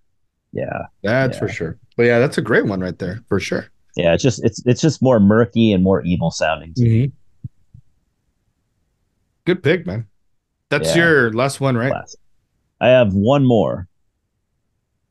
[0.51, 1.39] Yeah, That's Yeah.
[1.39, 1.77] for sure.
[1.99, 3.67] But yeah, that's a great one right there for sure.
[3.97, 4.13] yeah.
[4.13, 6.73] It's just it's it's just more murky and more evil sounding.
[6.75, 7.11] To me.
[9.43, 10.07] Good pick, man.
[10.69, 11.03] That's Yeah.
[11.03, 11.91] your last one, right?
[11.91, 12.17] Classic.
[12.79, 13.89] I have one more.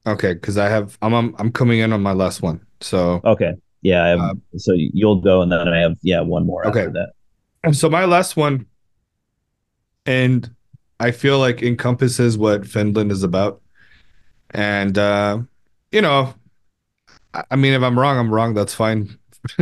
[0.06, 2.64] Okay, because I have I'm, I'm I'm coming in on my last one.
[2.80, 3.52] So Okay.
[3.82, 4.04] Yeah.
[4.04, 6.86] I have, Uh, so you'll go, and then I have yeah one more Okay.
[6.86, 7.10] after that.
[7.64, 8.64] and so my last one,
[10.06, 10.48] and
[10.98, 13.60] I feel like encompasses what Finland is about.
[14.52, 15.42] And uh,
[15.92, 16.32] you know,
[17.34, 18.54] I, mean, if I'm wrong, I'm wrong.
[18.54, 19.18] That's fine.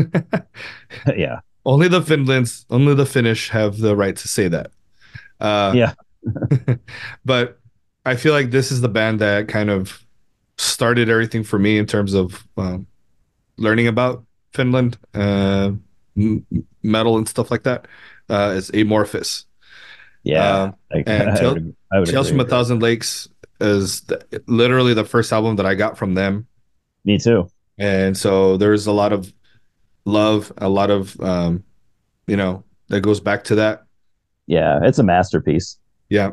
[1.17, 1.41] yeah.
[1.67, 4.71] only the Finlands, only the Finnish have the right to say that.
[5.41, 5.93] Uh, Yeah.
[7.25, 7.59] but
[8.05, 10.05] I feel like this is the band that kind of
[10.59, 12.87] started everything for me in terms of um,
[13.59, 15.73] learning about Finland, uh,
[16.17, 16.47] m-
[16.83, 17.87] metal and stuff like that.
[18.29, 19.45] Uh, is Amorphis.
[20.25, 20.63] Yeah.
[20.63, 22.45] Um, I, and I Tale- would, I would Tales from a.
[22.45, 23.29] Thousand Lakes
[23.61, 26.47] is the, literally the first album that I got from them.
[27.05, 27.49] Me too.
[27.79, 29.33] And so there's a lot of
[30.05, 31.65] love a lot of um
[32.29, 33.83] you know that goes back to that.
[34.47, 35.79] Yeah, it's a masterpiece.
[36.09, 36.31] yeah.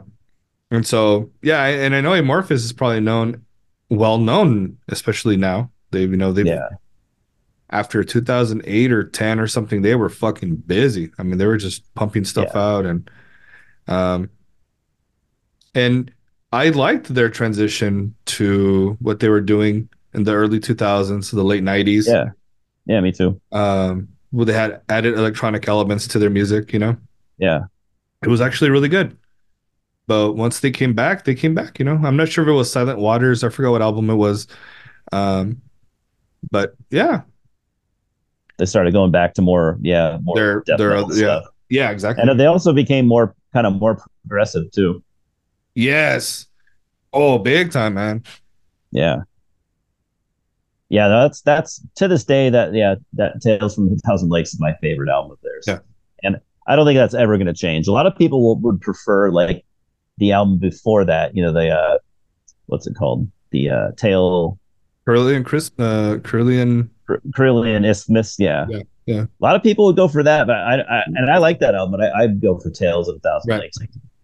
[0.71, 3.43] And so yeah and i know Amorphis is probably known
[3.89, 5.69] well known especially now.
[5.91, 6.67] They've you know they've Yeah.
[7.69, 11.11] after 2008 or 10 or something they were fucking busy.
[11.19, 13.09] I mean they were just pumping stuff out and
[13.87, 14.29] um
[15.75, 16.11] and
[16.51, 21.43] i liked their transition to what they were doing in the early 2000s to the
[21.43, 22.25] late 90s Yeah.
[22.85, 23.39] Yeah, me too.
[23.51, 26.97] um where they had added electronic elements to their music you know
[27.37, 27.61] Yeah.
[28.23, 29.15] it was actually really good
[30.07, 32.53] but once they came back they came back you know i'm not sure if it
[32.53, 34.47] was silent waters i forgot what album it was
[35.11, 35.61] um
[36.51, 37.21] but yeah
[38.57, 41.17] They started going back to more, yeah, more they're metal yeah.
[41.39, 41.43] stuff.
[41.69, 45.01] yeah exactly And they also became more kind of more progressive too.
[45.75, 46.47] yes
[47.13, 48.23] oh big time man
[48.91, 49.21] Yeah.
[50.89, 54.59] Yeah, that's that's to this day that yeah, that Tales from the Thousand Lakes is
[54.59, 55.65] my favorite album of theirs.
[55.67, 55.79] Yeah.
[56.23, 56.37] And
[56.67, 57.87] I don't think that's ever going to change.
[57.87, 59.65] A lot of people will, would prefer like
[60.17, 61.97] the album before that, you know, the uh
[62.67, 63.29] what's it called?
[63.51, 64.59] The uh Tale
[65.05, 66.89] curly and chris uh curly and
[67.35, 68.65] Karelian Isthmus, yeah.
[68.69, 69.21] Yeah, yeah.
[69.23, 71.75] A lot of people would go for that, but I, I and I like that
[71.75, 73.61] album, but I, I'd go for Tales of a Thousand Right.
[73.61, 73.77] Lakes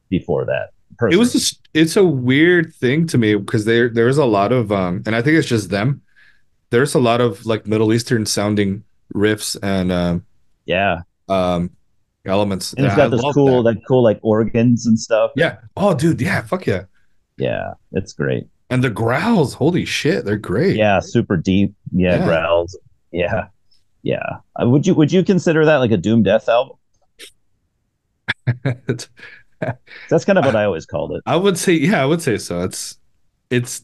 [0.10, 0.70] before that.
[1.12, 4.72] it was just it's a weird thing to me because there there's a lot of
[4.72, 6.02] um and i think it's just them
[6.72, 8.84] there's a lot of like middle eastern sounding
[9.16, 10.26] riffs and um
[10.66, 11.02] yeah.
[11.28, 11.72] um
[12.26, 13.76] elements And it's got this love cool, that.
[13.76, 15.32] like cool, like organs and stuff.
[15.36, 16.84] yeah oh dude yeah fuck yeah
[17.38, 18.46] Yeah, it's great.
[18.70, 21.74] and the growls holy shit they're great Yeah, super deep.
[21.92, 22.26] Yeah, Yeah.
[22.26, 22.78] growls.
[23.12, 23.48] Yeah,
[24.04, 24.22] yeah.
[24.62, 26.78] Uh, would you would you consider that like a Doom Death album?
[30.10, 31.22] That's kind of what I always called it.
[31.26, 32.98] i would say yeah i would say so it's
[33.50, 33.82] it's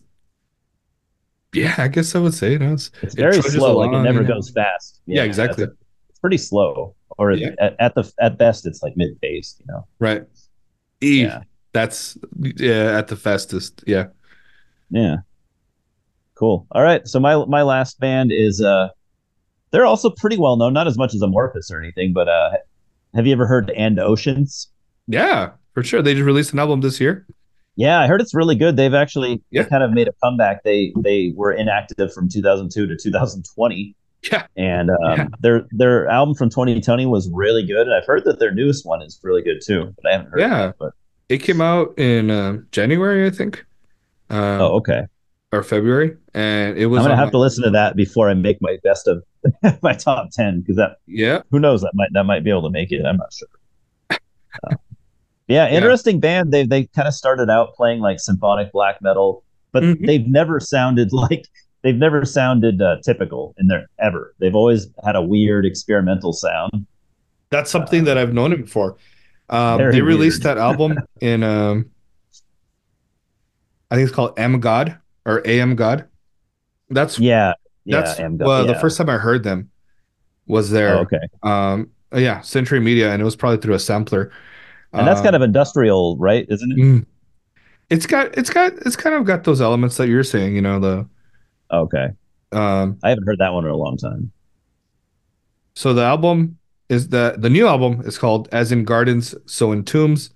[1.56, 3.78] yeah i guess i would say you know it's It's it very trudges slow.
[3.78, 4.28] like it along, never yeah.
[4.28, 5.02] goes fast.
[5.06, 5.64] Yeah, exactly.
[5.66, 5.74] It's,
[6.10, 7.52] it's pretty slow, or Yeah.
[7.60, 9.60] at, at the at best, it's like mid paced.
[9.62, 9.88] You know.
[10.00, 10.24] right
[11.02, 11.42] e Yeah.
[11.74, 12.18] that's
[12.68, 14.06] yeah at the fastest yeah
[14.90, 15.18] Yeah.
[16.36, 16.68] Cool.
[16.72, 17.08] All right.
[17.08, 18.90] So my my last band is uh
[19.72, 22.52] they're also pretty well known, not as much as Amorphis or anything, but uh
[23.14, 24.70] have you ever heard And Oceans?
[25.08, 27.28] yeah for sure they just released an album this year
[27.78, 28.78] Yeah, I heard it's really good.
[28.78, 29.64] They've actually they Yeah.
[29.66, 30.64] kind of made a comeback.
[30.64, 33.96] They they were inactive from 2002 to 2020.
[34.32, 34.48] Yeah.
[34.58, 35.28] And um, Yeah.
[35.42, 39.02] their their album from 2020 was really good, and I've heard that their newest one
[39.02, 39.94] is really good too.
[40.02, 40.40] But I haven't heard.
[40.40, 40.68] Yeah.
[40.68, 40.94] That, but
[41.30, 43.66] It came out in uh, January, I think,
[44.30, 45.04] uh, oh, okay.
[45.52, 47.00] or February, and it was.
[47.00, 49.24] I'm gonna have my- to listen to that before I make my best of
[49.84, 52.70] my top ten because that Yeah, who knows that might that might be able to
[52.70, 53.04] make it.
[53.06, 53.48] I'm not sure.
[54.10, 54.76] Uh,
[55.48, 56.52] yeah, interesting band.
[56.52, 60.06] They they kind of started out playing like symphonic black metal, but Mhm.
[60.06, 61.46] they've never sounded like
[61.84, 64.34] they've never sounded uh, typical in their ever.
[64.40, 66.86] They've always had a weird experimental sound.
[67.52, 68.98] that's something that I've known him for.
[69.50, 70.58] Um, they released weird.
[70.58, 71.86] that album in, um,
[73.92, 76.06] I think it's called M God or AM God.
[76.90, 77.54] That's Yeah,
[77.86, 78.02] yeah.
[78.02, 78.74] that's well, yeah.
[78.74, 79.70] the first time I heard them
[80.48, 80.98] was there.
[80.98, 84.32] Oh, okay, Um, yeah, Century Media, and it was probably through a sampler.
[84.98, 86.46] And that's Um, kind of industrial, right?
[86.50, 86.82] Isn't it?
[86.82, 87.06] mm.
[87.90, 90.80] It's got it's got it's kind of got those elements that you're saying, you know,
[90.80, 91.10] the
[91.72, 92.08] Okay,
[92.52, 94.32] um I haven't heard that one in a long time.
[95.76, 96.58] so the album
[96.90, 100.32] is the the new album is called As in Gardens, So in Tombs.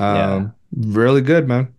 [0.00, 0.54] Um, Yeah.
[0.76, 1.74] really good, man.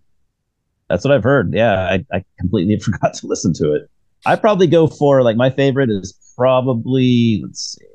[0.89, 1.53] That's what I've heard.
[1.53, 3.89] Yeah, I, I completely forgot to listen to it.
[4.25, 7.85] I probably go for like my favorite is probably let's see.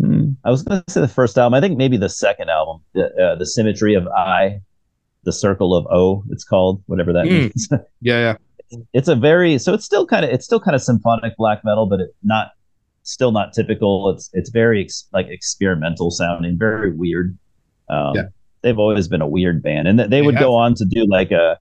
[0.00, 1.54] Hmm, I was going to say the first album.
[1.54, 4.60] I think maybe the second album, the, uh, the Symmetry of I,
[5.24, 6.22] the Circle of O.
[6.30, 7.30] It's called whatever that Mm.
[7.30, 7.68] means.
[8.00, 8.36] Yeah,
[8.70, 8.78] yeah.
[8.92, 11.86] it's a very so it's still kind of it's still kind of symphonic black metal,
[11.86, 12.48] but it not
[13.04, 14.10] still not typical.
[14.10, 17.36] It's it's very ex, like experimental sounding, very weird.
[17.88, 18.22] Um, Yeah.
[18.62, 20.42] They've always been a weird band, and th- they They would have.
[20.42, 21.58] go on to do like a.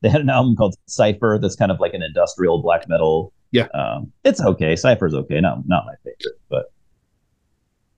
[0.00, 3.34] They had an album called Cypher that's kind of like an industrial black metal.
[3.52, 3.66] Yeah.
[3.74, 4.74] um, it's okay.
[4.76, 6.72] Cypher's okay, not not my favorite, but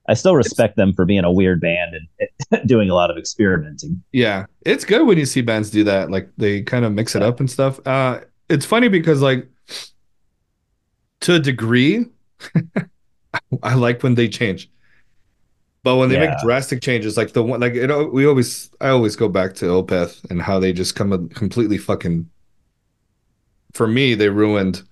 [0.09, 1.95] I still respect them for being a weird band
[2.51, 4.03] and doing a lot of experimenting.
[4.11, 6.11] Yeah, it's good when you see bands do that.
[6.11, 7.79] Like they kind of mix it up and stuff.
[7.87, 8.19] Uh,
[8.49, 9.47] it's funny because like
[11.21, 12.05] to a degree,
[13.63, 14.69] I like when they change,
[15.83, 19.15] but when they make drastic changes, like the one, like it, we always, I always
[19.15, 22.29] go back to Opeth and how they just come completely fucking.
[23.73, 24.83] For me, they ruined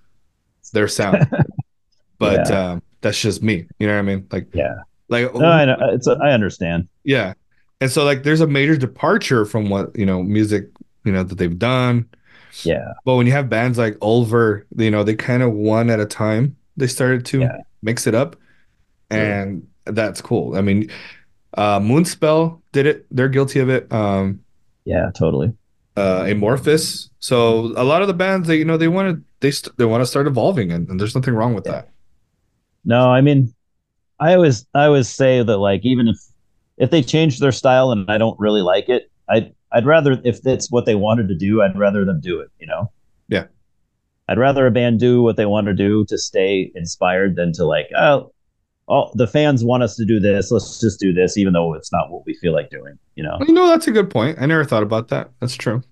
[0.72, 1.30] their sound,
[2.18, 2.70] but Yeah.
[2.72, 3.66] um, that's just me.
[3.78, 4.26] You know what I mean?
[4.32, 4.74] Like, Yeah.
[5.12, 5.76] Like No, I know.
[5.92, 6.88] It's a, I understand.
[7.04, 7.34] yeah.
[7.80, 10.68] And so like there's a major departure from what, you know, music,
[11.04, 12.08] you know, that they've done.
[12.64, 15.98] Yeah, But when you have bands like Ulver, you know, they kind of one at
[16.00, 17.56] a time, they started to Yeah.
[17.82, 18.36] mix it up.
[19.10, 20.56] And that's cool.
[20.56, 20.90] I mean,
[21.56, 23.06] uh Moonspell did it.
[23.10, 23.92] They're guilty of it.
[23.92, 24.40] Um
[24.84, 25.52] yeah, totally.
[25.96, 27.10] uh Amorphis.
[27.18, 29.84] So a lot of the bands they you know they want to they st- they
[29.84, 31.72] want to start evolving and, and there's nothing wrong with Yeah.
[31.72, 31.88] that.
[32.84, 33.52] No, I mean,
[34.22, 36.16] I always I always say that like even if
[36.78, 40.42] if they change their style and I don't really like it, I'd I'd rather if
[40.42, 42.48] that's what they wanted to do, I'd rather them do it.
[42.60, 42.92] You know.
[43.28, 43.46] Yeah.
[44.28, 47.64] I'd rather a band do what they want to do to stay inspired than to
[47.64, 48.32] like oh.
[48.88, 50.50] Oh, the fans want us to do this.
[50.50, 52.98] Let's just do this, even though it's not what we feel like doing.
[53.14, 53.38] You know.
[53.46, 54.38] You know, that's a good point.
[54.40, 55.30] I never thought about that.
[55.40, 55.82] That's true.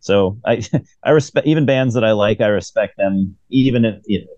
[0.00, 0.64] So I
[1.04, 2.40] I respect even bands that I like.
[2.40, 4.32] I respect them, even if you know,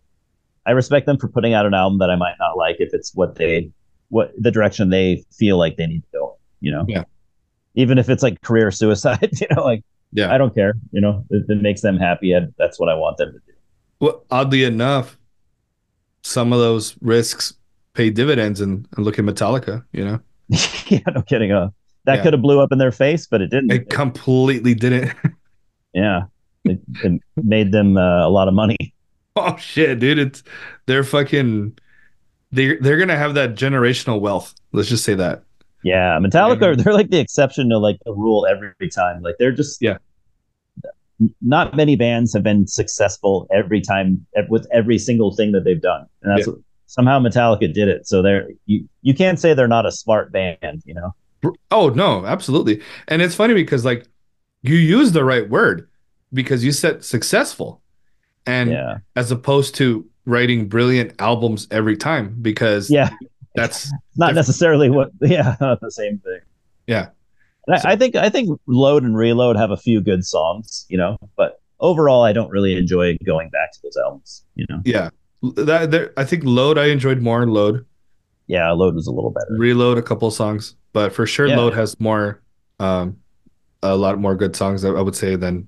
[0.66, 3.15] I respect them for putting out an album that I might not like if it's
[3.15, 3.70] what they
[4.09, 6.37] what the direction they feel like they need to go.
[6.61, 7.05] You know, Yeah.
[7.74, 9.82] Even if it's like career suicide, you know, like
[10.12, 10.32] Yeah.
[10.32, 10.74] I don't care.
[10.93, 13.53] You know, if it makes them happy, and that's what I want them to do.
[14.01, 15.16] Well, oddly enough,
[16.23, 17.55] some of those risks
[17.95, 20.20] pay dividends and, and look at Metallica, you know.
[20.89, 21.53] yeah, no kidding.
[21.53, 21.70] Uh,
[22.05, 22.23] that Yeah.
[22.24, 23.70] could have blew up in their face, but it didn't.
[23.73, 25.12] It completely didn't.
[25.95, 26.23] yeah,
[26.65, 28.77] it, it made them uh, a lot of money.
[29.36, 30.19] oh shit, dude.
[30.19, 30.43] It's
[30.86, 31.78] they're fucking
[32.52, 34.55] they they're gonna have that generational wealth.
[34.73, 35.43] Let's just say that.
[35.82, 36.82] Yeah, Metallica, Yeah.
[36.82, 39.23] they're like the exception to like the rule every time.
[39.23, 39.98] Like they're just Yeah.
[41.43, 46.07] Not many bands have been successful every time with every single thing that they've done,
[46.23, 48.07] and that's what, somehow Metallica did it.
[48.07, 51.15] So they're you you can't say they're not a smart band, you know?
[51.70, 52.81] Oh no, absolutely.
[53.09, 54.07] And it's funny because like
[54.62, 55.89] you use the right word
[56.32, 57.80] because you said successful.
[58.47, 63.11] And yeah, as opposed to writing brilliant albums every time because yeah,
[63.55, 63.87] that's
[64.17, 64.37] not Different.
[64.37, 65.11] necessarily what.
[65.21, 66.41] Yeah, not the same thing.
[66.87, 67.09] yeah.
[67.67, 70.97] And I, I think I think Load and Reload have a few good songs, you
[70.97, 74.45] know, but overall, I don't really enjoy going back to those albums.
[74.55, 75.11] You know, Yeah.
[75.57, 77.85] That there, I think Load I enjoyed more Load.
[78.47, 79.55] yeah, Load was a little better.
[79.59, 81.57] Reload a couple songs, but for sure Yeah.
[81.59, 82.41] Load has more
[82.79, 83.17] um
[83.83, 85.67] a lot more good songs I would say than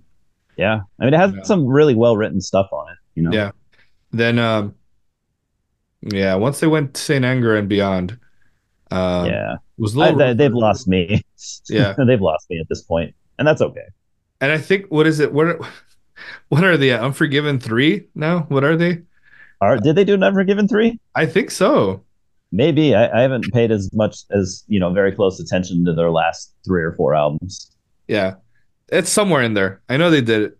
[0.57, 1.43] Yeah, I mean, it has Yeah.
[1.43, 2.99] some really well written stuff on it.
[3.15, 3.51] You know, Yeah.
[4.12, 4.74] then um
[6.03, 8.19] yeah, once they went to Saint Anger and beyond
[8.91, 9.57] um yeah.
[9.79, 11.23] was I, they, they've lost me.
[11.69, 11.95] Yeah.
[12.07, 13.87] they've lost me at this point, and that's okay.
[14.41, 15.61] and I think what is it what are,
[16.51, 17.01] what are they at?
[17.01, 18.41] Unforgiven 3 now?
[18.49, 19.03] What are they?
[19.61, 20.99] Are, did they do Never Given three?
[21.15, 22.03] I think so.
[22.51, 26.11] Maybe I, I haven't paid as much as you know very close attention to their
[26.11, 27.70] last three or four albums.
[28.09, 28.35] Yeah.
[28.93, 29.82] It's somewhere in there.
[29.89, 30.59] I know they did it.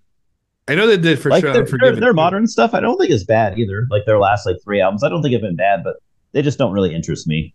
[0.67, 1.53] I know they did for like sure.
[1.53, 3.87] their, their, their modern stuff, I don't think is bad either.
[3.91, 5.97] Like their last like three albums, I don't think have been bad, but
[6.33, 7.55] they just don't really interest me.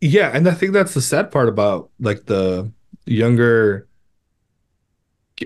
[0.00, 2.72] Yeah, and I think that's the sad part about like the
[3.06, 3.88] younger,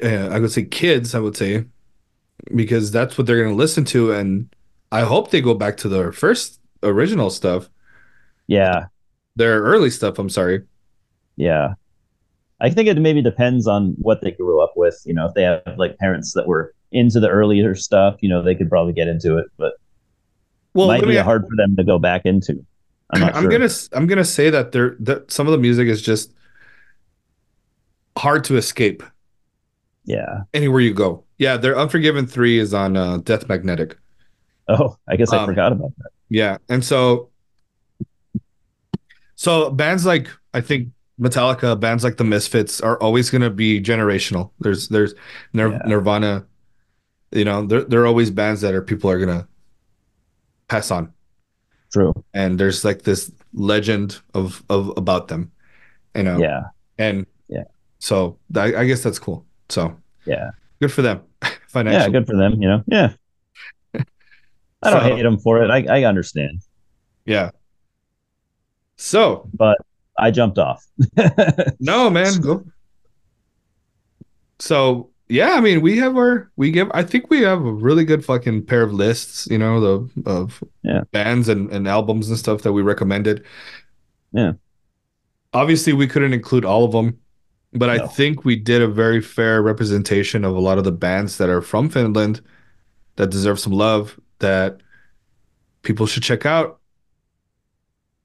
[0.02, 1.14] uh, I would say kids.
[1.14, 1.64] I would say
[2.54, 4.54] because that's what they're going to listen to, and
[4.90, 7.68] I hope they go back to their first original stuff,
[8.46, 8.86] Yeah,
[9.36, 10.18] their early stuff.
[10.18, 10.62] I'm sorry.
[11.36, 11.74] yeah.
[12.62, 15.02] I think it maybe depends on what they grew up with.
[15.04, 18.42] You know, if they have like parents that were into the earlier stuff, you know,
[18.42, 19.74] they could probably get into it, but
[20.74, 22.64] Well, might be hard for them to go back into.
[23.10, 23.50] I'm not I'm sure.
[23.50, 26.32] gonna I'm gonna say that there that some of the music is just
[28.16, 29.02] hard to escape
[30.04, 30.42] Yeah.
[30.54, 31.24] anywhere you go.
[31.38, 33.98] Yeah, their Unforgiven three is on uh, Death Magnetic.
[34.68, 36.10] Oh, I guess I Um, forgot about that.
[36.28, 37.30] Yeah, and so
[39.34, 40.88] so bands like I think
[41.22, 44.50] Metallica, bands like the Misfits are always going to be generational.
[44.60, 45.14] There's there's
[45.52, 45.78] Nir- Yeah.
[45.86, 46.44] Nirvana,
[47.30, 49.46] you know, they're they're always bands that are people are going to
[50.68, 51.12] pass on.
[51.92, 52.12] True.
[52.34, 55.52] And there's like this legend of of about them,
[56.16, 56.38] you know.
[56.38, 56.62] Yeah.
[56.98, 57.64] And Yeah.
[58.00, 59.46] So I, I guess that's cool.
[59.68, 59.96] So
[60.26, 60.50] Yeah.
[60.80, 61.20] good for them.
[61.68, 62.00] Financial.
[62.02, 62.08] Yeah.
[62.08, 62.60] Good for them.
[62.60, 62.84] You know.
[62.86, 63.12] Yeah.
[64.82, 65.70] I don't So- hate them for it.
[65.70, 66.60] I, I understand,
[67.26, 67.50] Yeah.
[68.96, 69.78] So but
[70.22, 70.86] I jumped off.
[71.80, 72.64] no man, go.
[74.58, 78.04] So yeah, I mean we have our we give I think we have a really
[78.04, 81.02] good fucking pair of lists, you know, the of Yeah.
[81.10, 83.44] bands and, and albums and stuff that we recommended.
[84.32, 84.52] Yeah.
[85.52, 87.18] Obviously we couldn't include all of them,
[87.72, 91.38] but I think we did a very fair representation of a lot of the bands
[91.38, 92.40] that are from Finland
[93.16, 94.80] that deserve some love that
[95.82, 96.78] people should check out.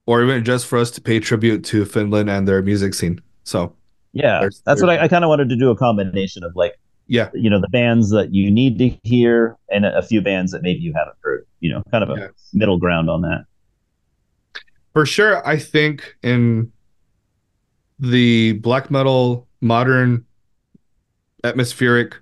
[0.08, 3.22] Or even just for us to pay tribute to Finland and their music scene.
[3.44, 3.76] So
[4.14, 6.74] Yeah, There's- that's what I, I kind of wanted to do a combination of like,
[7.08, 7.30] yeah.
[7.34, 10.62] you know, the bands that you need to hear and a, a few bands that
[10.64, 11.46] maybe you haven't heard.
[11.60, 12.32] You know, kind of a Yes.
[12.54, 13.44] middle ground on that.
[14.94, 16.72] For sure, I think in
[18.00, 20.26] the black metal modern
[21.44, 22.16] atmospheric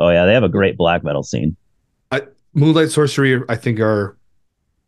[0.00, 1.56] Oh yeah, they have a great black metal scene.
[2.12, 2.22] I,
[2.54, 4.16] Moonlight Sorcery, I think are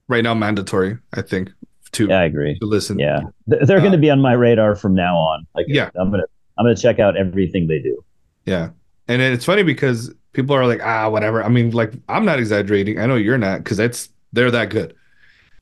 [0.07, 0.99] right now mandatory.
[1.15, 1.51] I think
[1.93, 2.59] to Yeah, I agree.
[2.59, 2.99] to listen.
[2.99, 5.47] Yeah, they're going to Uh, be on my radar from now on.
[5.55, 5.91] Like, Yeah.
[5.97, 6.25] I'm gonna
[6.59, 8.03] I'm gonna check out everything they do.
[8.47, 8.71] yeah.
[9.09, 11.43] And it's funny because people are like, ah, whatever.
[11.43, 13.01] I mean, like I'm not exaggerating.
[13.01, 14.95] I know you're not because it's they're that good.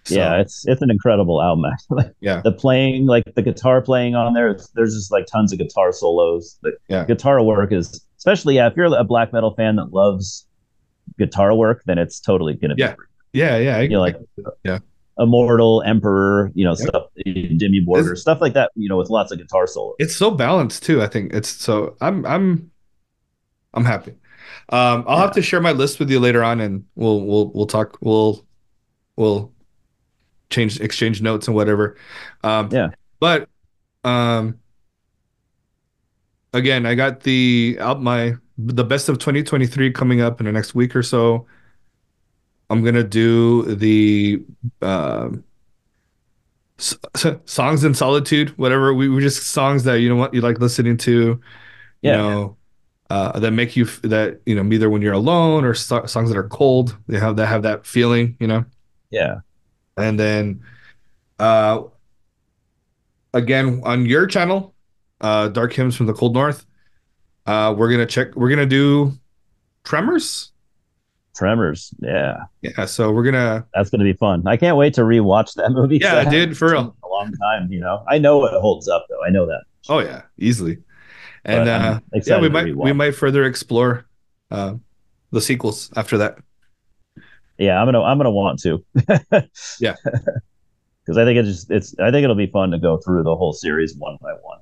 [0.04, 1.70] So, yeah, it's it's an incredible album.
[1.90, 5.52] Like yeah, the playing, like the guitar playing on there, it's, there's just like tons
[5.52, 6.58] of guitar solos.
[6.62, 7.04] The Yeah.
[7.06, 10.46] guitar work is, especially yeah, if you're a black metal fan that loves
[11.18, 12.92] guitar work, then it's totally gonna Yeah.
[12.96, 13.76] be yeah, yeah.
[13.78, 14.16] I- you know, like
[14.64, 14.78] Yeah.
[15.18, 16.88] Immortal, Emperor, you know, Yep.
[16.88, 19.96] stuff, Dimmu Borgir, stuff like that, you know, with lots of guitar solos.
[19.98, 21.02] it's so balanced too.
[21.02, 22.70] I think it's so I'm I'm
[23.74, 24.12] I'm happy.
[24.70, 27.66] Um, I'll have to share my list with you later on, and we'll we'll we'll
[27.66, 27.98] talk.
[28.00, 28.46] We'll
[29.16, 29.52] we'll
[30.50, 31.96] change exchange notes and whatever.
[32.42, 32.90] Um, Yeah.
[33.20, 33.48] But
[34.04, 34.58] um,
[36.52, 40.74] again, I got the out my the best of 2023 coming up in the next
[40.74, 41.46] week or so.
[42.70, 44.42] I'm gonna do the
[46.78, 46.96] s-
[47.46, 48.94] songs in solitude, whatever.
[48.94, 51.40] We were just songs that you know what you like listening to, you
[52.02, 52.16] Yeah.
[52.16, 52.56] know,
[53.10, 56.28] uh, that make you f- that you know either when you're alone or so- songs
[56.30, 56.96] that are cold.
[57.08, 58.64] They have that have that feeling, you know.
[59.10, 59.40] Yeah.
[59.96, 60.60] And then,
[61.38, 61.82] uh,
[63.34, 64.74] again on your channel,
[65.20, 66.64] uh, Dark Hymns from the Cold North.
[67.46, 68.36] Uh, we're gonna check.
[68.36, 69.12] We're gonna do
[69.84, 70.52] Tremors.
[71.38, 71.94] Tremors.
[72.00, 72.38] Yeah.
[72.62, 73.64] Yeah, so we're gonna.
[73.72, 74.42] That's to be fun.
[74.46, 75.98] I can't wait to rewatch that movie.
[76.02, 76.96] Yeah, I did, for real.
[77.04, 78.04] A long time, you know.
[78.08, 79.24] I know it holds up though.
[79.24, 79.62] I know that.
[79.88, 80.78] Oh yeah, easily.
[81.44, 84.06] And But uh, yeah, we might we might further explore
[84.50, 84.74] uh,
[85.30, 86.38] the sequels after that.
[87.56, 88.84] Yeah, I'm gonna I'm gonna want to.
[89.80, 89.94] Yeah.
[91.04, 93.34] Because I think it's just it's I think it'll be fun to go through the
[93.34, 94.58] whole series one by one.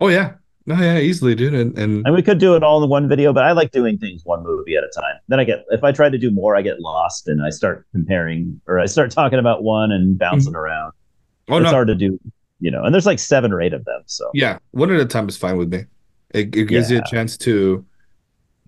[0.00, 0.34] Oh yeah,
[0.70, 1.54] no yeah, easily, dude.
[1.54, 3.98] And, and And we could do it all in one video, but I like doing
[3.98, 5.16] things one movie at a time.
[5.28, 7.86] Then I get if I try to do more, I get lost and I start
[7.92, 10.60] comparing or I start talking about one and bouncing mm-hmm.
[10.60, 10.92] around.
[11.48, 12.20] oh it's no, hard to do,
[12.60, 12.84] you know.
[12.84, 15.36] And there's like seven or eight of them, so yeah, one at a time is
[15.36, 15.84] fine with me.
[16.30, 17.84] It, it gives you a chance to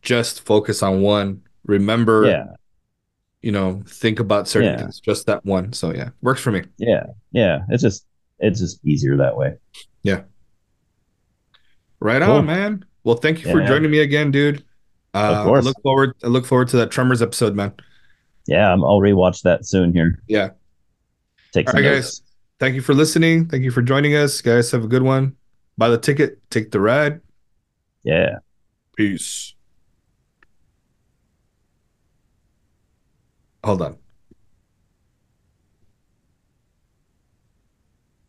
[0.00, 1.42] just focus on one.
[1.64, 2.46] Remember, yeah,
[3.42, 4.78] you know, think about certain Yeah.
[4.78, 4.98] things.
[4.98, 5.72] Just that one.
[5.72, 6.62] So yeah, works for me.
[6.78, 7.60] yeah, yeah.
[7.68, 8.04] It's just
[8.40, 9.54] it's just easier that way.
[12.02, 12.36] Right Cool.
[12.36, 12.84] on, man.
[13.04, 13.68] Well, thank you for Yeah.
[13.68, 14.64] joining me again, dude.
[15.14, 15.64] Uh, Of course.
[15.64, 16.14] I look forward.
[16.24, 17.72] I look forward to that Tremors episode, man.
[18.46, 20.20] Yeah, I'm, I'll rewatch that soon here.
[20.26, 20.50] Yeah.
[21.52, 22.18] Take All right, notes.
[22.20, 22.22] guys.
[22.58, 23.46] Thank you for listening.
[23.48, 24.70] Thank you for joining us, guys.
[24.72, 25.36] Have a good one.
[25.78, 26.38] Buy the ticket.
[26.50, 27.20] Take the ride.
[28.02, 28.38] Yeah.
[28.96, 29.54] Peace.
[33.64, 33.98] Hold on.